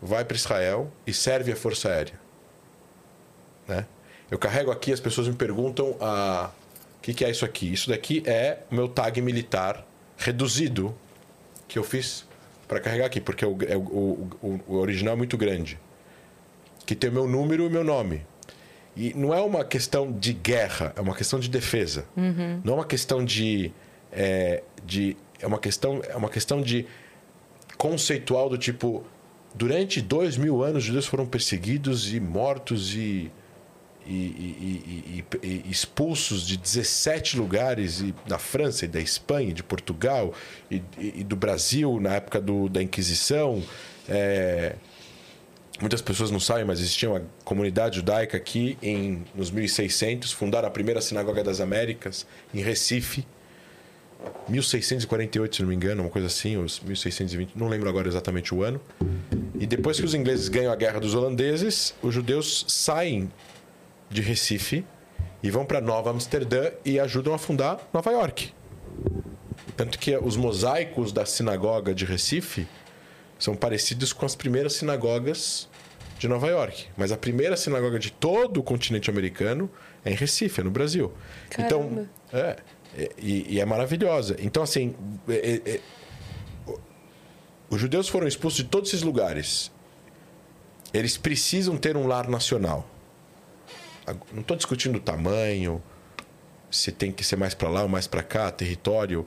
[0.00, 2.20] vai para Israel e serve a Força Aérea.
[3.66, 3.86] Né?
[4.30, 6.50] Eu carrego aqui, as pessoas me perguntam a...
[6.98, 7.72] o que, que é isso aqui.
[7.72, 9.86] Isso daqui é o meu tag militar
[10.16, 10.94] reduzido
[11.66, 12.26] que eu fiz
[12.74, 15.78] para carregar aqui, porque o, é o, o, o, original é muito grande.
[16.84, 18.26] Que tem o meu número e o meu nome.
[18.96, 22.04] E não é uma questão de guerra, é uma questão de defesa.
[22.16, 22.60] Uhum.
[22.64, 23.72] Não é uma questão de,
[24.12, 25.16] é, de.
[25.40, 26.86] É uma questão, é uma questão de
[27.78, 29.04] conceitual do tipo.
[29.54, 33.30] Durante dois mil anos, os judeus foram perseguidos e mortos e
[34.06, 40.32] e, e, e, expulsos de 17 lugares e da França e da Espanha, de Portugal
[40.70, 43.62] e, do Brasil na época do, da Inquisição.
[44.08, 44.76] É,
[45.80, 50.70] muitas pessoas não sabem, mas existia uma comunidade judaica aqui em, nos 1600, fundaram a
[50.70, 53.26] primeira sinagoga das Américas em Recife.
[54.48, 58.62] 1648, se não me engano, uma coisa assim, os 1620, não lembro agora exatamente o
[58.62, 58.80] ano.
[59.58, 63.30] E depois que os ingleses ganham a guerra dos holandeses, os judeus saem
[64.10, 64.84] de Recife
[65.42, 68.52] e vão para Nova Amsterdã e ajudam a fundar Nova York.
[69.76, 72.66] Tanto que os mosaicos da sinagoga de Recife
[73.38, 75.68] são parecidos com as primeiras sinagogas
[76.18, 76.86] de Nova York.
[76.96, 79.70] Mas a primeira sinagoga de todo o continente americano
[80.04, 81.12] é em Recife, é no Brasil.
[81.50, 81.66] Caramba.
[81.66, 82.56] Então, é,
[83.18, 84.36] e, e, é maravilhosa.
[84.38, 84.94] Então, assim,
[85.28, 85.80] é, é,
[87.68, 89.72] os judeus foram expulsos de todos esses lugares.
[90.92, 92.88] Eles precisam ter um lar nacional.
[94.32, 95.82] Não estou discutindo o tamanho,
[96.70, 99.26] se tem que ser mais para lá ou mais para cá, território.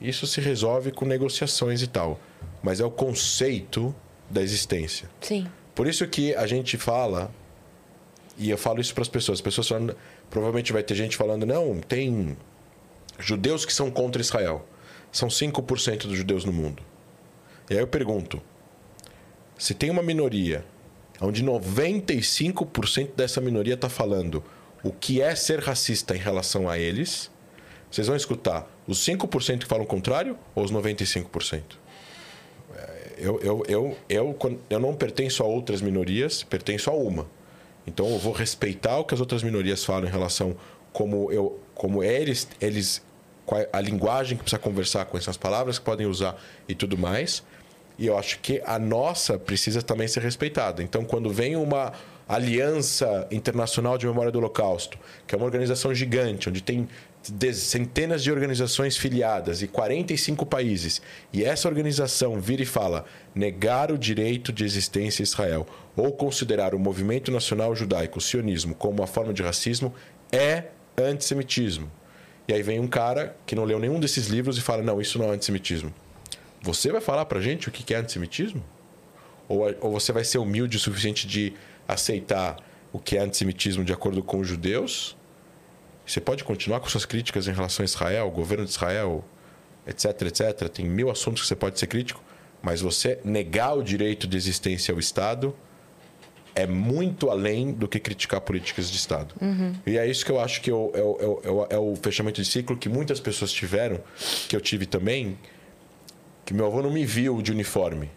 [0.00, 2.20] Isso se resolve com negociações e tal.
[2.62, 3.94] Mas é o conceito
[4.28, 5.08] da existência.
[5.20, 5.46] Sim.
[5.74, 7.32] Por isso que a gente fala,
[8.36, 9.96] e eu falo isso para as pessoas, as pessoas falando,
[10.28, 12.36] provavelmente vai ter gente falando, não, tem
[13.18, 14.66] judeus que são contra Israel.
[15.12, 16.82] São 5% dos judeus no mundo.
[17.68, 18.40] E aí eu pergunto,
[19.58, 20.64] se tem uma minoria
[21.20, 24.42] onde 95% dessa minoria está falando
[24.82, 27.30] o que é ser racista em relação a eles,
[27.90, 31.62] vocês vão escutar os 5% que falam o contrário ou os 95%?
[32.74, 37.26] É, eu, eu, eu, eu, eu não pertenço a outras minorias, pertenço a uma.
[37.86, 40.56] Então eu vou respeitar o que as outras minorias falam em relação
[40.92, 43.02] como eu como eles eles
[43.72, 47.42] a linguagem que precisa conversar com essas palavras que podem usar e tudo mais
[48.00, 50.82] e eu acho que a nossa precisa também ser respeitada.
[50.82, 51.92] Então, quando vem uma
[52.26, 56.88] Aliança Internacional de Memória do Holocausto, que é uma organização gigante, onde tem
[57.52, 63.04] centenas de organizações filiadas e 45 países, e essa organização vira e fala
[63.34, 68.74] negar o direito de existência a Israel ou considerar o movimento nacional judaico, o sionismo,
[68.74, 69.92] como uma forma de racismo,
[70.32, 71.90] é antissemitismo.
[72.48, 75.18] E aí vem um cara que não leu nenhum desses livros e fala: não, isso
[75.18, 75.92] não é antissemitismo.
[76.62, 78.62] Você vai falar pra gente o que é antissemitismo?
[79.48, 81.54] Ou, ou você vai ser humilde o suficiente de
[81.88, 82.56] aceitar
[82.92, 85.16] o que é antissemitismo de acordo com os judeus?
[86.06, 89.24] Você pode continuar com suas críticas em relação a Israel, o governo de Israel,
[89.86, 90.68] etc, etc.
[90.68, 92.22] Tem mil assuntos que você pode ser crítico,
[92.62, 95.54] mas você negar o direito de existência ao Estado
[96.54, 99.34] é muito além do que criticar políticas de Estado.
[99.40, 99.72] Uhum.
[99.86, 102.76] E é isso que eu acho que o, é, o, é o fechamento de ciclo
[102.76, 104.00] que muitas pessoas tiveram,
[104.48, 105.38] que eu tive também,
[106.50, 108.10] que meu avô não me viu de uniforme.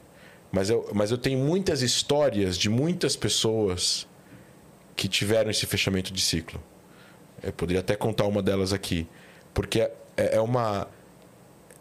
[0.51, 4.07] Mas eu, mas eu tenho muitas histórias de muitas pessoas
[4.95, 6.59] que tiveram esse fechamento de ciclo.
[7.43, 9.07] Eu poderia até contar uma delas aqui.
[9.53, 10.87] Porque é, é uma.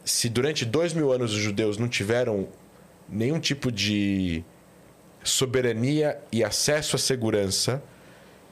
[0.04, 2.46] Se durante dois mil anos os judeus não tiveram
[3.08, 4.44] nenhum tipo de
[5.24, 7.82] soberania e acesso à segurança,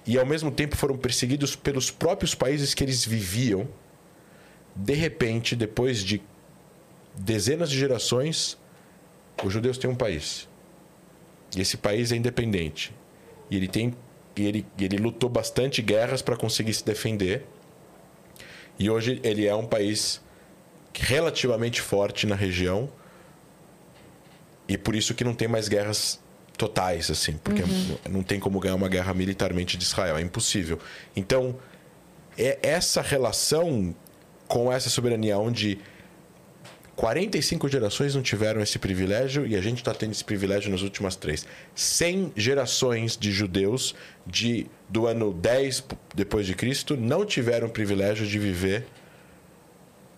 [0.06, 3.68] e ao mesmo tempo foram perseguidos pelos próprios países que eles viviam,
[4.74, 6.22] de repente, depois de
[7.14, 8.58] dezenas de gerações,
[9.42, 10.48] os judeus têm um país.
[11.56, 12.94] E esse país é independente.
[13.50, 13.94] E ele tem
[14.36, 17.44] e ele, ele lutou bastante guerras para conseguir se defender.
[18.78, 20.20] E hoje ele é um país
[20.94, 22.88] relativamente forte na região.
[24.68, 26.20] E por isso que não tem mais guerras
[26.56, 27.98] totais assim, porque uhum.
[28.08, 30.78] não tem como ganhar uma guerra militarmente de Israel, é impossível.
[31.16, 31.58] Então,
[32.36, 33.94] é essa relação
[34.46, 35.78] com essa soberania onde
[37.00, 41.16] 45 gerações não tiveram esse privilégio e a gente está tendo esse privilégio nas últimas
[41.16, 41.46] três.
[41.74, 43.94] 100 gerações de judeus
[44.26, 45.82] de, do ano 10
[46.14, 48.86] depois de Cristo não tiveram o privilégio de viver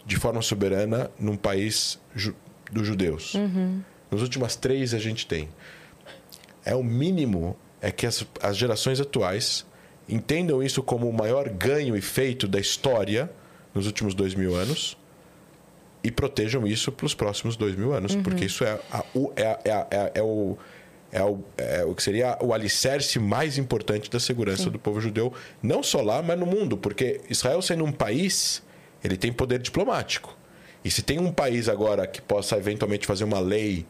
[0.04, 2.34] de forma soberana num país ju,
[2.72, 3.34] dos judeus.
[3.34, 3.80] Uhum.
[4.10, 5.48] Nas últimas três a gente tem.
[6.64, 9.64] É o mínimo é que as, as gerações atuais
[10.09, 13.30] entendam isso como o maior ganho e feito da história
[13.72, 15.00] nos últimos dois mil anos
[16.04, 18.22] e protejam isso para os próximos dois mil anos, uhum.
[18.22, 20.58] porque isso é, a, o, é, é, é, é, o,
[21.12, 24.70] é, o, é o que seria o alicerce mais importante da segurança Sim.
[24.70, 28.62] do povo judeu, não só lá, mas no mundo, porque Israel sendo um país,
[29.02, 30.36] ele tem poder diplomático.
[30.84, 33.86] E se tem um país agora que possa eventualmente fazer uma lei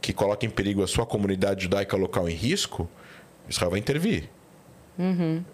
[0.00, 2.88] que coloque em perigo a sua comunidade judaica local em risco,
[3.46, 4.30] Israel vai intervir.
[4.98, 5.44] Uhum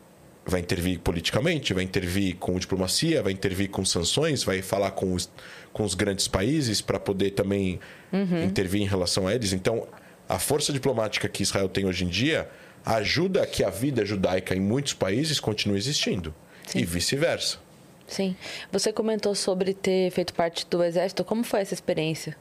[0.47, 5.29] vai intervir politicamente, vai intervir com diplomacia, vai intervir com sanções, vai falar com os,
[5.73, 7.81] com os grandes países para poder também
[8.13, 8.45] uhum.
[8.45, 9.53] intervir em relação a eles.
[9.53, 9.89] Então,
[10.29, 12.49] a força diplomática que Israel tem hoje em dia
[12.85, 16.33] ajuda a que a vida judaica em muitos países continue existindo
[16.65, 16.79] Sim.
[16.79, 17.59] e vice-versa.
[18.07, 18.37] Sim.
[18.71, 21.25] Você comentou sobre ter feito parte do exército.
[21.25, 22.37] Como foi essa experiência?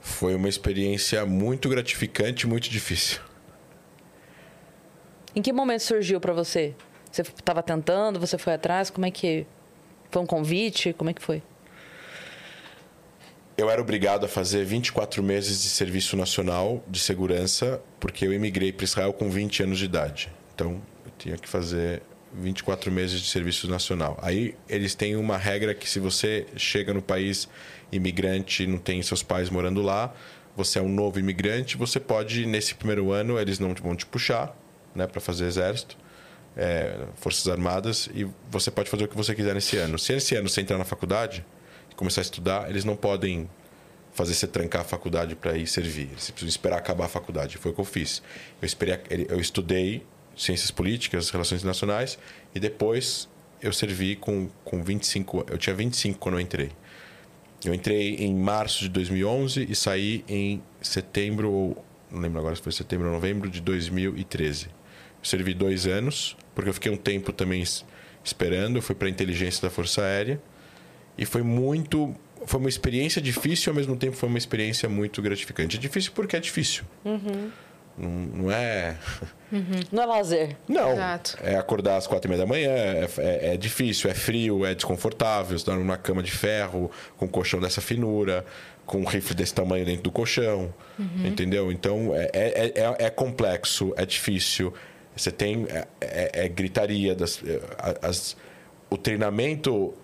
[0.00, 3.20] Foi uma experiência muito gratificante, muito difícil.
[5.36, 6.74] Em que momento surgiu para você?
[7.10, 8.88] Você estava tentando, você foi atrás?
[8.88, 9.44] Como é que
[10.10, 10.92] foi um convite?
[10.92, 11.42] Como é que foi?
[13.56, 18.72] Eu era obrigado a fazer 24 meses de serviço nacional de segurança, porque eu emigrei
[18.72, 20.30] para Israel com 20 anos de idade.
[20.54, 22.02] Então, eu tinha que fazer
[22.32, 24.16] 24 meses de serviço nacional.
[24.22, 27.48] Aí eles têm uma regra que se você chega no país
[27.90, 30.14] imigrante, não tem seus pais morando lá,
[30.56, 34.56] você é um novo imigrante, você pode nesse primeiro ano eles não vão te puxar,
[34.94, 35.96] né, para fazer exército,
[36.56, 39.98] é, forças armadas e você pode fazer o que você quiser nesse ano.
[39.98, 41.44] Se esse ano você entrar na faculdade
[41.90, 43.48] e começar a estudar, eles não podem
[44.12, 46.08] fazer você trancar a faculdade para ir servir.
[46.16, 47.58] Você precisa esperar acabar a faculdade.
[47.58, 48.22] Foi o que eu fiz.
[48.62, 48.98] Eu esperei,
[49.28, 50.06] eu estudei
[50.36, 52.18] ciências políticas, relações internacionais
[52.54, 53.28] e depois
[53.60, 56.70] eu servi com com 25, eu tinha 25 quando eu entrei.
[57.64, 62.62] Eu entrei em março de 2011 e saí em setembro ou não lembro agora se
[62.62, 64.68] foi setembro ou novembro de 2013
[65.24, 67.64] servi dois anos, porque eu fiquei um tempo também
[68.22, 68.76] esperando.
[68.76, 70.40] Eu fui para a inteligência da Força Aérea.
[71.16, 72.14] E foi muito.
[72.46, 75.76] Foi uma experiência difícil e ao mesmo tempo foi uma experiência muito gratificante.
[75.76, 76.84] É difícil porque é difícil.
[77.04, 77.50] Uhum.
[77.96, 78.96] Não, não, é.
[79.52, 79.80] Uhum.
[79.92, 80.56] Não é lazer.
[80.68, 80.92] Não.
[80.92, 81.38] Exato.
[81.42, 84.74] É acordar às quatro e meia da manhã, é, é, é difícil, é frio, é
[84.74, 85.56] desconfortável.
[85.56, 88.44] Você numa cama de ferro, com um colchão dessa finura,
[88.84, 90.74] com um rifle desse tamanho dentro do colchão.
[90.98, 91.26] Uhum.
[91.26, 91.70] Entendeu?
[91.70, 94.74] Então é, é, é, é complexo, é difícil
[95.16, 97.14] você tem é, é, é gritaria.
[97.14, 97.60] Das, é,
[98.02, 98.36] as,
[98.90, 99.94] o treinamento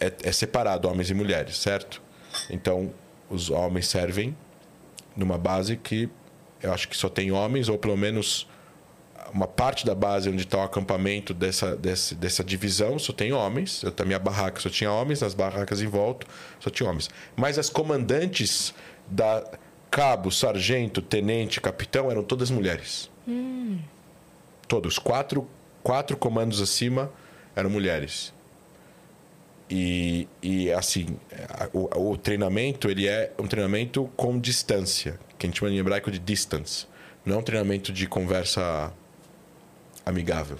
[0.00, 2.02] é, é, separado, homens e mulheres, certo?
[2.50, 2.92] Então,
[3.30, 4.36] os homens servem
[5.16, 6.08] numa base que
[6.62, 8.48] eu acho que só tem homens, ou pelo menos
[9.32, 13.82] uma parte da base onde está o acampamento dessa, dessa, dessa divisão só tem homens.
[13.82, 16.26] Eu, a minha barraca só tinha homens, nas barracas em volta
[16.60, 17.10] só tinha homens.
[17.36, 18.74] Mas as comandantes
[19.08, 19.44] da
[19.90, 23.10] cabo, sargento, tenente, capitão eram todas mulheres.
[23.26, 23.78] Hum.
[24.68, 24.98] Todos.
[24.98, 25.48] Quatro,
[25.82, 27.10] quatro comandos acima
[27.54, 28.32] eram mulheres.
[29.68, 31.16] E, e assim,
[31.72, 36.10] o, o, treinamento ele é um treinamento com distância, que a gente chama em hebraico
[36.10, 36.86] de distance.
[37.24, 38.92] Não é um treinamento de conversa
[40.04, 40.58] amigável.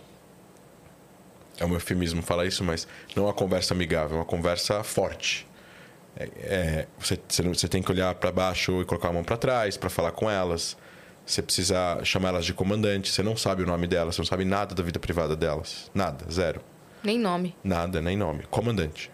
[1.59, 5.47] É um eufemismo falar isso, mas não é uma conversa amigável, é uma conversa forte.
[6.17, 9.77] É, é, você, você tem que olhar para baixo e colocar a mão para trás
[9.77, 10.77] para falar com elas.
[11.27, 13.11] Você precisa chamar elas de comandante.
[13.11, 15.91] Você não sabe o nome delas, você não sabe nada da vida privada delas.
[15.95, 16.61] Nada, zero.
[17.03, 17.55] Nem nome.
[17.63, 18.45] Nada, nem nome.
[18.51, 19.11] Comandante.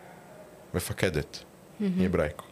[0.73, 1.47] Mefakedet,
[1.79, 1.95] uhum.
[1.99, 2.49] em hebraico.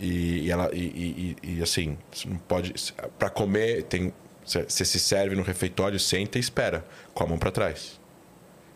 [0.00, 2.72] E, e ela e, e, e, assim, não pode
[3.18, 4.12] para comer tem
[4.48, 8.00] você se serve no refeitório, senta e espera com a mão para trás.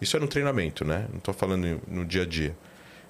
[0.00, 1.06] Isso é no treinamento, né?
[1.10, 2.54] Não estou falando no dia a dia.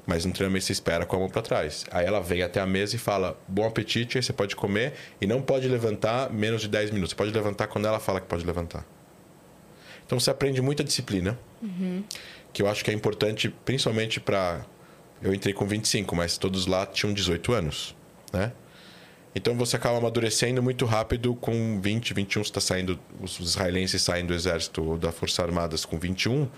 [0.06, 1.84] Mas no treinamento você espera com a mão para trás.
[1.90, 5.26] Aí ela vem até a mesa e fala: bom apetite, aí você pode comer e
[5.26, 7.10] não pode levantar menos de 10 minutos.
[7.10, 8.84] Você pode levantar quando ela fala que pode levantar.
[10.04, 12.02] Então você aprende muita disciplina, uhum.
[12.52, 14.66] que eu acho que é importante, principalmente para.
[15.22, 17.94] Eu entrei com 25, mas todos lá tinham 18 anos,
[18.32, 18.52] né?
[19.34, 22.44] Então você acaba amadurecendo muito rápido com 20, 21.
[22.44, 26.48] Você está saindo, os israelenses saem do exército ou da Força Armadas com 21,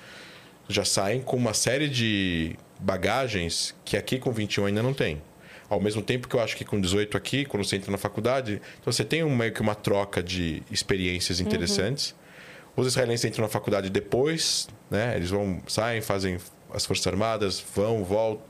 [0.69, 5.23] já saem com uma série de bagagens que aqui com 21 ainda não tem.
[5.69, 8.61] Ao mesmo tempo que eu acho que com 18 aqui, quando você entra na faculdade,
[8.81, 11.47] então você tem um, meio que uma troca de experiências uhum.
[11.47, 12.11] interessantes.
[12.11, 12.83] Uhum.
[12.83, 15.17] Os israelenses entram na faculdade depois, né?
[15.17, 16.39] Eles vão, saem, fazem
[16.73, 18.45] as Forças Armadas, vão, voltam.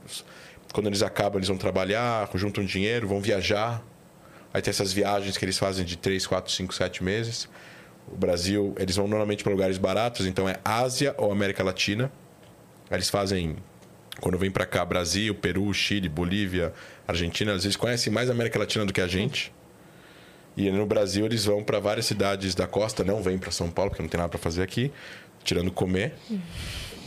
[0.73, 3.85] Quando eles acabam, eles vão trabalhar, juntam dinheiro, vão viajar.
[4.53, 7.49] Aí tem essas viagens que eles fazem de 3, 4, 5, 7 meses.
[8.09, 12.11] O Brasil, eles vão normalmente para lugares baratos, então é Ásia ou América Latina.
[12.91, 13.57] Aí eles fazem,
[14.21, 16.73] quando vem para cá, Brasil, Peru, Chile, Bolívia,
[17.07, 19.53] Argentina, às vezes conhecem mais a América Latina do que a gente.
[20.57, 23.91] E no Brasil eles vão para várias cidades da costa, não vêm para São Paulo,
[23.91, 24.93] porque não tem nada para fazer aqui,
[25.43, 26.15] tirando comer.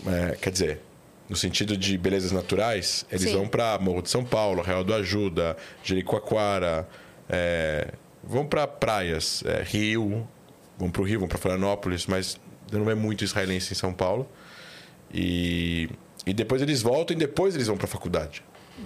[0.05, 0.81] É, quer dizer,
[1.29, 3.37] no sentido de belezas naturais, eles Sim.
[3.37, 6.87] vão para Morro de São Paulo, Real do Ajuda, Jericoacoara,
[7.29, 7.93] é,
[8.23, 10.27] vão para praias, é, Rio,
[10.77, 12.37] vão para o Rio, vão para Florianópolis, mas
[12.71, 14.27] não é muito israelense em São Paulo.
[15.13, 15.89] E,
[16.29, 18.43] e depois eles voltam e depois eles vão para a faculdade.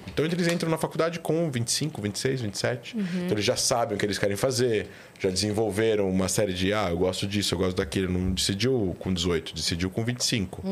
[0.07, 2.95] Então eles entram na faculdade com 25, 26, 27.
[2.97, 4.88] Então eles já sabem o que eles querem fazer,
[5.19, 8.09] já desenvolveram uma série de, ah, eu gosto disso, eu gosto daquilo.
[8.11, 10.63] Não decidiu com 18, decidiu com 25.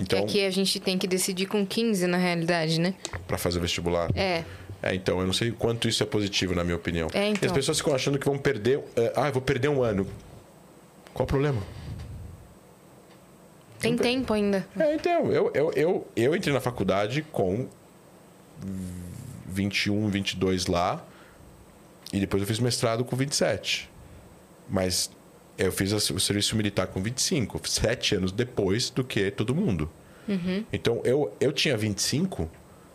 [0.00, 2.94] Então, que aqui a gente tem que decidir com 15, na realidade, né?
[3.26, 4.10] para fazer o vestibular.
[4.14, 4.42] É.
[4.82, 7.08] É, então, eu não sei quanto isso é positivo, na minha opinião.
[7.12, 7.42] É, então.
[7.42, 8.80] E as pessoas ficam achando que vão perder.
[8.96, 10.06] eh, Ah, eu vou perder um ano.
[11.12, 11.62] Qual o problema?
[13.82, 14.66] Tem tempo ainda.
[14.78, 17.68] É, então, eu, eu, eu, eu entrei na faculdade com
[19.46, 21.04] 21, 22 lá.
[22.12, 23.90] E depois eu fiz mestrado com 27.
[24.68, 25.10] Mas
[25.58, 29.90] eu fiz o serviço militar com 25, sete anos depois do que todo mundo.
[30.72, 32.48] Então eu, eu tinha 25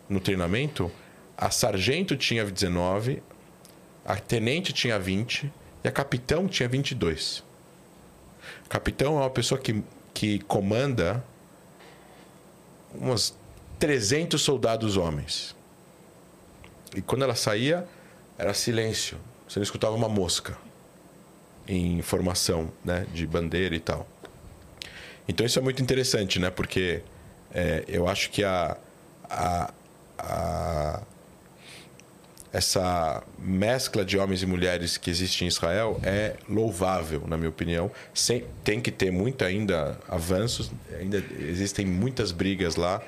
[0.08, 0.90] no treinamento,
[1.36, 3.22] a sargento tinha 19,
[4.04, 5.52] a tenente tinha 20
[5.84, 7.44] e a capitão tinha 22.
[8.68, 9.82] Capitão é uma pessoa que,
[10.18, 11.22] que comanda
[12.92, 13.36] umas
[13.78, 15.54] 300 soldados homens.
[16.96, 17.86] E quando ela saía,
[18.36, 19.16] era silêncio.
[19.48, 20.58] Você não escutava uma mosca
[21.68, 24.08] em formação, né, de bandeira e tal.
[25.28, 27.00] Então isso é muito interessante, né, porque
[27.54, 28.76] é, eu acho que a,
[29.30, 29.72] a,
[30.18, 31.00] a
[32.52, 37.90] essa mescla de homens e mulheres que existe em Israel é louvável, na minha opinião.
[38.14, 43.02] Sem, tem que ter muito ainda avanços, ainda existem muitas brigas lá.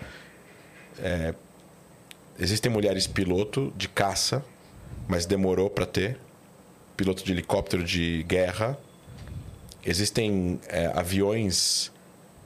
[0.99, 1.35] É,
[2.39, 4.45] existem mulheres piloto de caça,
[5.09, 6.19] mas demorou para ter.
[6.97, 8.79] Piloto de helicóptero de guerra.
[9.83, 11.91] Existem é, aviões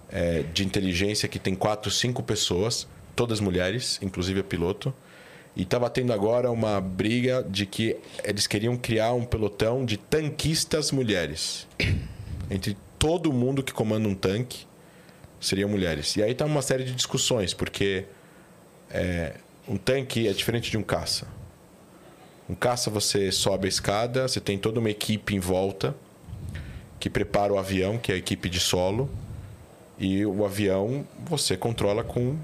[0.09, 4.95] é, de inteligência que tem quatro, cinco pessoas, todas mulheres, inclusive a piloto.
[5.57, 10.91] E estava tendo agora uma briga de que eles queriam criar um pelotão de tanquistas
[10.91, 11.67] mulheres.
[12.51, 14.67] Entre todo mundo que comanda um tanque,
[15.41, 16.17] seriam mulheres.
[16.17, 18.05] E aí tá uma série de discussões, porque
[18.91, 19.35] é,
[19.69, 21.27] um tanque é diferente de um caça.
[22.49, 25.95] Um caça você sobe a escada, você tem toda uma equipe em volta
[26.99, 29.09] que prepara o avião, que é a equipe de solo.
[29.99, 32.37] E o avião você controla com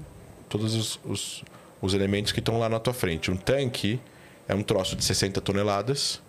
[0.47, 1.43] todos os, os,
[1.81, 3.31] os elementos que estão lá na tua frente.
[3.31, 3.99] Um tanque
[4.47, 6.21] é um troço de 60 toneladas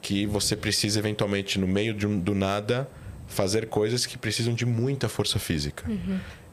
[0.00, 2.88] que você precisa eventualmente no meio de um, do nada
[3.26, 5.84] fazer coisas que precisam de muita força física.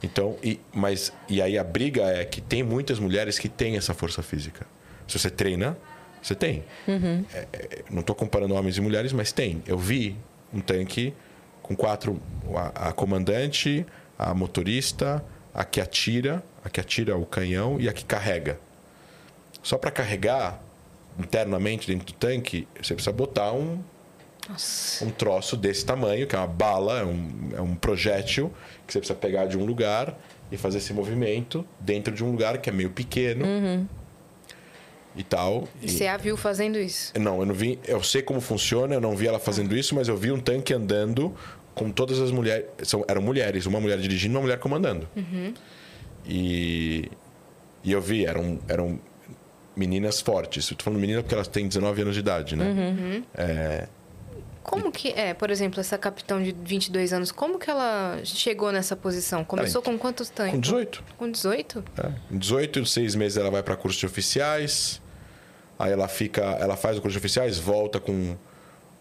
[0.01, 3.93] Então, e, mas e aí a briga é que tem muitas mulheres que têm essa
[3.93, 4.65] força física.
[5.07, 5.77] Se você treina,
[6.21, 6.63] você tem.
[7.33, 9.61] É, é, não estou comparando homens e mulheres, mas tem.
[9.67, 10.15] Eu vi
[10.53, 11.13] um tanque
[11.61, 12.21] com quatro:
[12.55, 13.85] a, a comandante,
[14.17, 15.23] a motorista,
[15.53, 18.59] a que atira, a que atira o canhão e a que carrega.
[19.61, 20.61] Só para carregar
[21.19, 23.79] internamente dentro do tanque, você precisa botar um,
[24.49, 25.05] Nossa.
[25.05, 28.51] um troço desse tamanho, que é uma bala, é um, é um projétil,
[28.87, 30.17] que você precisa pegar de um lugar
[30.51, 33.45] e fazer esse movimento dentro de um lugar que é meio pequeno
[35.15, 35.67] e tal.
[35.81, 37.13] E você a viu fazendo isso?
[37.19, 37.79] não, eu não vi.
[37.85, 40.73] Eu sei como funciona, eu não vi ela fazendo isso, mas eu vi um tanque
[40.73, 41.35] andando
[41.73, 42.65] com todas as mulheres.
[42.83, 45.07] São, eram mulheres, uma mulher dirigindo uma mulher comandando.
[46.25, 47.09] E,
[47.83, 48.99] e eu vi, eram, eram
[49.75, 50.69] meninas fortes.
[50.69, 53.23] Eu tô falando menina porque elas têm 19 anos de idade, né?
[53.33, 53.87] É,
[54.63, 58.95] Como que é, por exemplo, essa capitão de 22 anos, como que ela chegou nessa
[58.95, 59.43] posição?
[59.43, 60.53] Começou com quantos tanques?
[60.53, 61.03] com 18.
[61.17, 61.83] Com 18?
[61.97, 62.33] É.
[62.35, 65.01] Em 18, seis meses ela vai para curso de oficiais.
[65.79, 68.37] Aí ela fica, ela faz o curso de oficiais, volta com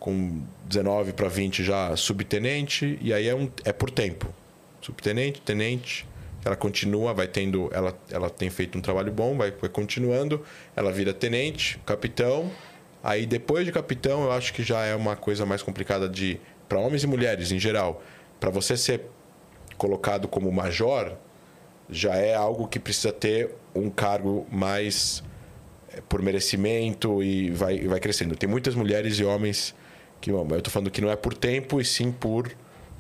[0.01, 4.27] com 19 para 20 já subtenente e aí é um é por tempo.
[4.81, 6.07] Subtenente, tenente,
[6.43, 10.43] ela continua, vai tendo, ela ela tem feito um trabalho bom, vai, vai continuando,
[10.75, 12.51] ela vira tenente, capitão.
[13.03, 16.79] Aí depois de capitão, eu acho que já é uma coisa mais complicada de para
[16.79, 18.03] homens e mulheres em geral.
[18.39, 19.03] Para você ser
[19.77, 21.13] colocado como major,
[21.91, 25.23] já é algo que precisa ter um cargo mais
[25.93, 28.37] eh, por merecimento e vai, e vai crescendo.
[28.37, 29.75] Tem muitas mulheres e homens
[30.21, 32.51] que eu estou falando que não é por tempo e sim por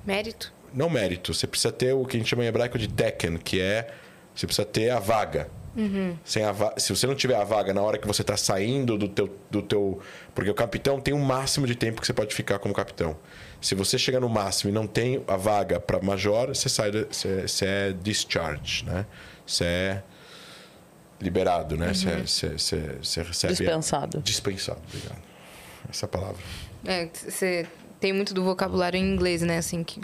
[0.07, 0.53] Mérito?
[0.73, 1.35] não mérito.
[1.35, 3.93] Você precisa ter o que a gente chama em hebraico de teken, que é
[4.35, 5.49] você precisa ter a vaga.
[6.25, 8.99] Sem a va- Se você não tiver a vaga na hora que você está saindo
[8.99, 10.01] do teu, do teu.
[10.35, 13.17] Porque o capitão tem um máximo de tempo que você pode ficar como capitão.
[13.61, 16.91] Se você chega no máximo e não tem a vaga para major, você sai.
[16.91, 19.07] do- Você, você é discharge, né?
[19.47, 20.03] Você é
[21.21, 21.93] liberado, né?
[21.95, 23.55] Você, você, você, você recebe.
[23.55, 24.21] Dispensado.
[24.23, 25.23] Dispensado, obrigado.
[25.89, 26.43] Essa é a palavra.
[26.85, 27.66] É, você
[28.01, 29.59] tem muito do vocabulário em inglês, né?
[29.59, 30.01] Assim que.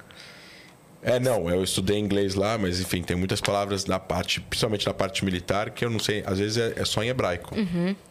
[1.03, 4.93] É, não, eu estudei inglês lá, mas enfim, tem muitas palavras na parte, principalmente na
[4.95, 7.55] parte militar, que eu não sei, às vezes é, é só em hebraico.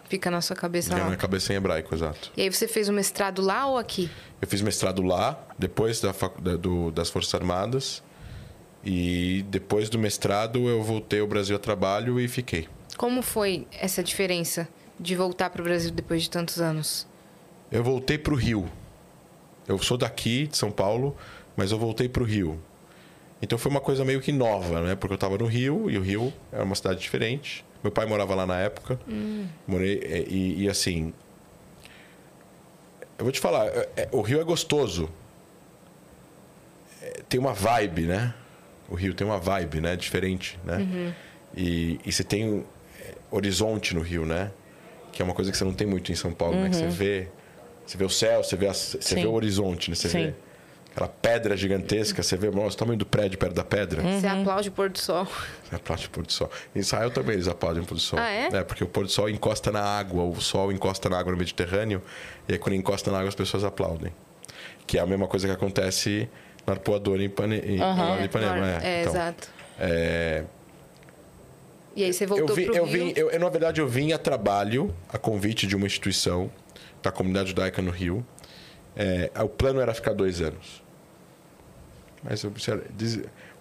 [0.07, 1.05] Fica na sua cabeça na lá.
[1.05, 2.31] minha cabeça em hebraico, exato.
[2.37, 4.09] E aí você fez o mestrado lá ou aqui?
[4.41, 8.01] Eu fiz mestrado lá, depois da facu- da- do- das Forças Armadas.
[8.83, 12.67] E depois do mestrado eu voltei ao Brasil a trabalho e fiquei.
[12.97, 14.67] Como foi essa diferença
[14.99, 17.07] de voltar para o Brasil depois de tantos anos?
[17.71, 18.69] Eu voltei para o Rio.
[19.67, 21.15] Eu sou daqui, de São Paulo,
[21.57, 22.59] mas eu voltei para o Rio.
[23.41, 24.95] Então foi uma coisa meio que nova, né?
[24.95, 27.65] Porque eu estava no Rio e o Rio era uma cidade diferente.
[27.83, 28.99] Meu pai morava lá na época.
[29.67, 31.13] Morei é, e, e, assim.
[33.17, 35.09] Eu vou te falar, é- é- o Rio é gostoso.
[37.29, 38.33] Tem uma vibe, né?
[38.89, 39.95] O Rio tem uma vibe, né?
[39.95, 40.77] Diferente, né?
[41.55, 42.65] E, e você tem
[42.99, 44.51] é, horizonte no Rio, né?
[45.11, 46.69] Que é uma coisa que você não tem muito em São Paulo, né?
[46.69, 47.27] Que você vê,
[47.85, 49.21] você vê o céu, você vê, as- você Sim.
[49.21, 49.95] vê o horizonte, né?
[49.95, 50.25] Você Sim.
[50.27, 50.33] vê
[50.91, 54.01] aquela pedra gigantesca, você vê nossa, o tamanho do prédio perto da pedra.
[54.01, 55.25] Você aplaude o pôr do sol.
[55.63, 56.49] Você aplaude o pôr do sol.
[56.75, 58.17] Em Israel também eles aplaudem o pôr do sol.
[58.19, 58.63] Ah, é?
[58.63, 62.01] Porque o pôr do sol encosta na água, o sol encosta na água no Mediterrâneo,
[62.47, 64.13] e aí quando encosta na água as pessoas aplaudem.
[64.87, 66.29] Que é a mesma coisa que acontece
[66.65, 67.57] no arpoador em, Pane...
[67.57, 68.81] em em Ipanema.
[68.81, 69.49] É, É, então, exato.
[69.79, 70.43] é,
[71.95, 73.05] E aí você voltou eu, vi, pro eu, Rio.
[73.05, 76.49] vim, eu, eu, na verdade, eu vim a trabalho, a convite de uma instituição
[77.06, 78.26] da comunidade judaica no Rio.
[78.95, 80.84] É, o plano era ficar dois anos.
[82.23, 82.52] Mas eu,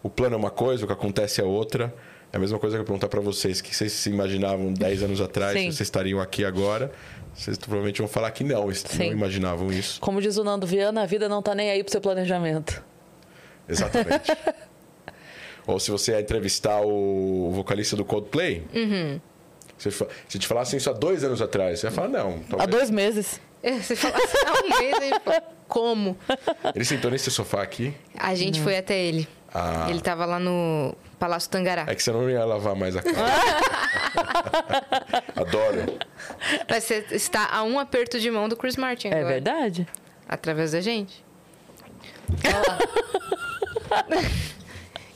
[0.03, 1.95] o plano é uma coisa, o que acontece é outra.
[2.33, 5.21] É a mesma coisa que eu perguntar para vocês, que vocês se imaginavam 10 anos
[5.21, 5.67] atrás, Sim.
[5.67, 6.91] vocês estariam aqui agora.
[7.35, 9.07] Vocês provavelmente vão falar que não, Sim.
[9.07, 10.01] não imaginavam isso.
[10.01, 12.83] Como diz o Nando Viana, a vida não tá nem aí pro seu planejamento.
[13.69, 14.33] Exatamente.
[15.67, 18.65] Ou se você ia entrevistar o vocalista do Coldplay,
[19.91, 22.41] se, se te falassem isso há dois anos atrás, você ia falar, não.
[22.53, 23.41] Há talvez- dois meses.
[23.63, 25.33] É, Você fala assim, há um mês aí, pô,
[25.67, 26.19] como?
[26.75, 27.95] Ele sentou nesse sofá aqui.
[28.19, 29.27] A gente foi até ele.
[29.55, 29.87] Ah.
[29.89, 31.87] Ele tava lá no Palácio Tangará.
[31.89, 33.17] É que você não ia lavar mais a cara.
[35.37, 35.97] Adoro.
[36.69, 39.29] Mas você está a um aperto de mão do Chris Martin É agora.
[39.29, 39.87] verdade?
[40.29, 41.25] Através da gente.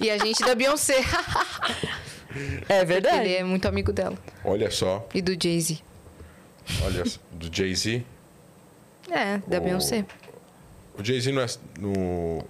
[0.01, 1.01] e a gente da Beyoncé.
[2.69, 3.25] É verdade.
[3.27, 4.17] Ele é muito amigo dela.
[4.45, 5.79] Olha só, E do Jay-Z.
[6.85, 8.05] olha só, do Jay-Z.
[9.11, 10.05] É, da O- Beyoncé.
[10.99, 11.47] O Jay-Z não é
[11.79, 12.45] no.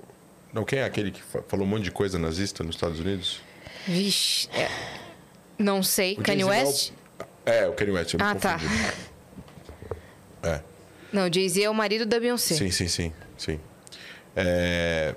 [0.53, 3.41] Não, quem é aquele que fa- falou um monte de coisa nazista nos Estados Unidos?
[3.87, 4.49] Vixe.
[4.53, 4.69] é.
[5.59, 6.15] Não sei.
[6.15, 6.93] O Kanye Jay-Z não é o- West?
[7.47, 8.15] É, o Kanye West.
[8.19, 8.59] Ah, tá.
[10.43, 10.61] É.
[11.13, 12.55] Não, Jay-Z é o marido da Beyoncé.
[12.55, 13.61] Sim, sim, sim, sim.
[14.37, 15.15] É,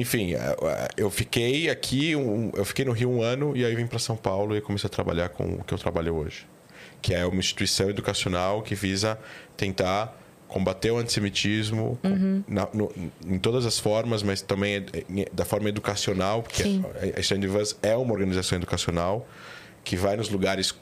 [0.00, 3.74] enfim, é, é, eu fiquei aqui, um- eu fiquei no Rio um ano e aí
[3.74, 6.46] vim para São Paulo e comecei a trabalhar com o que eu trabalho hoje,
[7.02, 9.18] que é uma instituição educacional que visa
[9.56, 10.16] tentar
[10.46, 11.98] combater o antissemitismo
[12.48, 12.90] na- no-
[13.26, 16.84] em todas as formas, mas também é- da forma educacional, porque Sim.
[17.14, 19.28] a Stand Vans é uma organização educacional
[19.84, 20.74] que vai nos lugares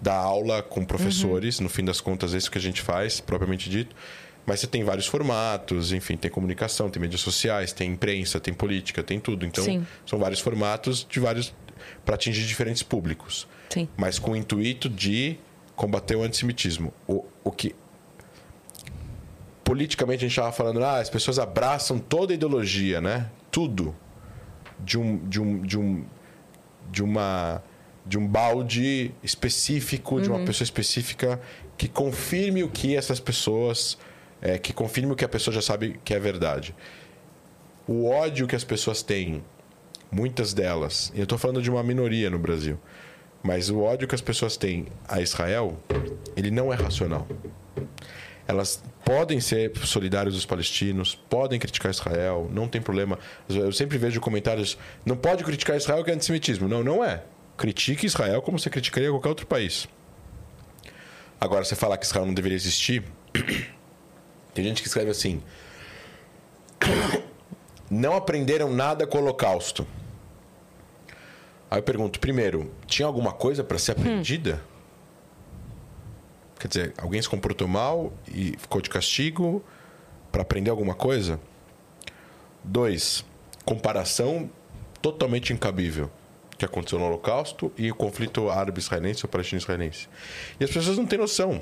[0.00, 3.68] dar aula com professores, no fim das contas, é isso que a gente faz, propriamente
[3.68, 3.94] dito.
[4.44, 9.02] Mas você tem vários formatos, enfim, tem comunicação, tem mídias sociais, tem imprensa, tem política,
[9.02, 9.46] tem tudo.
[9.46, 9.86] Então, Sim.
[10.04, 11.54] são vários formatos de vários
[12.04, 13.46] para atingir diferentes públicos.
[13.70, 13.88] Sim.
[13.96, 15.38] Mas com o intuito de
[15.76, 16.92] combater o antissemitismo.
[17.06, 17.74] O, o que
[19.64, 23.30] politicamente a gente estava falando, ah, as pessoas abraçam toda a ideologia, né?
[23.50, 23.94] Tudo
[24.80, 26.04] de um de um de um
[26.90, 27.62] de uma
[28.04, 31.40] de um balde específico de uma pessoa específica
[31.78, 33.96] que confirme o que essas pessoas
[34.42, 36.74] é, que confirme o que a pessoa já sabe que é verdade
[37.86, 39.42] o ódio que as pessoas têm
[40.10, 42.78] muitas delas e eu estou falando de uma minoria no Brasil
[43.42, 45.78] mas o ódio que as pessoas têm a Israel
[46.36, 47.26] ele não é racional
[48.46, 53.18] elas podem ser solidárias dos palestinos, podem criticar Israel, não tem problema.
[53.48, 56.68] Eu sempre vejo comentários, não pode criticar Israel que é antissemitismo.
[56.68, 57.22] Não, não é.
[57.56, 59.86] Critique Israel como você criticaria qualquer outro país.
[61.40, 63.04] Agora, você falar que Israel não deveria existir,
[64.54, 65.42] tem gente que escreve assim:
[67.90, 69.86] não aprenderam nada com o Holocausto.
[71.70, 74.62] Aí eu pergunto, primeiro, tinha alguma coisa para ser aprendida?
[76.58, 79.64] Quer dizer, alguém se comportou mal e ficou de castigo
[80.30, 81.40] para aprender alguma coisa?
[82.62, 83.24] Dois,
[83.64, 84.50] comparação
[85.00, 86.10] totalmente incabível.
[86.62, 90.08] que aconteceu no Holocausto e o conflito árabe-israelense ou palestino-israelense.
[90.60, 91.60] E as pessoas não têm noção.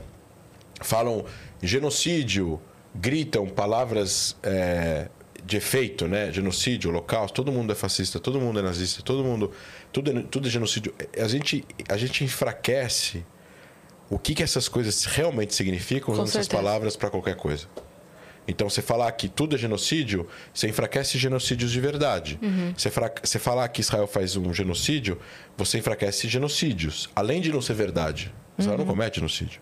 [0.83, 1.25] Falam
[1.63, 2.61] genocídio,
[2.95, 5.09] gritam palavras é,
[5.45, 6.33] de efeito, né?
[6.33, 9.51] Genocídio, holocausto, todo mundo é fascista, todo mundo é nazista, todo mundo.
[9.93, 10.95] Tudo é, tudo é genocídio.
[11.19, 13.25] A gente, a gente enfraquece
[14.09, 17.67] o que, que essas coisas realmente significam usando essas palavras para qualquer coisa.
[18.49, 22.39] Então, você falar que tudo é genocídio, você enfraquece genocídios de verdade.
[22.43, 22.73] Uhum.
[22.77, 23.13] Você, fra...
[23.23, 25.21] você falar que Israel faz um genocídio,
[25.57, 27.09] você enfraquece genocídios.
[27.15, 28.35] Além de não ser verdade.
[28.59, 28.85] Israel uhum.
[28.85, 29.61] não comete genocídio.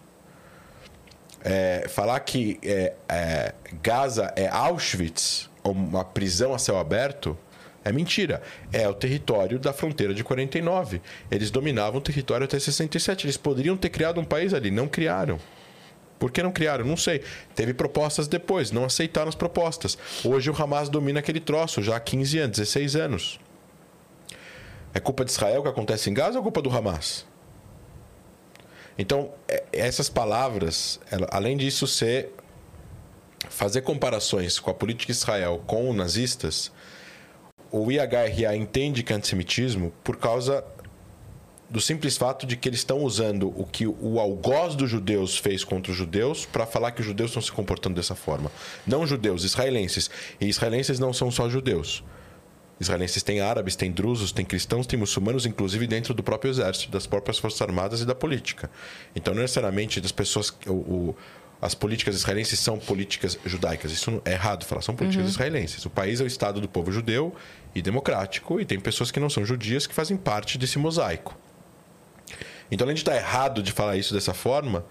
[1.51, 7.39] É, falar que é, é, Gaza é Auschwitz, uma prisão a céu aberto,
[7.83, 8.43] é mentira.
[8.71, 11.01] É o território da fronteira de 49.
[11.31, 13.25] Eles dominavam o território até 67.
[13.25, 15.41] Eles poderiam ter criado um país ali, não criaram.
[16.19, 16.85] Por que não criaram?
[16.85, 17.23] Não sei.
[17.55, 19.97] Teve propostas depois, não aceitaram as propostas.
[20.23, 23.41] Hoje o Hamas domina aquele troço já há 15 anos, 16 anos.
[24.93, 27.25] É culpa de Israel que acontece em Gaza ou culpa do Hamas?
[28.99, 30.99] Então, é, essas palavras,
[31.31, 32.33] além disso ser
[33.49, 36.73] fazer comparações com a política de Israel com os nazistas,
[37.71, 40.65] o IHRA entende que é antissemitismo por causa
[41.71, 45.65] do simples fato de que eles estão usando o que o algoz dos judeus fez
[45.65, 48.51] contra os judeus para falar que os judeus estão se comportando dessa forma.
[48.87, 50.11] Não judeus, israelenses.
[50.41, 52.03] E israelenses não são só judeus.
[52.81, 57.07] Israelenses têm árabes, têm drusos, têm cristãos, têm muçulmanos, inclusive dentro do próprio exército, das
[57.07, 58.71] próprias forças armadas e da política.
[59.15, 60.53] Então, não necessariamente das pessoas.
[60.67, 61.17] O, o,
[61.61, 63.91] as políticas israelenses são políticas judaicas.
[63.91, 65.33] Isso é errado falar, são políticas uhum.
[65.33, 65.85] israelenses.
[65.85, 67.35] O país é o Estado do povo judeu
[67.75, 71.37] e democrático, e tem pessoas que não são judias que fazem parte desse mosaico.
[72.71, 74.85] Então, além de estar errado de falar isso dessa forma,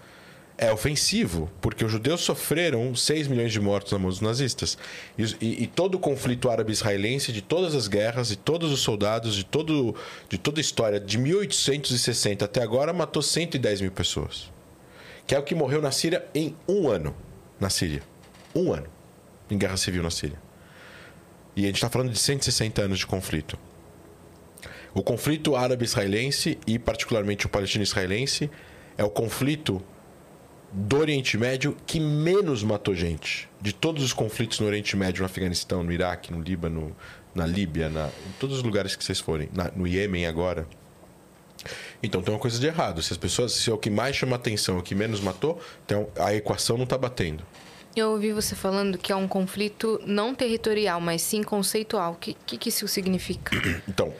[0.60, 4.76] é ofensivo, porque os judeus sofreram 6 milhões de mortos na mão dos nazistas.
[5.16, 9.36] E, e, e, todo o conflito árabe-israelense, de todas as guerras, de todos os soldados,
[9.36, 9.94] de, todo,
[10.28, 14.50] de toda a história, de 1860 até agora, matou 110 mil pessoas.
[15.28, 17.14] Que é o que morreu na Síria em um ano.
[17.60, 18.02] Na Síria.
[18.52, 18.88] Um ano.
[19.48, 20.40] Em guerra civil na Síria.
[21.54, 23.56] E a gente está falando de 160 anos de conflito.
[24.92, 28.50] O conflito árabe-israelense e, particularmente, o palestino-israelense
[28.96, 29.80] é o conflito
[30.70, 33.48] do Oriente Médio que menos matou gente.
[33.60, 36.94] De todos os conflitos no Oriente Médio, no Afeganistão, no Iraque, no Líbano,
[37.34, 40.66] na Líbia, na, em todos os lugares que vocês forem, na, no Iêmen agora.
[42.02, 43.02] Então tem uma coisa de errado.
[43.02, 45.60] Se as pessoas, se é o que mais chama atenção, é o que menos matou,
[45.84, 47.44] então a equação não está batendo.
[47.96, 52.12] Eu ouvi você falando que é um conflito não territorial, mas sim conceitual.
[52.12, 53.56] O que, que, que isso significa?
[53.88, 54.14] Então,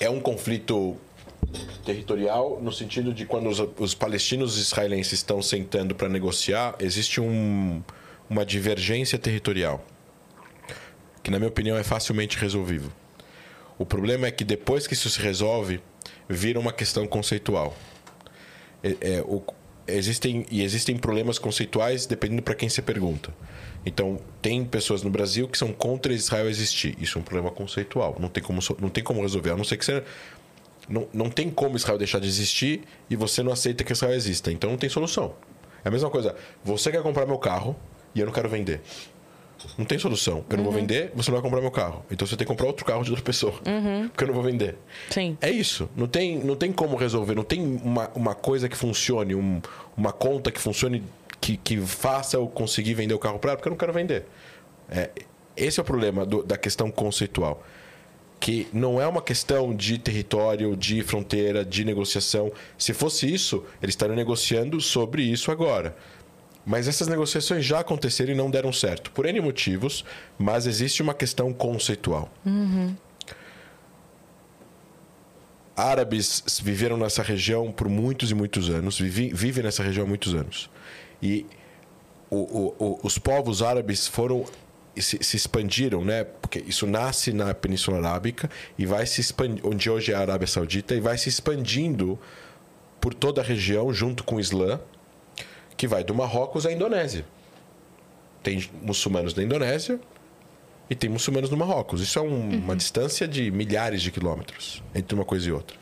[0.00, 0.96] é um conflito
[1.84, 7.20] territorial no sentido de quando os, os palestinos e israelenses estão sentando para negociar, existe
[7.20, 7.82] um,
[8.28, 9.84] uma divergência territorial
[11.22, 12.90] que, na minha opinião, é facilmente resolvível.
[13.78, 15.80] O problema é que depois que isso se resolve,
[16.28, 17.76] vira uma questão conceitual.
[18.82, 19.42] É, é, o,
[19.86, 23.32] existem, e existem problemas conceituais dependendo para quem você pergunta.
[23.86, 26.96] Então, tem pessoas no Brasil que são contra Israel existir.
[27.00, 28.16] Isso é um problema conceitual.
[28.18, 29.50] Não tem como, não tem como resolver.
[29.50, 30.02] A não ser que você.
[30.88, 34.50] Não, não tem como Israel deixar de existir e você não aceita que Israel exista.
[34.50, 35.34] Então, não tem solução.
[35.84, 36.34] É a mesma coisa.
[36.64, 37.76] Você quer comprar meu carro
[38.14, 38.80] e eu não quero vender.
[39.76, 40.44] Não tem solução.
[40.48, 40.80] Eu não vou uhum.
[40.80, 42.04] vender, você não vai comprar meu carro.
[42.10, 43.54] Então você tem que comprar outro carro de outra pessoa.
[43.66, 44.08] Uhum.
[44.08, 44.76] Porque eu não vou vender.
[45.10, 45.36] Sim.
[45.40, 45.88] É isso.
[45.96, 47.34] Não tem, não tem como resolver.
[47.34, 49.60] Não tem uma, uma coisa que funcione, um,
[49.96, 51.02] uma conta que funcione,
[51.40, 54.26] que, que faça eu conseguir vender o carro para ela, porque eu não quero vender.
[54.88, 55.10] É,
[55.56, 57.62] esse é o problema do, da questão conceitual.
[58.40, 62.52] Que não é uma questão de território, de fronteira, de negociação.
[62.76, 65.96] Se fosse isso, eles estariam negociando sobre isso agora.
[66.64, 70.04] Mas essas negociações já aconteceram e não deram certo, por N motivos,
[70.38, 72.30] mas existe uma questão conceitual.
[72.44, 72.94] Uhum.
[75.74, 80.34] Árabes viveram nessa região por muitos e muitos anos, vivem, vivem nessa região há muitos
[80.34, 80.68] anos.
[81.22, 81.46] E
[82.28, 84.44] o, o, o, os povos árabes foram
[85.00, 86.24] se, se, expandiram, né?
[86.24, 90.46] Porque isso nasce na Península Arábica e vai se expandir, onde hoje é a Arábia
[90.46, 92.18] Saudita, e vai se expandindo
[93.00, 94.80] por toda a região junto com o Islã
[95.76, 97.24] que vai do Marrocos à Indonésia.
[98.42, 100.00] Tem muçulmanos na Indonésia
[100.90, 102.00] e tem muçulmanos no Marrocos.
[102.00, 102.58] Isso é um, uhum.
[102.58, 105.76] uma distância de milhares de quilômetros entre uma coisa e outra.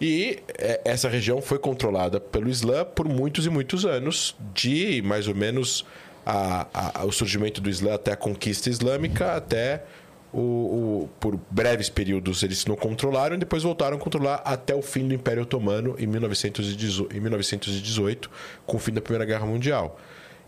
[0.00, 5.28] E é, essa região foi controlada pelo Islã por muitos e muitos anos, de mais
[5.28, 5.84] ou menos
[6.24, 9.84] a, a, o surgimento do Islã até a conquista islâmica, até
[10.32, 14.82] o, o, por breves períodos eles não controlaram e depois voltaram a controlar até o
[14.82, 18.30] fim do Império Otomano em 1918, em 1918
[18.64, 19.98] com o fim da Primeira Guerra Mundial.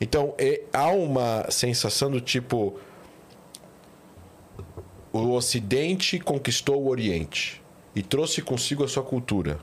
[0.01, 0.35] Então
[0.73, 2.79] há uma sensação do tipo
[5.13, 7.61] o Ocidente conquistou o Oriente
[7.95, 9.61] e trouxe consigo a sua cultura.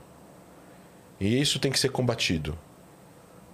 [1.18, 2.56] E isso tem que ser combatido.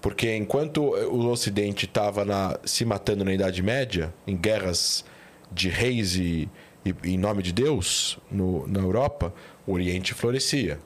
[0.00, 5.04] Porque enquanto o Ocidente estava se matando na Idade Média, em guerras
[5.50, 6.48] de reis e,
[6.84, 9.32] e em nome de Deus no, na Europa,
[9.66, 10.78] o Oriente florescia.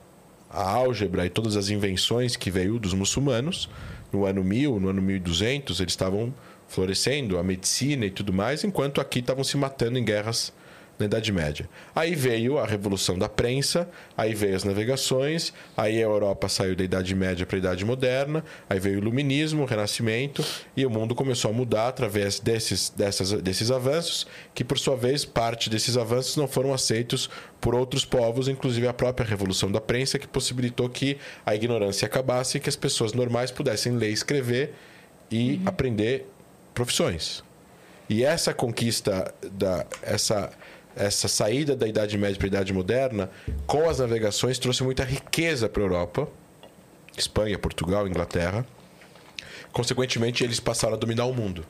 [0.48, 3.68] A álgebra e todas as invenções que veio dos muçulmanos,
[4.12, 6.34] no ano 1000, no ano 1200, eles estavam
[6.66, 10.52] florescendo, a medicina e tudo mais, enquanto aqui estavam se matando em guerras
[11.00, 11.68] na Idade Média.
[11.94, 16.84] Aí veio a revolução da prensa, aí veio as navegações, aí a Europa saiu da
[16.84, 20.44] Idade Média para a Idade Moderna, aí veio o Iluminismo, o Renascimento,
[20.76, 25.24] e o mundo começou a mudar através desses, dessas, desses avanços, que por sua vez,
[25.24, 30.18] parte desses avanços não foram aceitos por outros povos, inclusive a própria revolução da prensa,
[30.18, 34.74] que possibilitou que a ignorância acabasse e que as pessoas normais pudessem ler escrever
[35.30, 35.62] e uhum.
[35.66, 36.26] aprender
[36.74, 37.42] profissões.
[38.08, 40.50] E essa conquista da essa
[40.96, 43.30] essa saída da Idade Média para a Idade Moderna,
[43.66, 46.28] com as navegações, trouxe muita riqueza para a Europa,
[47.16, 48.66] Espanha, Portugal, Inglaterra.
[49.72, 51.64] Consequentemente, eles passaram a dominar o mundo.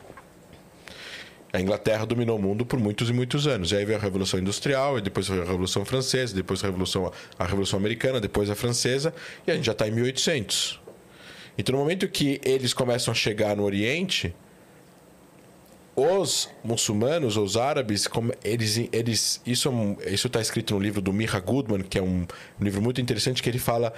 [1.52, 3.72] A Inglaterra dominou o mundo por muitos e muitos anos.
[3.72, 7.44] E aí veio a Revolução Industrial, e depois a Revolução Francesa, depois a Revolução, a
[7.44, 9.12] Revolução Americana, depois a Francesa,
[9.46, 10.80] e a gente já está em 1800.
[11.58, 14.34] Então, no momento que eles começam a chegar no Oriente,
[15.96, 18.08] os muçulmanos, os árabes,
[18.44, 19.68] eles, eles isso
[20.00, 22.26] é isso está escrito no livro do Mirra Goodman, que é um,
[22.60, 23.92] um livro muito interessante que ele fala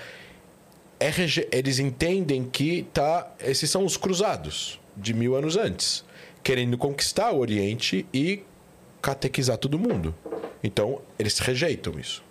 [0.98, 1.10] é,
[1.50, 6.04] eles entendem que tá, esses são os cruzados de mil anos antes,
[6.42, 8.42] querendo conquistar o Oriente e
[9.00, 10.14] catequizar todo mundo.
[10.62, 12.22] Então eles rejeitam isso.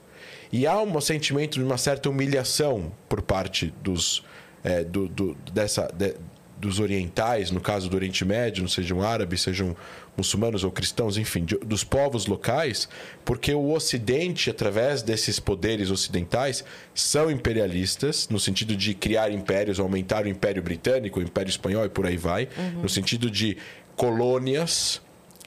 [0.52, 4.24] E há um sentimento de uma certa humilhação por parte dos
[4.64, 6.16] é, do, do, dessa, de,
[6.62, 9.76] dos orientais, no caso do Oriente Médio, não sejam árabes, sejam
[10.16, 12.88] muçulmanos ou cristãos, enfim, de, dos povos locais,
[13.26, 16.64] porque o Ocidente, através desses poderes ocidentais,
[16.94, 21.90] são imperialistas, no sentido de criar impérios, aumentar o Império Britânico, o Império Espanhol e
[21.90, 22.84] por aí vai, uhum.
[22.84, 23.58] no sentido de
[23.96, 25.02] colônias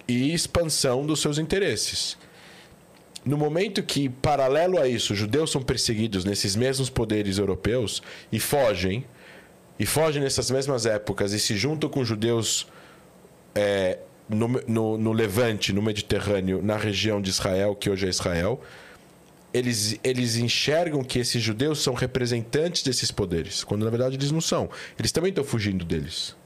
[0.09, 2.17] e expansão dos seus interesses.
[3.25, 8.39] No momento que, paralelo a isso, os judeus são perseguidos nesses mesmos poderes europeus e
[8.39, 9.05] fogem,
[9.79, 12.67] e fogem nessas mesmas épocas e se juntam com judeus
[13.55, 13.99] é,
[14.29, 18.61] no, no, no, Levante, no Mediterrâneo, na região de Israel, que hoje é Israel,
[19.53, 24.41] eles, eles enxergam que esses judeus são representantes desses poderes, quando na verdade eles não
[24.41, 24.69] são.
[24.99, 26.37] Eles também estão fugindo deles.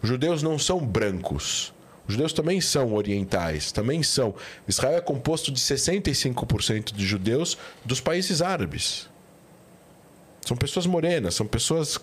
[0.00, 1.72] Os judeus não são brancos.
[2.06, 4.34] Os judeus também são orientais, também são.
[4.66, 9.08] Israel é composto de 65% de judeus dos países árabes.
[10.44, 11.98] São pessoas morenas, são pessoas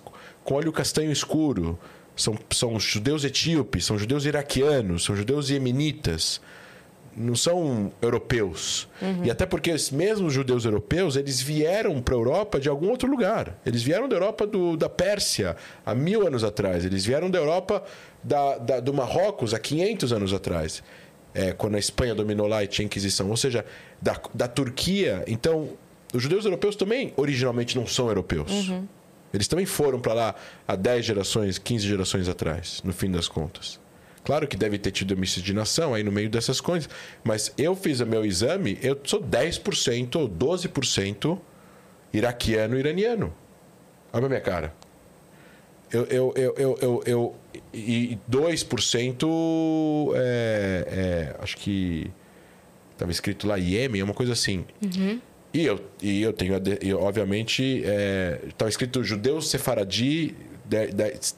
[0.50, 1.78] com olho castanho escuro.
[2.16, 6.42] São, são judeus etíopes, são judeus iraquianos, são judeus iemenitas.
[7.16, 8.88] Não são europeus.
[9.00, 9.26] Uhum.
[9.26, 13.10] E até porque os mesmos judeus europeus, eles vieram para a Europa de algum outro
[13.10, 13.60] lugar.
[13.64, 15.56] Eles vieram da Europa do, da Pérsia
[15.86, 16.84] há mil anos atrás.
[16.84, 17.84] Eles vieram da Europa
[18.24, 20.82] da, da, do Marrocos há 500 anos atrás.
[21.34, 23.30] É, quando a Espanha dominou lá e tinha Inquisição.
[23.30, 23.64] Ou seja,
[24.02, 25.24] da, da Turquia.
[25.28, 25.70] Então,
[26.12, 28.52] os judeus europeus também originalmente não são europeus.
[28.52, 28.88] Uhum.
[29.34, 30.36] Eles também foram para lá
[30.68, 33.80] há 10 gerações, 15 gerações atrás, no fim das contas.
[34.24, 36.90] Claro que deve ter tido miscigenação aí no meio dessas coisas,
[37.24, 41.40] mas eu fiz o meu exame, eu sou 10% ou 12%
[42.14, 43.34] iraquiano iraniano.
[44.12, 44.74] Olha a minha cara.
[45.92, 47.36] Eu, eu, eu, eu, eu, eu
[47.74, 52.12] e 2% é, é, acho que
[52.92, 54.66] estava escrito lá Iêmen, é uma coisa assim.
[54.84, 55.20] Uhum.
[55.54, 57.84] E eu, e eu tenho, eu, obviamente,
[58.48, 60.36] estava é, escrito judeu sefaradi,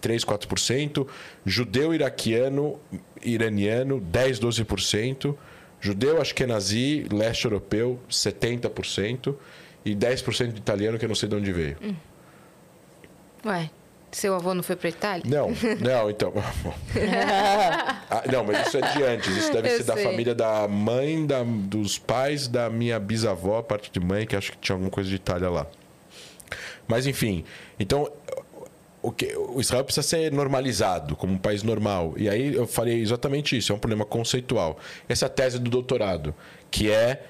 [0.01, 1.07] 3, 4%,
[1.45, 2.77] judeu iraquiano,
[3.23, 5.35] iraniano, 10, 12%,
[5.79, 9.35] judeu ashkenazi, leste europeu, 70%,
[9.85, 11.77] e 10% de italiano que eu não sei de onde veio.
[11.81, 11.95] Hum.
[13.45, 13.69] Ué.
[14.11, 15.23] Seu avô não foi para Itália?
[15.25, 16.33] Não, não, então.
[18.09, 19.37] ah, não, mas isso é de antes.
[19.37, 19.95] Isso deve Eu ser sei.
[19.95, 24.35] da família da mãe, da, dos pais da minha bisavó, a parte de mãe, que
[24.35, 25.65] acho que tinha alguma coisa de Itália lá.
[26.87, 27.45] Mas enfim,
[27.79, 28.11] então
[29.01, 32.13] o, que, o Israel precisa ser normalizado como um país normal.
[32.17, 34.77] E aí eu falei exatamente isso, é um problema conceitual.
[35.09, 36.35] Essa é a tese do doutorado,
[36.69, 37.23] que é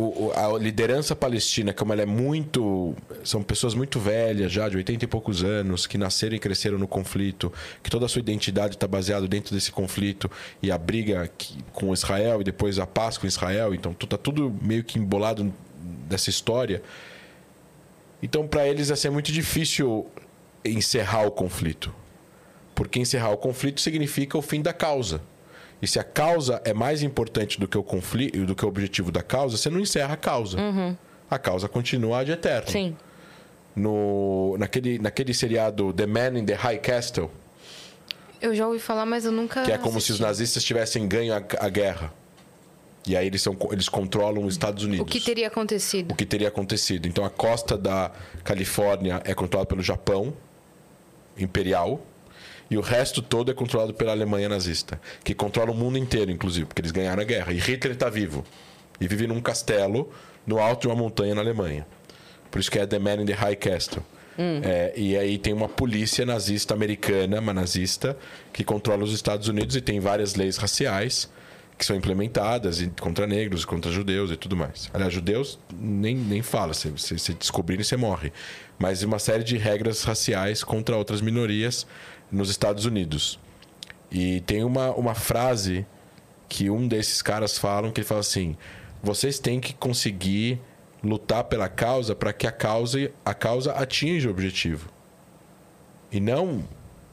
[0.00, 2.94] o, a liderança palestina, como ela é muito.
[3.22, 6.88] São pessoas muito velhas, já de 80 e poucos anos, que nasceram e cresceram no
[6.88, 7.52] conflito,
[7.82, 10.30] que toda a sua identidade está baseada dentro desse conflito
[10.62, 13.74] e a briga que, com Israel e depois a paz com Israel.
[13.74, 15.52] Então, está tudo meio que embolado
[16.08, 16.82] dessa história.
[18.22, 20.06] Então, para eles, ia ser muito difícil
[20.64, 21.94] encerrar o conflito.
[22.74, 25.20] Porque encerrar o conflito significa o fim da causa.
[25.82, 29.10] E se a causa é mais importante do que o conflito, do que o objetivo
[29.10, 30.58] da causa, você não encerra a causa.
[31.30, 32.68] A causa continua ad eterno.
[32.70, 32.96] Sim.
[33.74, 37.30] No, naquele, naquele seriado The Man in the High Castle,
[38.40, 39.62] Eu já ouvi falar, mas eu nunca.
[39.62, 40.22] que é como se os assisti.
[40.22, 42.12] nazistas tivessem ganho a, a guerra.
[43.06, 45.02] E aí eles, são, eles controlam os Estados Unidos.
[45.06, 46.12] O que teria acontecido?
[46.12, 47.06] o que teria acontecido.
[47.06, 48.10] Então a costa da
[48.44, 50.34] Califórnia é controlada pelo Japão
[51.38, 52.00] imperial
[52.70, 56.66] e o resto todo é controlado pela Alemanha nazista, que controla o mundo inteiro, inclusive,
[56.66, 57.52] porque eles ganharam a guerra.
[57.52, 58.44] E Hitler está vivo
[59.00, 60.10] e vive num castelo
[60.46, 61.86] no alto de uma montanha na Alemanha.
[62.50, 64.02] Por isso que é The Man in the High Castle.
[64.64, 68.16] É, e aí tem uma polícia nazista americana, uma nazista,
[68.52, 71.28] que controla os Estados Unidos e tem várias leis raciais
[71.76, 74.90] que são implementadas contra negros, contra judeus e tudo mais.
[74.92, 78.32] Aliás, judeus nem, nem fala, se você se descobrirem, você morre.
[78.78, 81.86] Mas uma série de regras raciais contra outras minorias
[82.30, 83.38] nos Estados Unidos.
[84.10, 85.86] E tem uma, uma frase
[86.48, 88.56] que um desses caras falam que ele fala assim:
[89.02, 90.60] vocês têm que conseguir
[91.02, 94.90] lutar pela causa para que a causa, a causa atinja o objetivo.
[96.12, 96.64] E não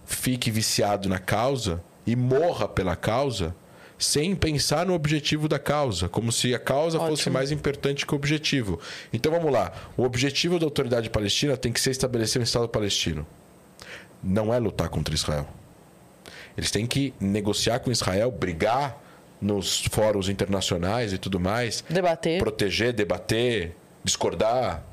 [0.05, 3.55] fique viciado na causa e morra pela causa
[3.97, 7.33] sem pensar no objetivo da causa, como se a causa fosse Ótimo.
[7.33, 8.79] mais importante que o objetivo.
[9.11, 9.71] Então vamos lá.
[9.95, 13.25] O objetivo da autoridade palestina tem que ser estabelecer um Estado palestino.
[14.27, 15.47] Não é lutar contra Israel.
[16.57, 19.01] Eles têm que negociar com Israel, brigar
[19.39, 22.39] nos fóruns internacionais e tudo mais, Debater.
[22.39, 24.83] proteger, debater, discordar,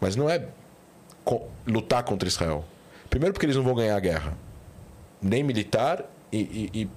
[0.00, 0.42] mas não é
[1.66, 2.64] lutar contra Israel.
[3.08, 4.36] Primeiro porque eles não vão ganhar a guerra,
[5.20, 6.90] nem militar e, e- e-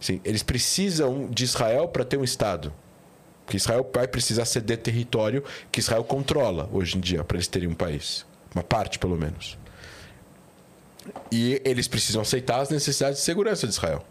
[0.00, 2.72] sim, eles precisam de Israel para ter um estado.
[3.44, 7.68] Porque Israel vai precisar ceder território que Israel controla hoje em dia para eles terem
[7.68, 8.24] um país,
[8.54, 9.58] uma parte pelo menos.
[11.30, 14.04] E eles precisam aceitar as necessidades de segurança de Israel.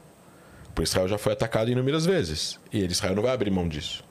[0.73, 2.59] Porque Israel já foi atacado inúmeras vezes.
[2.71, 4.03] E Israel não vai abrir mão disso.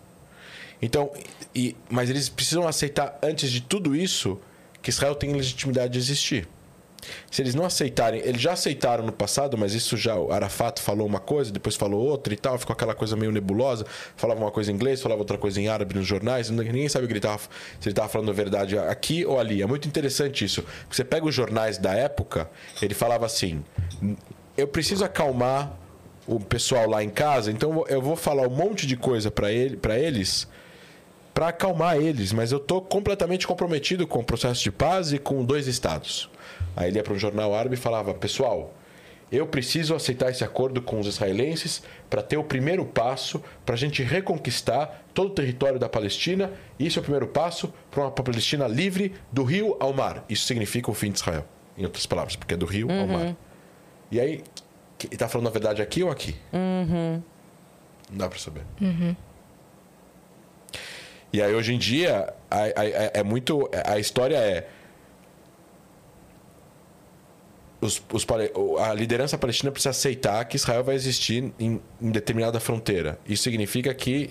[0.81, 1.11] Então,
[1.55, 4.41] e- mas eles precisam aceitar, antes de tudo isso,
[4.83, 6.49] que Israel tem legitimidade de existir.
[7.31, 11.07] Se eles não aceitarem, eles já aceitaram no passado, mas isso já, o Arafat falou
[11.07, 13.87] uma coisa, depois falou outra e tal, ficou aquela coisa meio nebulosa.
[14.17, 17.09] Falava uma coisa em inglês, falava outra coisa em árabe nos jornais, ninguém sabe o
[17.09, 17.49] que ele tava, se
[17.89, 19.63] ele estava falando a verdade aqui ou ali.
[19.63, 20.65] É muito interessante isso.
[20.91, 22.51] Você pega os jornais da época,
[22.81, 23.65] ele falava assim:
[24.57, 25.79] eu preciso acalmar
[26.27, 29.77] o pessoal lá em casa, então eu vou falar um monte de coisa para ele,
[29.77, 30.49] para eles
[31.35, 35.45] para acalmar eles, mas eu tô completamente comprometido com o processo de paz e com
[35.45, 36.31] dois estados.
[36.77, 38.73] Aí ele ia para um jornal árabe e falava: "Pessoal,
[39.33, 43.79] eu preciso aceitar esse acordo com os israelenses para ter o primeiro passo para a
[43.79, 46.53] gente reconquistar todo o território da Palestina.
[46.79, 50.25] Isso é o primeiro passo para uma Palestina livre do rio ao mar.
[50.29, 51.45] Isso significa o fim de Israel,
[51.77, 53.37] em outras palavras, porque é do rio ao mar.
[54.11, 54.43] E aí,
[54.99, 56.37] que- ele tá falando a verdade aqui ou aqui?
[58.11, 58.63] Não dá para saber.
[61.33, 62.33] E aí, hoje em dia,
[63.13, 63.69] é muito.
[63.85, 64.69] A história é.
[67.85, 68.27] Os, os
[68.81, 73.19] a liderança palestina precisa aceitar que Israel vai existir em, em determinada fronteira.
[73.29, 74.31] Isso significa que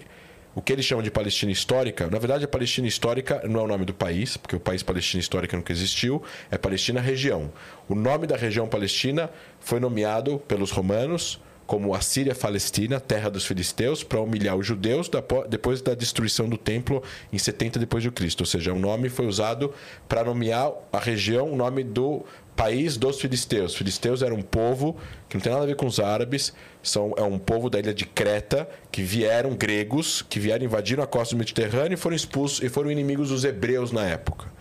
[0.56, 3.68] o que eles chamam de Palestina histórica, na verdade, a Palestina histórica não é o
[3.68, 6.22] nome do país, porque o país Palestina histórica nunca existiu,
[6.52, 7.52] é Palestina região.
[7.88, 13.46] O nome da região palestina foi nomeado pelos romanos como a Síria Palestina, terra dos
[13.46, 15.10] filisteus, para humilhar os judeus
[15.50, 17.02] depois da destruição do templo
[17.32, 18.42] em 70 depois de Cristo.
[18.42, 19.74] Ou seja, o nome foi usado
[20.08, 22.26] para nomear a região, o nome do
[22.56, 23.72] país dos filisteus.
[23.72, 24.96] Os filisteus eram um povo
[25.28, 27.94] que não tem nada a ver com os árabes, são, é um povo da ilha
[27.94, 32.64] de Creta que vieram gregos, que vieram invadiram a costa do Mediterrâneo e foram expulsos
[32.64, 34.52] e foram inimigos dos hebreus na época.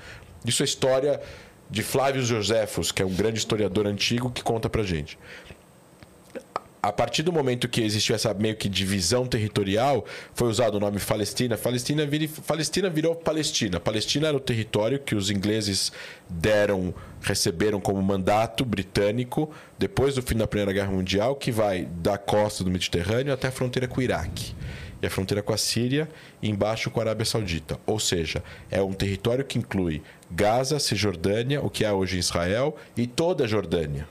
[0.44, 1.20] Isso é história
[1.70, 5.18] de Flávio Joséfos, que é um grande historiador antigo que conta pra gente
[6.82, 10.04] a partir do momento que existiu essa meio que divisão territorial,
[10.34, 11.56] foi usado o nome Palestina.
[11.56, 12.02] Palestina,
[12.44, 13.78] Palestina virou Palestina.
[13.78, 15.92] Palestina era o território que os ingleses
[16.28, 19.48] deram, receberam como mandato britânico
[19.78, 23.52] depois do fim da Primeira Guerra Mundial, que vai da costa do Mediterrâneo até a
[23.52, 24.52] fronteira com o Iraque.
[25.00, 26.08] E a fronteira com a Síria
[26.40, 27.78] e embaixo com a Arábia Saudita.
[27.86, 33.06] Ou seja, é um território que inclui Gaza, Cisjordânia, o que é hoje Israel, e
[33.06, 34.06] toda a Jordânia.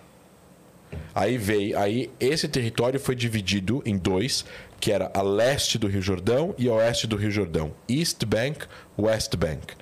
[1.14, 4.46] Aí veio, aí esse território foi dividido em dois,
[4.80, 8.66] que era a leste do Rio Jordão e a oeste do Rio Jordão, East Bank,
[8.98, 9.76] West Bank.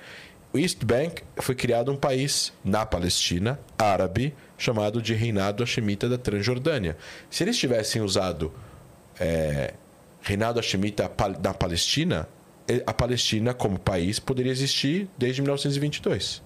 [0.52, 6.96] East Bank foi criado um país na Palestina, árabe, chamado de Reinado Hashemita da Transjordânia.
[7.30, 8.52] Se eles tivessem usado
[9.18, 9.74] é,
[10.20, 12.28] Reinado Hashemita da Palestina,
[12.86, 16.42] a Palestina como país poderia existir desde 1922.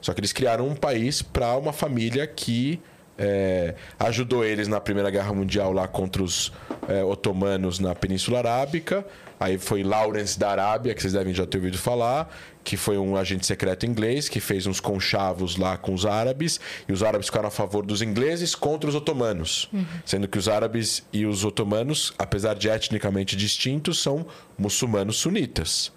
[0.00, 2.80] Só que eles criaram um país para uma família que
[3.20, 6.50] é, ajudou eles na Primeira Guerra Mundial lá contra os
[6.88, 9.04] é, otomanos na Península Arábica.
[9.38, 12.34] Aí foi Lawrence da Arábia, que vocês devem já ter ouvido falar,
[12.64, 16.92] que foi um agente secreto inglês que fez uns conchavos lá com os árabes, e
[16.92, 19.68] os árabes ficaram a favor dos ingleses contra os otomanos.
[19.72, 19.84] Uhum.
[20.04, 24.26] Sendo que os árabes e os otomanos, apesar de etnicamente distintos, são
[24.58, 25.92] muçulmanos sunitas.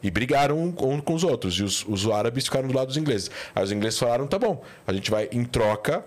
[0.00, 1.54] E brigaram um com os outros.
[1.54, 3.28] E os, os árabes ficaram do lado dos ingleses.
[3.54, 6.04] Aí os ingleses falaram: tá bom, a gente vai em troca,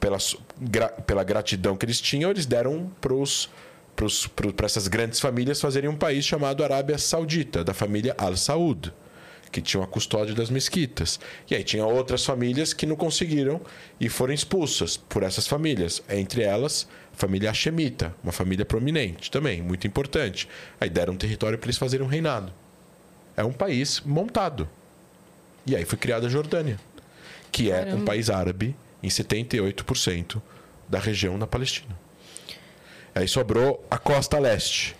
[0.00, 0.18] pela,
[0.60, 6.24] gra, pela gratidão que eles tinham, eles deram para essas grandes famílias fazerem um país
[6.24, 8.92] chamado Arábia Saudita, da família Al Saud,
[9.50, 11.18] que tinham a custódia das mesquitas.
[11.50, 13.60] E aí tinha outras famílias que não conseguiram
[13.98, 16.02] e foram expulsas por essas famílias.
[16.08, 20.48] Entre elas, a família Hashemita, uma família prominente também, muito importante.
[20.80, 22.52] Aí deram um território para eles fazerem um reinado
[23.38, 24.68] é um país montado.
[25.64, 26.76] E aí foi criada a Jordânia,
[27.52, 30.40] que é um país árabe em 78%
[30.88, 31.98] da região na Palestina.
[33.14, 34.96] Aí sobrou a costa leste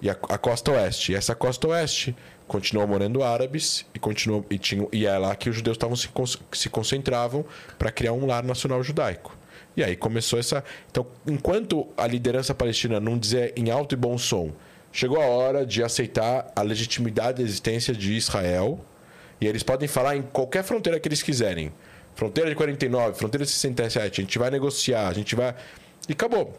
[0.00, 1.12] e a, a costa oeste.
[1.12, 2.14] E essa costa oeste
[2.46, 6.08] continuou morando árabes e continuou e tinha e é lá que os judeus estavam se,
[6.52, 7.44] se concentravam
[7.78, 9.36] para criar um lar nacional judaico.
[9.76, 10.62] E aí começou essa.
[10.90, 14.52] Então, enquanto a liderança palestina não dizer em alto e bom som
[14.92, 18.78] chegou a hora de aceitar a legitimidade da existência de Israel.
[19.40, 21.72] E eles podem falar em qualquer fronteira que eles quiserem.
[22.14, 25.54] Fronteira de 49, fronteira de 67, a gente vai negociar, a gente vai.
[26.08, 26.58] E acabou.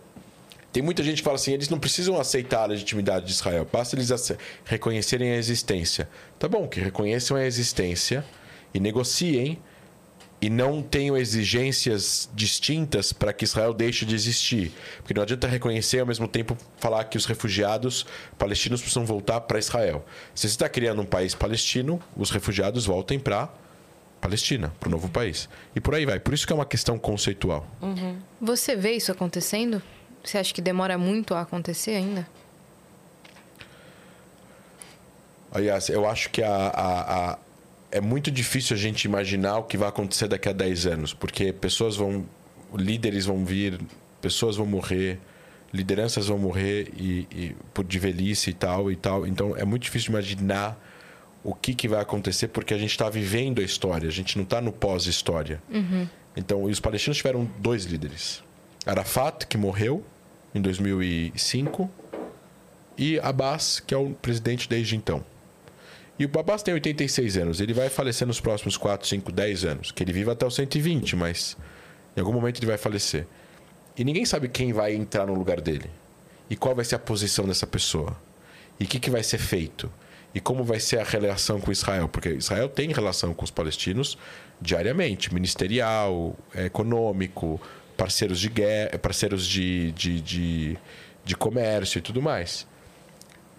[0.71, 3.95] Tem muita gente que fala assim: eles não precisam aceitar a legitimidade de Israel, basta
[3.95, 4.09] eles
[4.65, 6.09] reconhecerem a existência.
[6.39, 8.25] Tá bom, que reconheçam a existência
[8.73, 9.59] e negociem
[10.41, 14.73] e não tenham exigências distintas para que Israel deixe de existir.
[14.97, 18.05] Porque não adianta reconhecer e ao mesmo tempo falar que os refugiados
[18.37, 20.03] palestinos precisam voltar para Israel.
[20.35, 23.53] Se você está criando um país palestino, os refugiados voltem para
[24.23, 25.49] Palestina, para o novo país.
[25.75, 26.17] E por aí vai.
[26.17, 27.67] Por isso que é uma questão conceitual.
[27.81, 28.17] Uhum.
[28.39, 29.83] Você vê isso acontecendo?
[30.23, 32.25] Você acha que demora muito a acontecer ainda?
[35.51, 37.37] Aliás, eu acho que a, a, a
[37.91, 41.51] é muito difícil a gente imaginar o que vai acontecer daqui a 10 anos, porque
[41.51, 42.25] pessoas vão.
[42.73, 43.77] líderes vão vir,
[44.21, 45.19] pessoas vão morrer,
[45.73, 49.27] lideranças vão morrer e, e por de velhice e tal e tal.
[49.27, 50.79] Então é muito difícil imaginar
[51.43, 54.43] o que, que vai acontecer, porque a gente está vivendo a história, a gente não
[54.43, 55.61] está no pós-história.
[55.69, 56.07] Uhum.
[56.35, 58.43] Então, os palestinos tiveram dois líderes:
[58.85, 60.03] Arafat, que morreu
[60.55, 61.89] em 2005,
[62.97, 65.23] e Abbas, que é o presidente desde então.
[66.17, 67.59] E o Babás tem 86 anos.
[67.59, 69.91] Ele vai falecer nos próximos 4, 5, 10 anos.
[69.91, 71.57] Que ele vive até os 120, mas
[72.15, 73.25] em algum momento ele vai falecer.
[73.97, 75.89] E ninguém sabe quem vai entrar no lugar dele.
[76.49, 78.15] E qual vai ser a posição dessa pessoa.
[78.79, 79.91] E o que, que vai ser feito.
[80.33, 82.07] E como vai ser a relação com Israel.
[82.07, 84.17] Porque Israel tem relação com os palestinos
[84.59, 87.61] diariamente ministerial, econômico,
[87.97, 90.77] parceiros de guerra, parceiros de, de, de,
[91.23, 92.65] de comércio e tudo mais.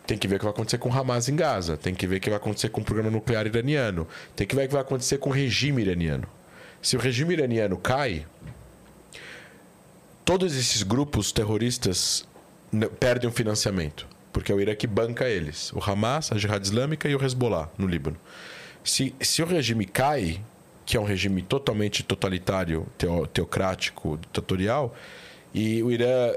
[0.06, 1.76] Tem que ver o que vai acontecer com Hamas em Gaza.
[1.76, 4.06] Tem que ver o que vai acontecer com o programa nuclear iraniano.
[4.34, 6.26] Tem que ver o que vai acontecer com o regime iraniano.
[6.82, 8.26] Se o regime iraniano cai,
[10.24, 12.26] todos esses grupos terroristas
[13.00, 14.06] perdem o financiamento.
[14.34, 15.72] Porque é o Iraque banca eles.
[15.72, 18.16] O Hamas, a Jihad Islâmica e o Hezbollah, no Líbano.
[18.82, 20.40] Se, se o regime cai,
[20.84, 24.92] que é um regime totalmente totalitário, teo, teocrático, ditatorial,
[25.54, 26.32] e o Irã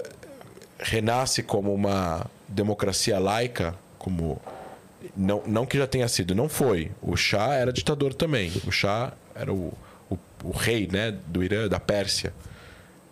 [0.77, 4.39] renasce como uma democracia laica, como
[5.15, 6.91] não, não que já tenha sido, não foi.
[7.01, 8.51] O Shah era ditador também.
[8.67, 9.73] O Shah era o,
[10.07, 12.31] o, o rei né, do Irã, da Pérsia.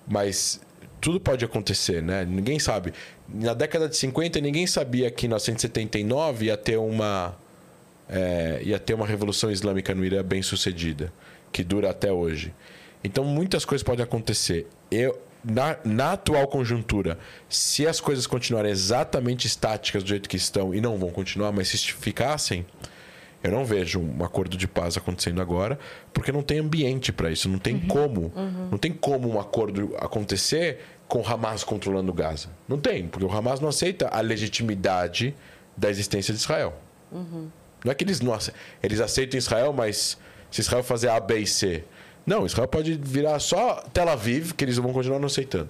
[0.07, 0.61] Mas
[1.01, 2.25] tudo pode acontecer, né?
[2.25, 2.93] Ninguém sabe.
[3.27, 7.35] Na década de 50, ninguém sabia que em 1979 ia ter uma,
[8.07, 11.11] é, ia ter uma revolução islâmica no Irã bem sucedida,
[11.51, 12.53] que dura até hoje.
[13.03, 14.67] Então, muitas coisas podem acontecer.
[14.91, 17.19] Eu, na, na atual conjuntura,
[17.49, 21.67] se as coisas continuarem exatamente estáticas do jeito que estão e não vão continuar, mas
[21.69, 22.65] se ficassem,
[23.43, 25.77] eu não vejo um acordo de paz acontecendo agora,
[26.11, 27.87] porque não tem ambiente para isso, não tem uhum.
[27.87, 28.69] como, uhum.
[28.71, 32.49] não tem como um acordo acontecer com o Hamas controlando Gaza.
[32.67, 35.35] Não tem, porque o Hamas não aceita a legitimidade
[35.77, 36.73] da existência de Israel.
[37.11, 37.49] Uhum.
[37.83, 38.37] Não é que eles não
[38.81, 40.17] eles aceitam Israel, mas
[40.49, 41.83] se Israel fazer A, B e C,
[42.25, 45.69] não, Israel pode virar só Tel Aviv, que eles vão continuar não aceitando.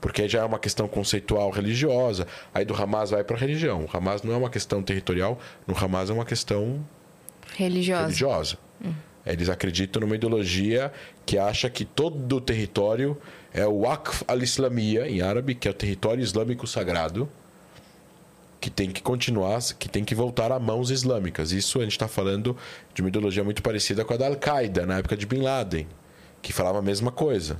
[0.00, 2.26] Porque já é uma questão conceitual religiosa.
[2.52, 3.86] Aí do Hamas vai para a religião.
[3.86, 6.84] O Hamas não é uma questão territorial, no Hamas é uma questão
[7.56, 8.02] religiosa.
[8.02, 8.58] religiosa.
[8.84, 8.92] Hum.
[9.24, 10.92] Eles acreditam numa ideologia
[11.24, 13.16] que acha que todo o território
[13.54, 17.28] é o Waqf al-Islamia, em árabe, que é o território islâmico sagrado
[18.64, 21.52] que tem que continuar, que tem que voltar a mãos islâmicas.
[21.52, 22.56] Isso a gente está falando
[22.94, 25.86] de uma ideologia muito parecida com a da Al-Qaeda, na época de Bin Laden,
[26.40, 27.58] que falava a mesma coisa.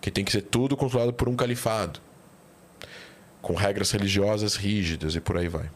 [0.00, 2.00] Que tem que ser tudo controlado por um califado.
[3.40, 5.70] Com regras religiosas rígidas e por aí vai.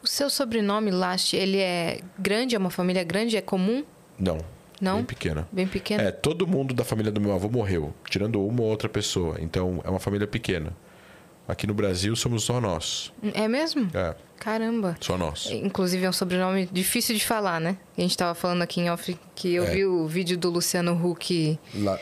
[0.00, 2.54] O seu sobrenome, Last, ele é grande?
[2.54, 3.36] É uma família grande?
[3.36, 3.84] É comum?
[4.16, 4.38] Não.
[4.80, 4.96] Não?
[4.96, 5.48] Bem pequena.
[5.52, 6.02] Bem pequeno?
[6.02, 9.36] É, todo mundo da família do meu avô morreu, tirando uma ou outra pessoa.
[9.40, 10.72] Então, é uma família pequena.
[11.48, 13.12] Aqui no Brasil, somos só nós.
[13.32, 13.88] É mesmo?
[13.94, 14.96] É, Caramba.
[15.00, 15.48] só nós.
[15.52, 17.76] Inclusive é um sobrenome difícil de falar, né?
[17.96, 19.70] A gente tava falando aqui em off que eu É.
[19.70, 21.56] vi o vídeo do Luciano Huck.
[21.76, 22.00] La,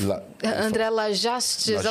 [0.00, 0.22] la,
[0.64, 0.88] André.
[0.88, 1.84] Lajastes.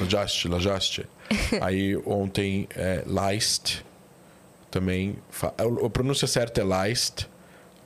[0.00, 1.06] Lajaste, Lajaste.
[1.62, 3.84] Aí ontem é Leist.
[4.72, 5.16] Também.
[5.84, 7.28] a pronúncia certa é Leist,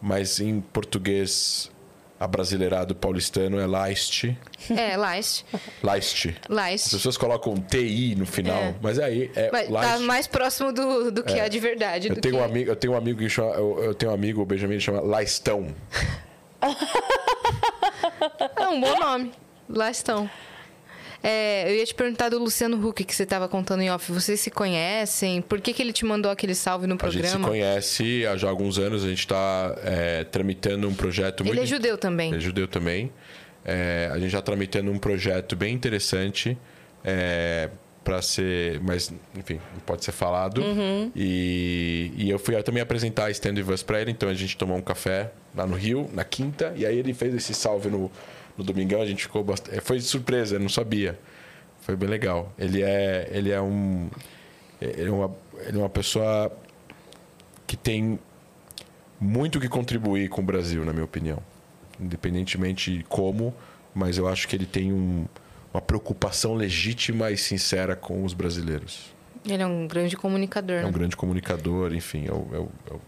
[0.05, 1.71] mas em português
[2.21, 4.37] abrasileirado paulistano é Leist.
[4.71, 5.45] É, Last.
[5.83, 6.29] Leist.
[6.29, 6.91] As Last.
[6.91, 8.75] pessoas colocam TI no final, É.
[8.83, 12.09] mas aí é Mas tá mais próximo do, do que é de verdade.
[12.09, 14.43] Eu tenho, um amigo, eu tenho um amigo que chama, eu, eu tenho um amigo,
[14.43, 15.75] o Benjamin, que chama Laistão.
[18.57, 19.33] É um bom nome.
[19.69, 20.29] Lá estão.
[21.27, 24.13] É, eu ia te perguntar do Luciano Huck que você estava contando em off.
[24.13, 25.41] Vocês se conhecem?
[25.41, 27.49] Por que, que ele te mandou aquele salve no A gente se programa?
[27.49, 29.75] conhece há já alguns anos, a gente está
[30.31, 32.29] tramitando um projeto muito Ele é judeu também.
[32.29, 33.11] Ele é judeu também.
[33.65, 36.59] É, a gente já está tramitando um projeto bem interessante
[38.05, 40.61] para ser, mas enfim, não pode ser falado.
[40.61, 41.11] Uhum.
[41.17, 44.59] E, e eu fui também apresentar a Stand With Us para ele, então a gente
[44.59, 48.13] tomou um café lá no Rio, na quinta, e aí ele fez esse salve no,
[48.57, 49.81] no domingão, a gente ficou bastante.
[49.81, 51.19] Foi de surpresa, não sabia.
[51.81, 52.53] Foi bem legal.
[52.59, 54.09] Ele é, ele é um.
[54.81, 55.35] Ele é uma,
[55.67, 56.51] ele é uma pessoa
[57.67, 58.19] que tem
[59.21, 61.39] muito que contribuir com o Brasil, na minha opinião.
[61.99, 63.55] Independentemente de como,
[63.95, 65.27] mas eu acho que ele tem um,
[65.73, 69.13] uma preocupação legítima e sincera com os brasileiros.
[69.47, 70.89] Ele é um grande comunicador, É né?
[70.89, 72.27] um grande comunicador, enfim.
[72.27, 73.01] é o- é o- é o-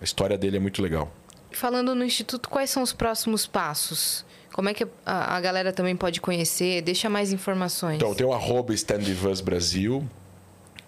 [0.00, 1.10] a história dele é muito legal.
[1.52, 4.25] Falando no Instituto, quais são os próximos passos?
[4.56, 6.80] Como é que a, a galera também pode conhecer?
[6.80, 7.96] Deixa mais informações.
[7.96, 10.02] Então, tem o arroba Stand With Us Brasil,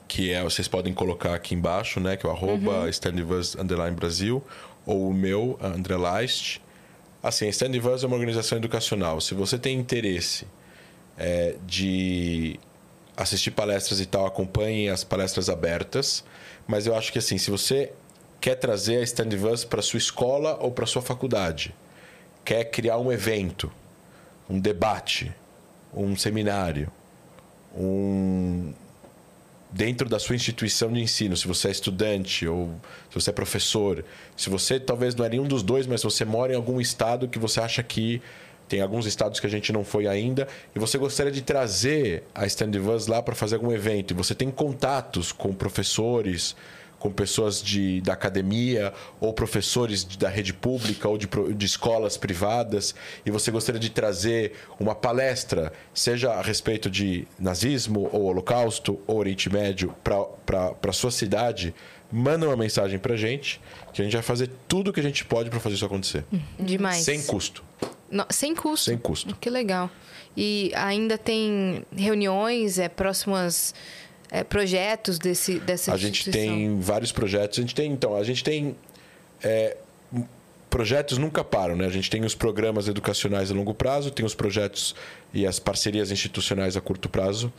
[0.09, 2.16] que é, vocês podem colocar aqui embaixo, né?
[2.16, 4.43] Que é o arroba Stand With Us underline Brasil,
[4.86, 6.62] ou o meu, André Leist.
[7.23, 9.20] Assim, a Stand With Us é uma organização educacional.
[9.20, 10.47] Se você tem interesse
[11.19, 12.59] é, de
[13.15, 16.24] assistir palestras e tal, acompanhe as palestras abertas.
[16.66, 17.93] Mas eu acho que assim, se você
[18.40, 19.28] quer trazer a Stand
[19.69, 21.74] para sua escola ou para sua faculdade,
[22.49, 23.70] quer criar um evento,
[24.49, 25.31] um debate,
[25.93, 26.91] um seminário,
[27.77, 28.73] um
[29.70, 32.70] dentro da sua instituição de ensino, se você é estudante ou
[33.11, 34.03] se você é professor,
[34.35, 37.39] se você talvez não é nenhum dos dois, mas você mora em algum estado que
[37.39, 38.23] você acha que
[38.66, 42.47] tem alguns estados que a gente não foi ainda e você gostaria de trazer a
[42.47, 46.57] Stand Us lá para fazer algum evento e você tem contatos com professores,
[46.99, 52.16] com pessoas de, da academia ou professores de- da rede pública ou de, de escolas
[52.16, 52.95] privadas
[53.25, 59.19] e você gostaria de trazer uma palestra, seja a respeito de nazismo ou holocausto ou
[59.19, 61.75] Oriente Médio para a sua cidade,
[62.11, 63.61] manda uma mensagem para gente
[63.93, 66.25] que a gente vai fazer tudo o que a gente pode para fazer isso acontecer.
[66.59, 67.05] Demais.
[67.05, 67.62] Sem custo.
[68.31, 68.85] Sem custo.
[68.87, 69.37] Sem custo.
[69.37, 69.91] Que legal.
[70.37, 73.75] E ainda tem reuniões, é, próximas
[74.31, 77.59] é, projetos desse, dessa A gente tem vários projetos.
[77.59, 78.77] A gente tem, então, a gente tem.
[79.43, 79.77] é,
[80.69, 81.87] projetos nunca param, né?
[81.87, 84.95] A gente tem os programas educacionais a longo prazo, tem os projetos
[85.33, 87.53] e as parcerias institucionais a curto prazo.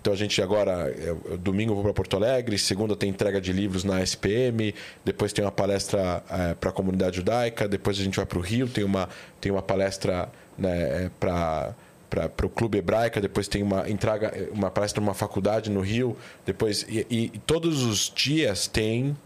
[0.00, 3.40] Então a gente agora, é, é, domingo eu vou para Porto Alegre, segunda tem entrega
[3.40, 4.74] de livros na SPM,
[5.04, 6.22] depois tem uma palestra
[6.58, 9.08] para a comunidade judaica, depois a gente vai para o Rio, tem uma,
[9.40, 10.28] tem uma palestra
[10.58, 11.72] né, para
[12.14, 16.84] para o Clube Hebraica, depois tem uma entrega, uma palestra numa faculdade no Rio, depois
[16.88, 19.16] e, e- todos os dias tem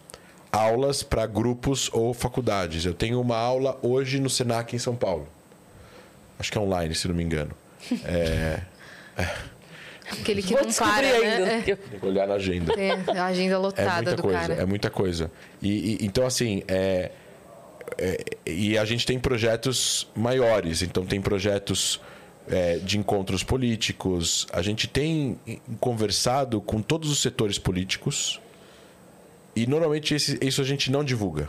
[0.52, 2.84] aulas para grupos ou faculdades.
[2.84, 5.26] Eu tenho uma aula hoje no Senac em São Paulo.
[6.38, 7.50] Acho que é online, se não me engano.
[8.04, 8.60] É,
[10.10, 11.38] Aquele que Vou não para, ainda.
[11.46, 11.62] né?
[11.62, 12.72] tem que olhar na agenda.
[12.78, 14.54] É, é a agenda É lotada muita do coisa, cara.
[14.54, 15.30] é muita coisa.
[15.60, 17.10] E, e- então, assim, é,
[17.98, 20.82] é- e a gente tem projetos maiores.
[20.82, 22.00] Então, tem projetos
[22.48, 24.46] é, de encontros políticos.
[24.52, 25.38] A gente tem
[25.80, 28.40] conversado com todos os setores políticos.
[29.54, 31.48] E, normalmente, esse- isso a gente não divulga.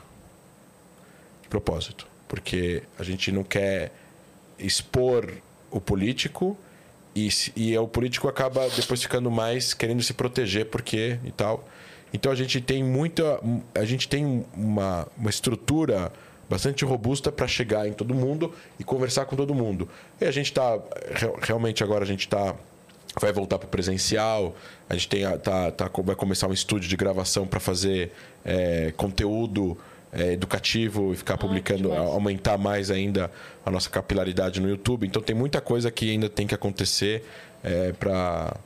[1.42, 2.08] De propósito.
[2.28, 3.92] Porque a gente não quer
[4.60, 5.32] expor
[5.72, 6.58] o político
[7.16, 11.68] e, e o político acaba depois ficando mais querendo se proteger porque e tal.
[12.14, 13.40] Então a gente tem muita
[13.76, 16.12] a gente tem uma, uma estrutura
[16.50, 19.88] bastante robusta para chegar em todo mundo e conversar com todo mundo.
[20.20, 20.80] E a gente está
[21.42, 22.56] realmente agora a gente está
[23.20, 24.56] vai voltar para o presencial.
[24.90, 28.12] A gente tem tá, tá, vai começar um estúdio de gravação para fazer
[28.46, 29.78] é, conteúdo
[30.12, 33.32] é, educativo e ficar publicando, aumentar mais ainda
[33.66, 35.08] a nossa capilaridade no YouTube.
[35.08, 37.26] Então tem muita coisa que ainda tem que acontecer
[37.64, 38.60] é, para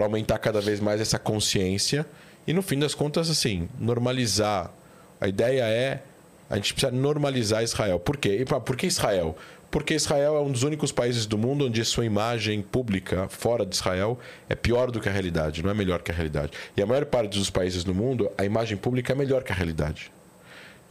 [0.00, 2.06] aumentar cada vez mais essa consciência.
[2.46, 4.72] E no fim das contas, assim, normalizar.
[5.20, 6.02] A ideia é
[6.50, 7.98] a gente precisa normalizar Israel.
[7.98, 8.38] Por quê?
[8.40, 9.36] E por que Israel?
[9.70, 13.66] Porque Israel é um dos únicos países do mundo onde a sua imagem pública fora
[13.66, 14.18] de Israel
[14.48, 16.52] é pior do que a realidade, não é melhor que a realidade.
[16.74, 19.54] E a maior parte dos países do mundo, a imagem pública é melhor que a
[19.54, 20.10] realidade.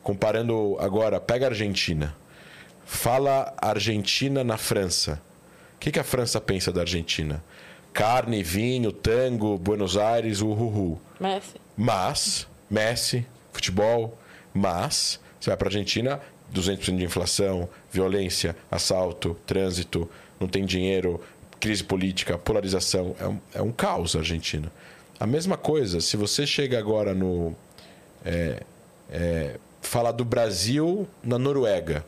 [0.04, 2.16] Comparando agora, pega a Argentina.
[2.86, 5.22] Fala Argentina na França.
[5.76, 7.44] O que, que a França pensa da Argentina?
[7.92, 11.02] Carne, vinho, tango, Buenos Aires, uhuhu.
[11.20, 11.56] Messi.
[11.76, 14.18] Mas, Messi, futebol,
[14.54, 16.22] mas, você vai para a Argentina,
[16.54, 20.10] 200% de inflação, violência, assalto, trânsito,
[20.40, 21.22] não tem dinheiro,
[21.60, 23.16] crise política, polarização.
[23.20, 24.72] É um, é um caos a Argentina.
[25.20, 27.56] A mesma coisa, se você chega agora no.
[28.26, 28.64] É,
[29.10, 32.06] é, falar do Brasil na Noruega.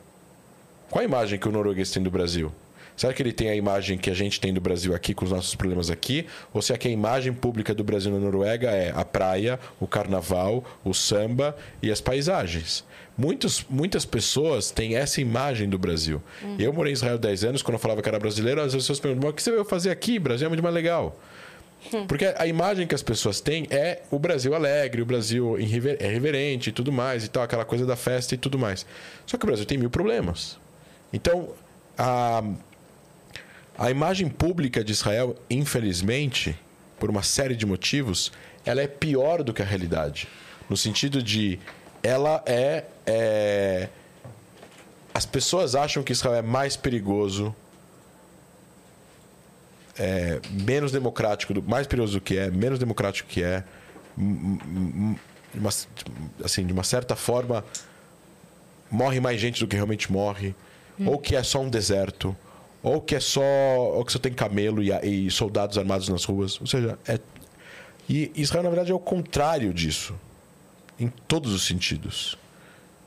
[0.90, 2.52] Qual a imagem que o norueguês tem do Brasil?
[3.00, 5.30] Será que ele tem a imagem que a gente tem do Brasil aqui, com os
[5.30, 6.26] nossos problemas aqui?
[6.52, 10.62] Ou será que a imagem pública do Brasil na Noruega é a praia, o carnaval,
[10.84, 12.84] o samba e as paisagens?
[13.16, 16.22] Muitos, muitas pessoas têm essa imagem do Brasil.
[16.42, 16.56] Uhum.
[16.58, 19.30] Eu morei em Israel 10 anos, quando eu falava que era brasileiro, as pessoas perguntavam:
[19.30, 20.18] o que você veio fazer aqui?
[20.18, 21.18] O Brasil é muito mais legal.
[21.94, 22.06] Hum.
[22.06, 26.68] Porque a imagem que as pessoas têm é o Brasil alegre, o Brasil é reverente
[26.68, 28.84] e tudo mais, e tal, aquela coisa da festa e tudo mais.
[29.24, 30.58] Só que o Brasil tem mil problemas.
[31.10, 31.48] Então,
[31.96, 32.44] a,
[33.78, 36.56] a imagem pública de Israel, infelizmente,
[36.98, 38.30] por uma série de motivos,
[38.64, 40.28] ela é pior do que a realidade.
[40.68, 41.58] No sentido de
[42.02, 43.88] ela é, é
[45.12, 47.54] as pessoas acham que Israel é mais perigoso
[49.98, 53.64] é, menos democrático, do, mais perigoso do que é, menos democrático que é,
[54.16, 55.70] uma,
[56.44, 57.64] assim, de uma certa forma,
[58.90, 60.54] morre mais gente do que realmente morre,
[60.98, 61.08] hum.
[61.08, 62.36] ou que é só um deserto,
[62.82, 64.90] ou que é só, ou que só tem camelo e,
[65.26, 67.18] e soldados armados nas ruas, ou seja, é
[68.08, 70.18] e Israel na verdade é o contrário disso,
[70.98, 72.36] em todos os sentidos,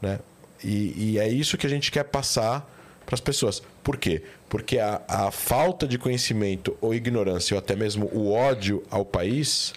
[0.02, 0.20] né?
[0.64, 2.66] E, e é isso que a gente quer passar
[3.06, 3.62] para as pessoas.
[3.84, 4.24] Por quê?
[4.48, 9.74] Porque a, a falta de conhecimento ou ignorância, ou até mesmo o ódio ao país,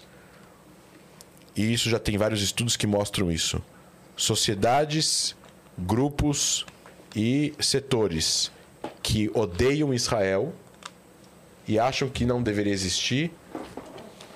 [1.56, 3.60] e isso já tem vários estudos que mostram isso.
[4.16, 5.34] Sociedades,
[5.76, 6.64] grupos
[7.16, 8.52] e setores
[9.06, 10.52] que odeiam Israel
[11.68, 13.30] e acham que não deveria existir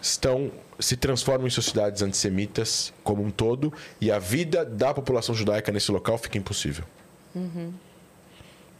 [0.00, 5.72] estão se transformam em sociedades antissemitas como um todo e a vida da população judaica
[5.72, 6.84] nesse local fica impossível.
[7.34, 7.72] Uhum.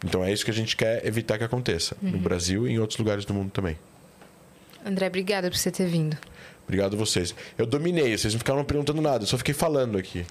[0.05, 2.13] Então é isso que a gente quer evitar que aconteça uhum.
[2.13, 3.77] no Brasil e em outros lugares do mundo também.
[4.87, 6.17] André, obrigada por você ter vindo.
[6.63, 7.35] Obrigado a vocês.
[7.59, 10.25] Eu dominei, vocês não ficaram perguntando nada, eu só fiquei falando aqui.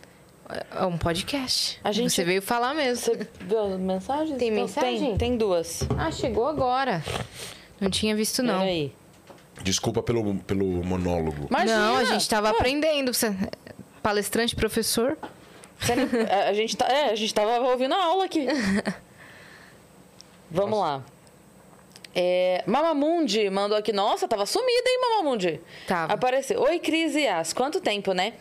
[0.71, 1.79] É um podcast.
[1.83, 2.11] A gente...
[2.11, 3.05] Você veio falar mesmo.
[3.05, 4.37] Você viu mensagens?
[4.37, 4.99] Tem mensagem?
[5.09, 5.81] Tem, tem duas.
[5.97, 7.03] Ah, chegou agora.
[7.79, 8.59] Não tinha visto, não.
[8.59, 8.93] Peraí.
[9.61, 11.47] Desculpa pelo, pelo monólogo.
[11.49, 11.77] Imagina.
[11.77, 13.13] Não, a gente estava aprendendo.
[13.13, 13.35] Você...
[14.01, 15.17] Palestrante, professor.
[16.47, 18.47] a, gente tá, é, a gente tava ouvindo a aula aqui.
[20.49, 20.97] Vamos Nossa.
[20.97, 21.03] lá.
[22.21, 23.93] É, Mamamundi mandou aqui.
[23.93, 25.61] Nossa, tava sumida, hein, Mamamundi?
[25.87, 26.11] Tava.
[26.11, 26.61] Apareceu.
[26.63, 27.53] Oi, Cris e As.
[27.53, 28.33] Quanto tempo, né?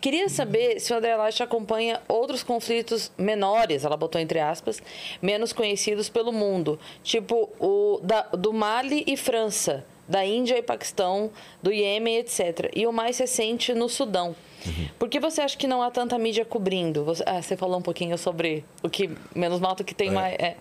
[0.00, 4.82] Queria saber se o André Lache acompanha outros conflitos menores, ela botou entre aspas,
[5.20, 6.80] menos conhecidos pelo mundo.
[7.02, 11.30] Tipo o da, do Mali e França, da Índia e Paquistão,
[11.62, 12.70] do Iêmen, etc.
[12.74, 14.34] E o mais recente no Sudão.
[14.66, 14.88] Uhum.
[14.98, 17.04] Por que você acha que não há tanta mídia cobrindo?
[17.04, 20.12] Você, ah, você falou um pouquinho sobre o que menos nota que tem é.
[20.12, 20.34] mais.
[20.38, 20.56] É.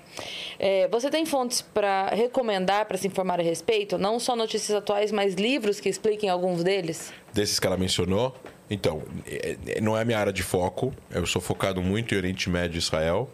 [0.58, 3.98] É, você tem fontes para recomendar, para se informar a respeito?
[3.98, 7.14] Não só notícias atuais, mas livros que expliquem alguns deles?
[7.34, 8.36] Desses que ela mencionou?
[8.70, 10.94] Então, é, é, não é a minha área de foco.
[11.12, 13.30] Eu sou focado muito em Oriente Médio e Israel.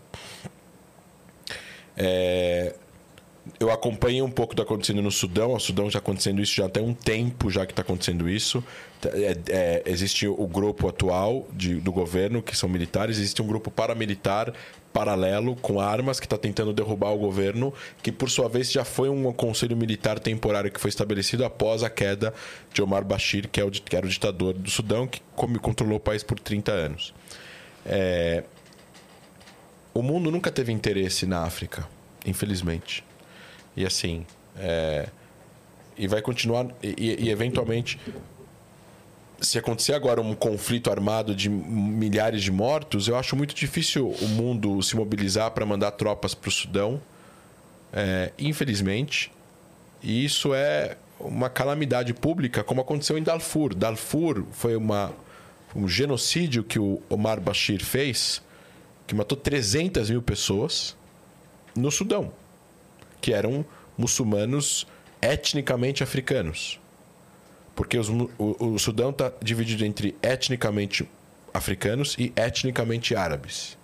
[1.95, 2.75] É,
[3.59, 5.53] eu acompanho um pouco do acontecendo no Sudão.
[5.53, 8.63] O Sudão já acontecendo isso já tem um tempo já que está acontecendo isso.
[9.03, 13.17] É, é, existe o grupo atual de, do governo, que são militares.
[13.17, 14.53] Existe um grupo paramilitar
[14.93, 17.73] paralelo com armas que está tentando derrubar o governo,
[18.03, 21.89] que por sua vez já foi um conselho militar temporário que foi estabelecido após a
[21.89, 22.33] queda
[22.73, 25.21] de Omar Bashir, que, é o, que era o ditador do Sudão, que
[25.61, 27.13] controlou o país por 30 anos.
[27.85, 28.43] É...
[29.93, 31.87] O mundo nunca teve interesse na África,
[32.25, 33.03] infelizmente.
[33.75, 34.25] E assim.
[34.57, 35.07] É...
[35.97, 36.67] E vai continuar.
[36.81, 37.99] E, e, eventualmente.
[39.39, 44.27] Se acontecer agora um conflito armado de milhares de mortos, eu acho muito difícil o
[44.27, 47.01] mundo se mobilizar para mandar tropas para o Sudão.
[47.91, 49.31] É, infelizmente.
[50.03, 53.73] E isso é uma calamidade pública, como aconteceu em Darfur.
[53.73, 55.11] Darfur foi uma,
[55.75, 58.41] um genocídio que o Omar Bashir fez
[59.11, 60.95] que matou 300 mil pessoas
[61.75, 62.31] no Sudão,
[63.21, 63.63] que eram
[63.97, 64.87] muçulmanos
[65.21, 66.79] etnicamente africanos.
[67.75, 71.07] Porque os o, o Sudão está dividido entre etnicamente
[71.53, 73.77] africanos e etnicamente árabes.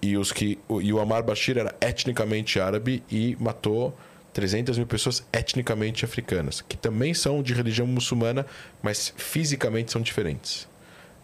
[0.00, 3.96] E, os que, e o Omar Bashir era etnicamente árabe e matou
[4.34, 8.44] 300 mil pessoas etnicamente africanas, que também são de religião muçulmana,
[8.82, 10.68] mas fisicamente são diferentes.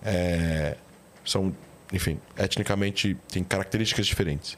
[0.03, 0.77] É,
[1.25, 1.55] são,
[1.93, 4.57] enfim, etnicamente têm características diferentes.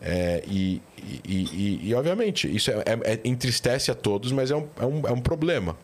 [0.00, 4.56] É, e, e, e- e, obviamente, isso é, é- é- entristece a todos, mas é
[4.56, 5.76] um, é um, é um problema.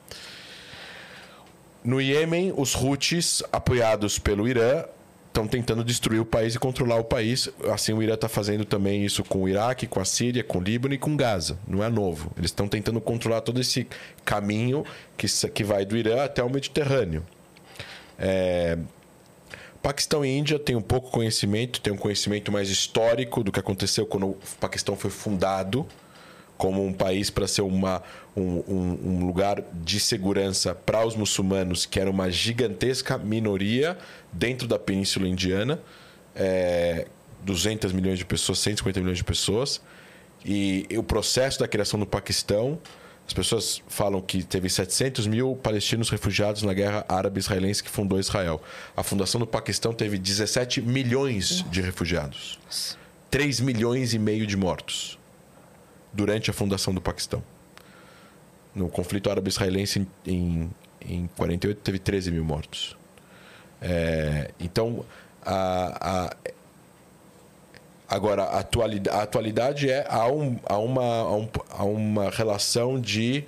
[1.83, 4.85] No Iêmen, os Houthis, apoiados pelo Irã,
[5.27, 7.51] estão tentando destruir o país e controlar o país.
[7.73, 10.63] Assim, o Irã está fazendo também isso com o Iraque, com a Síria, com o
[10.63, 11.59] Líbano e com Gaza.
[11.67, 12.31] Não é novo.
[12.39, 13.87] Eles estão tentando controlar todo esse
[14.25, 14.85] caminho
[15.17, 17.23] que, que vai do Irã até o Mediterrâneo.
[18.17, 18.79] É,
[19.85, 24.07] Paquistão e Índia têm um pouco conhecimento, têm um conhecimento mais histórico do que aconteceu
[24.07, 25.87] quando o Paquistão foi fundado
[26.57, 28.03] como um país para ser uma,
[28.35, 33.99] um, um- um lugar de segurança para os muçulmanos, que era uma gigantesca minoria
[34.33, 35.79] dentro da Península Indiana.
[36.35, 37.07] É,
[37.43, 39.83] 200 milhões de pessoas, 150 milhões de pessoas.
[40.47, 42.79] E, o processo da criação do Paquistão,
[43.27, 48.63] as pessoas falam que teve 700 mil palestinos refugiados na guerra árabe-israelense que fundou Israel.
[48.97, 52.59] A fundação do Paquistão teve 17 milhões de refugiados.
[53.31, 55.19] 3 milhões e meio de mortos
[56.13, 57.43] durante a fundação do Paquistão.
[58.75, 60.71] No conflito árabe-israelense em, em,
[61.01, 62.97] em 48 teve 13 mil mortos.
[63.81, 65.05] É, então,
[65.45, 66.37] a, a-
[68.15, 71.49] agora a atualidade, a atualidade é há, um, há, uma, um-
[71.81, 73.45] uma relação de,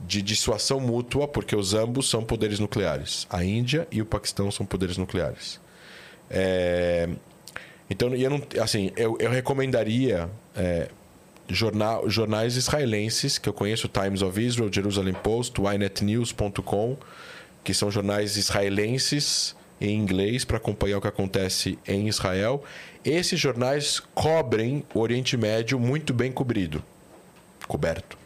[0.00, 3.26] de dissuasão mútua, porque os ambos são poderes nucleares.
[3.30, 5.60] A Índia e o Paquistão são poderes nucleares.
[6.30, 7.08] É,
[7.88, 10.88] então, eu não, assim, eu, eu recomendaria é,
[11.48, 16.96] jornal, jornais israelenses, que eu conheço, Times of Israel, Jerusalem Post, YNetNews.com,
[17.62, 22.62] que são jornais israelenses em inglês para acompanhar o que acontece em Israel.
[23.06, 26.82] Esses jornais cobrem o Oriente Médio muito bem cobrido,
[27.68, 28.18] coberto.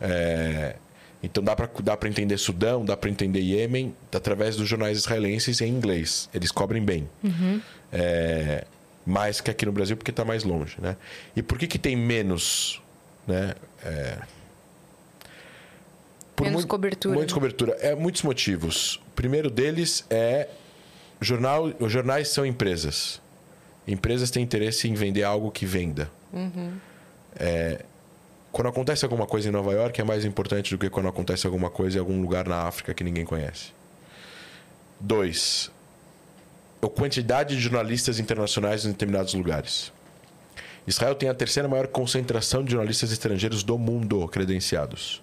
[0.00, 0.76] É,
[1.22, 5.68] então dá para dá entender Sudão, dá para entender Iêmen através dos jornais israelenses em
[5.68, 6.30] inglês.
[6.32, 7.08] Eles cobrem bem.
[7.92, 8.64] É,
[9.04, 10.96] mais que aqui no Brasil porque está mais longe, né?
[11.36, 12.80] E por que que tem menos,
[13.26, 13.54] né?
[13.84, 14.18] É,
[16.40, 17.34] por Menos cobertura, Menos né?
[17.34, 17.72] cobertura.
[17.80, 18.94] É muitos motivos.
[19.08, 20.48] O primeiro deles é
[21.20, 23.20] jornal, os jornais são empresas.
[23.92, 26.10] Empresas têm interesse em vender algo que venda.
[27.36, 27.84] É,
[28.52, 31.70] quando acontece alguma coisa em Nova York é mais importante do que quando acontece alguma
[31.70, 33.72] coisa em algum lugar na África que ninguém conhece.
[34.98, 35.70] Dois,
[36.82, 39.92] a quantidade de jornalistas internacionais em determinados lugares.
[40.86, 45.22] Israel tem a terceira maior concentração de jornalistas estrangeiros do mundo credenciados.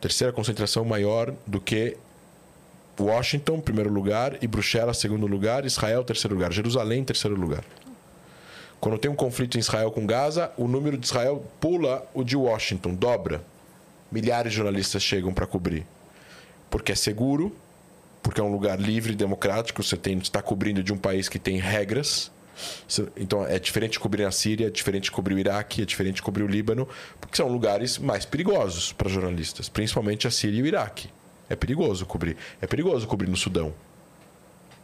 [0.00, 1.96] Terceira concentração maior do que
[3.00, 7.64] Washington, primeiro lugar, e Bruxelas, segundo lugar, Israel, terceiro lugar, Jerusalém, terceiro lugar.
[8.80, 12.36] Quando tem um conflito em Israel com Gaza, o número de Israel pula o de
[12.36, 13.42] Washington, dobra.
[14.10, 15.86] Milhares de jornalistas chegam para cobrir.
[16.70, 17.54] Porque é seguro,
[18.22, 22.30] porque é um lugar livre democrático, você está cobrindo de um país que tem regras.
[23.16, 26.46] Então é diferente cobrir a Síria, é diferente cobrir o Iraque, é diferente cobrir o
[26.46, 26.88] Líbano,
[27.20, 31.08] porque são lugares mais perigosos para jornalistas, principalmente a Síria e o Iraque.
[31.50, 32.36] É perigoso cobrir.
[32.62, 33.74] É perigoso cobrir no Sudão.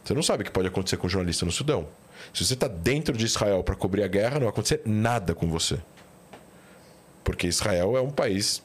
[0.03, 1.87] Você não sabe o que pode acontecer com um jornalista no Sudão.
[2.33, 5.47] Se você está dentro de Israel para cobrir a guerra, não vai acontecer nada com
[5.47, 5.79] você.
[7.23, 8.61] Porque Israel é um país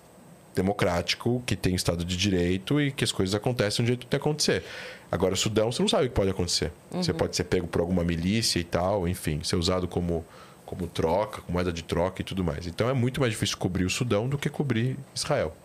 [0.55, 4.21] democrático, que tem Estado de Direito e que as coisas acontecem do jeito que tem
[4.21, 4.65] que acontecer.
[5.11, 6.73] Agora, o Sudão, você não sabe o que pode acontecer.
[6.91, 10.25] Você pode ser pego por alguma milícia e tal, enfim, ser usado como,
[10.65, 12.67] como troca, como moeda de troca e tudo mais.
[12.67, 15.57] Então, é muito mais difícil cobrir o Sudão do que cobrir Israel.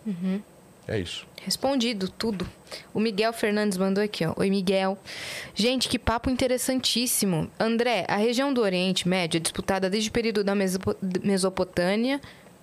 [0.88, 1.26] É isso.
[1.42, 2.48] Respondido tudo.
[2.94, 4.32] O Miguel Fernandes mandou aqui, ó.
[4.38, 4.98] Oi, Miguel.
[5.54, 7.50] Gente, que papo interessantíssimo.
[7.60, 12.20] André, a região do Oriente Médio é disputada desde o período da Mesopo- Mesopotâmia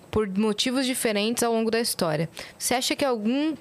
[0.09, 2.27] por motivos diferentes ao longo da história.
[2.57, 3.55] Você acha que algum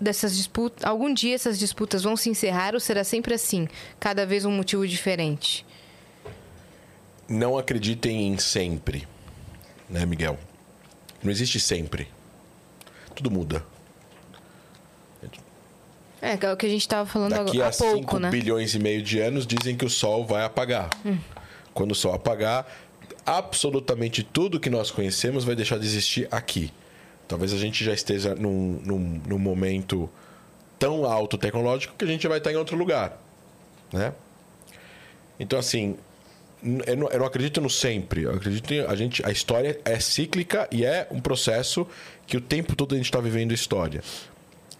[0.00, 3.68] dessas disputas, algum dia essas disputas vão se encerrar ou será sempre assim,
[4.00, 5.64] cada vez um motivo diferente?
[7.28, 9.06] Não acreditem em sempre,
[9.90, 10.38] né, Miguel?
[11.22, 12.08] Não existe sempre.
[13.14, 13.64] Tudo muda.
[16.20, 18.18] É, que é o que a gente estava falando Daqui agora, a há pouco, 5
[18.18, 18.30] né?
[18.30, 20.90] bilhões e meio de anos dizem que o Sol vai apagar.
[21.74, 22.66] Quando o Sol apagar,
[23.24, 26.72] absolutamente tudo que nós conhecemos vai deixar de existir aqui.
[27.28, 30.08] Talvez a gente já esteja num, num, num momento
[30.78, 33.20] tão alto tecnológico que a gente vai estar em outro lugar.
[33.92, 34.12] Né?
[35.38, 35.96] Então, assim,
[36.86, 38.22] eu não, eu não acredito no sempre.
[38.22, 41.86] Eu acredito em, a gente, a história é cíclica e é um processo
[42.26, 44.02] que o tempo todo a gente está vivendo história.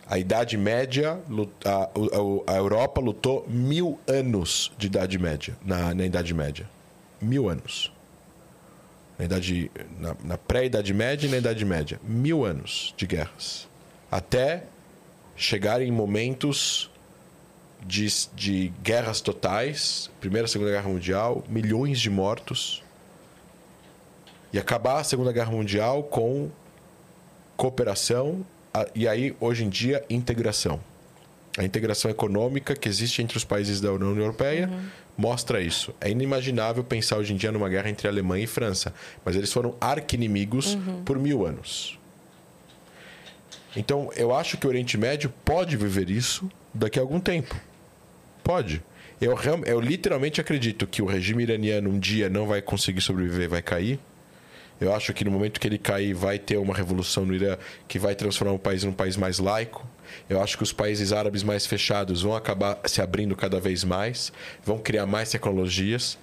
[0.08, 1.18] A Idade Média,
[1.64, 6.68] a, a, Europa lutou mil anos de Idade Média, na, na Idade Média.
[7.20, 7.92] Mil anos.
[9.18, 11.98] Na, idade, na, na pré-Idade Média e na Idade Média.
[12.04, 13.66] Mil anos de guerras.
[14.10, 14.64] Até
[15.34, 16.88] chegar em momentos
[17.84, 22.82] de, de guerras totais Primeira e Segunda Guerra Mundial, milhões de mortos.
[24.52, 26.48] E acabar a Segunda Guerra Mundial com
[27.56, 28.44] cooperação
[28.94, 30.80] e aí, hoje em dia, integração.
[31.56, 34.84] A integração econômica que existe entre os países da União Europeia uhum.
[35.16, 35.94] mostra isso.
[36.00, 38.92] É inimaginável pensar hoje em dia numa guerra entre Alemanha e França,
[39.24, 41.02] mas eles foram arquinimigos uhum.
[41.04, 41.98] por mil anos.
[43.74, 47.54] Então, eu acho que o Oriente Médio pode viver isso daqui a algum tempo.
[48.42, 48.82] Pode.
[49.20, 49.34] Eu,
[49.64, 53.98] eu literalmente acredito que o regime iraniano um dia não vai conseguir sobreviver, vai cair.
[54.80, 57.56] Eu acho que no momento que ele cair, vai ter uma revolução no Irã
[57.88, 59.86] que vai transformar o país num país mais laico.
[60.28, 64.32] Eu acho que os países árabes mais fechados vão acabar se abrindo cada vez mais,
[64.64, 66.18] vão criar mais tecnologias.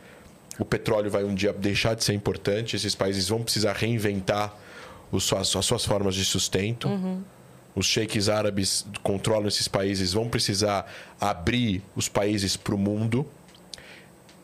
[0.60, 4.56] O petróleo vai um dia deixar de ser importante, esses países vão precisar reinventar
[5.12, 6.88] as suas formas de sustento.
[6.88, 7.22] Uhum.
[7.76, 13.28] Os sheiks árabes controlam esses países, vão precisar abrir os países para o mundo.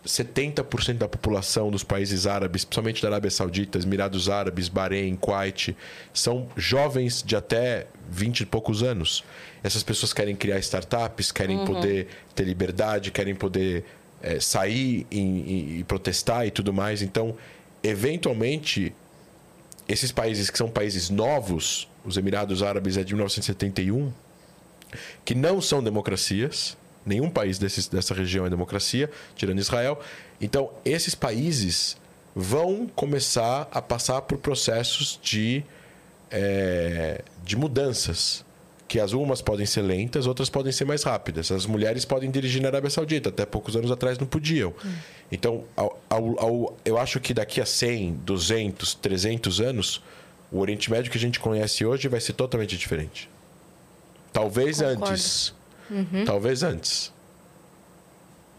[0.10, 5.78] 70% da população dos países árabes, principalmente da Arábia Saudita, Emirados Árabes, Bahrein, Kuwait,
[6.12, 9.24] são jovens de até 20 e poucos anos.
[9.64, 11.66] Essas pessoas querem criar startups, querem uhum.
[11.66, 13.86] poder ter liberdade, querem poder
[14.20, 17.04] é, sair e, e, e protestar e tudo mais.
[17.04, 17.38] Então,
[17.84, 18.92] eventualmente,
[19.88, 24.12] esses países que são países novos, os Emirados Árabes é de 1971,
[25.24, 26.76] que não são democracias,
[27.10, 30.00] Nenhum país desses, dessa região é democracia, tirando Israel.
[30.40, 31.98] Então, esses países
[32.36, 35.64] vão começar a passar por processos de,
[36.30, 38.46] é, de mudanças.
[38.88, 41.52] Que as umas podem ser lentas, outras podem ser mais rápidas.
[41.52, 44.74] As mulheres podem dirigir na Arábia Saudita, até poucos anos atrás não podiam.
[44.84, 44.94] Hum.
[45.32, 50.04] Então, ao, ao, ao, eu acho que daqui a 100, 200, 300 anos,
[50.52, 53.30] o Oriente Médio que a gente conhece hoje vai ser totalmente diferente.
[54.32, 55.06] Talvez Concordo.
[55.06, 55.54] antes
[55.90, 56.26] Uhum.
[56.26, 57.12] Talvez antes.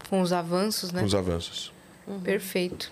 [0.09, 1.01] Com os avanços, né?
[1.01, 1.73] Com os avanços.
[2.07, 2.21] Uhum.
[2.21, 2.91] Perfeito.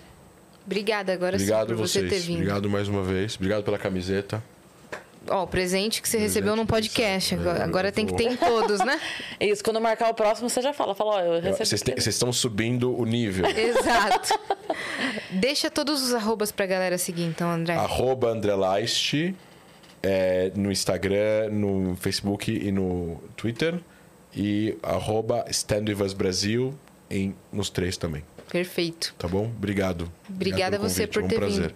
[0.65, 2.05] Obrigada agora Obrigado sim por vocês.
[2.05, 2.37] você ter vindo.
[2.37, 3.35] Obrigado mais uma vez.
[3.35, 4.41] Obrigado pela camiseta.
[5.27, 7.35] Ó, o presente que você presente recebeu num podcast.
[7.35, 8.99] Agora, agora tem que ter em todos, né?
[9.39, 10.95] Isso, quando marcar o próximo, você já fala.
[10.95, 11.65] Fala, ó, eu recebi.
[11.65, 13.45] Vocês estão subindo o nível.
[13.49, 14.39] Exato.
[15.31, 17.73] Deixa todos os arrobas pra galera seguir, então, André.
[17.73, 19.33] Arroba André Leist,
[20.01, 23.79] é, no Instagram, no Facebook e no Twitter
[24.39, 25.45] e arroba
[26.15, 26.73] Brasil
[27.11, 28.23] em, nos três também.
[28.49, 29.13] Perfeito.
[29.17, 29.45] Tá bom?
[29.45, 30.09] Obrigado.
[30.29, 31.61] Obrigada a você por ter um prazer.
[31.63, 31.75] vindo.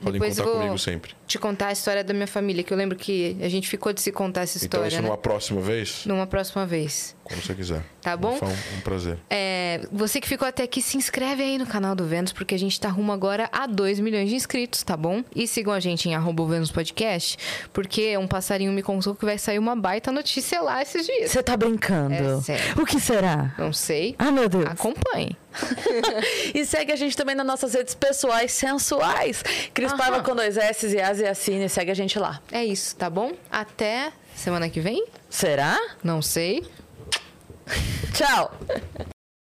[0.00, 1.12] Podem Depois contar comigo sempre.
[1.26, 4.00] Te contar a história da minha família, que eu lembro que a gente ficou de
[4.00, 4.86] se contar essa história.
[4.86, 5.08] Então, isso né?
[5.08, 6.06] numa próxima vez?
[6.06, 7.14] Numa próxima vez.
[7.28, 7.82] Quando você quiser.
[8.00, 8.38] Tá bom?
[8.42, 9.18] Um, um prazer.
[9.28, 12.58] É, você que ficou até aqui, se inscreve aí no canal do Vênus, porque a
[12.58, 15.22] gente tá rumo agora a 2 milhões de inscritos, tá bom?
[15.34, 17.36] E sigam a gente em arroba Vênus Podcast,
[17.72, 21.30] porque um passarinho me contou que vai sair uma baita notícia lá esses dias.
[21.30, 22.14] Você tá brincando?
[22.14, 22.82] É sério.
[22.82, 23.54] O que será?
[23.58, 24.14] Não sei.
[24.18, 24.66] Ah, meu Deus.
[24.66, 25.36] Acompanhe.
[26.54, 29.42] e segue a gente também nas nossas redes pessoais sensuais.
[29.74, 31.68] Cris Paiva com dois S e As e Assine.
[31.68, 32.40] Segue a gente lá.
[32.50, 33.32] É isso, tá bom?
[33.50, 35.04] Até semana que vem?
[35.28, 35.78] Será?
[36.02, 36.64] Não sei.
[38.14, 38.50] Tchau.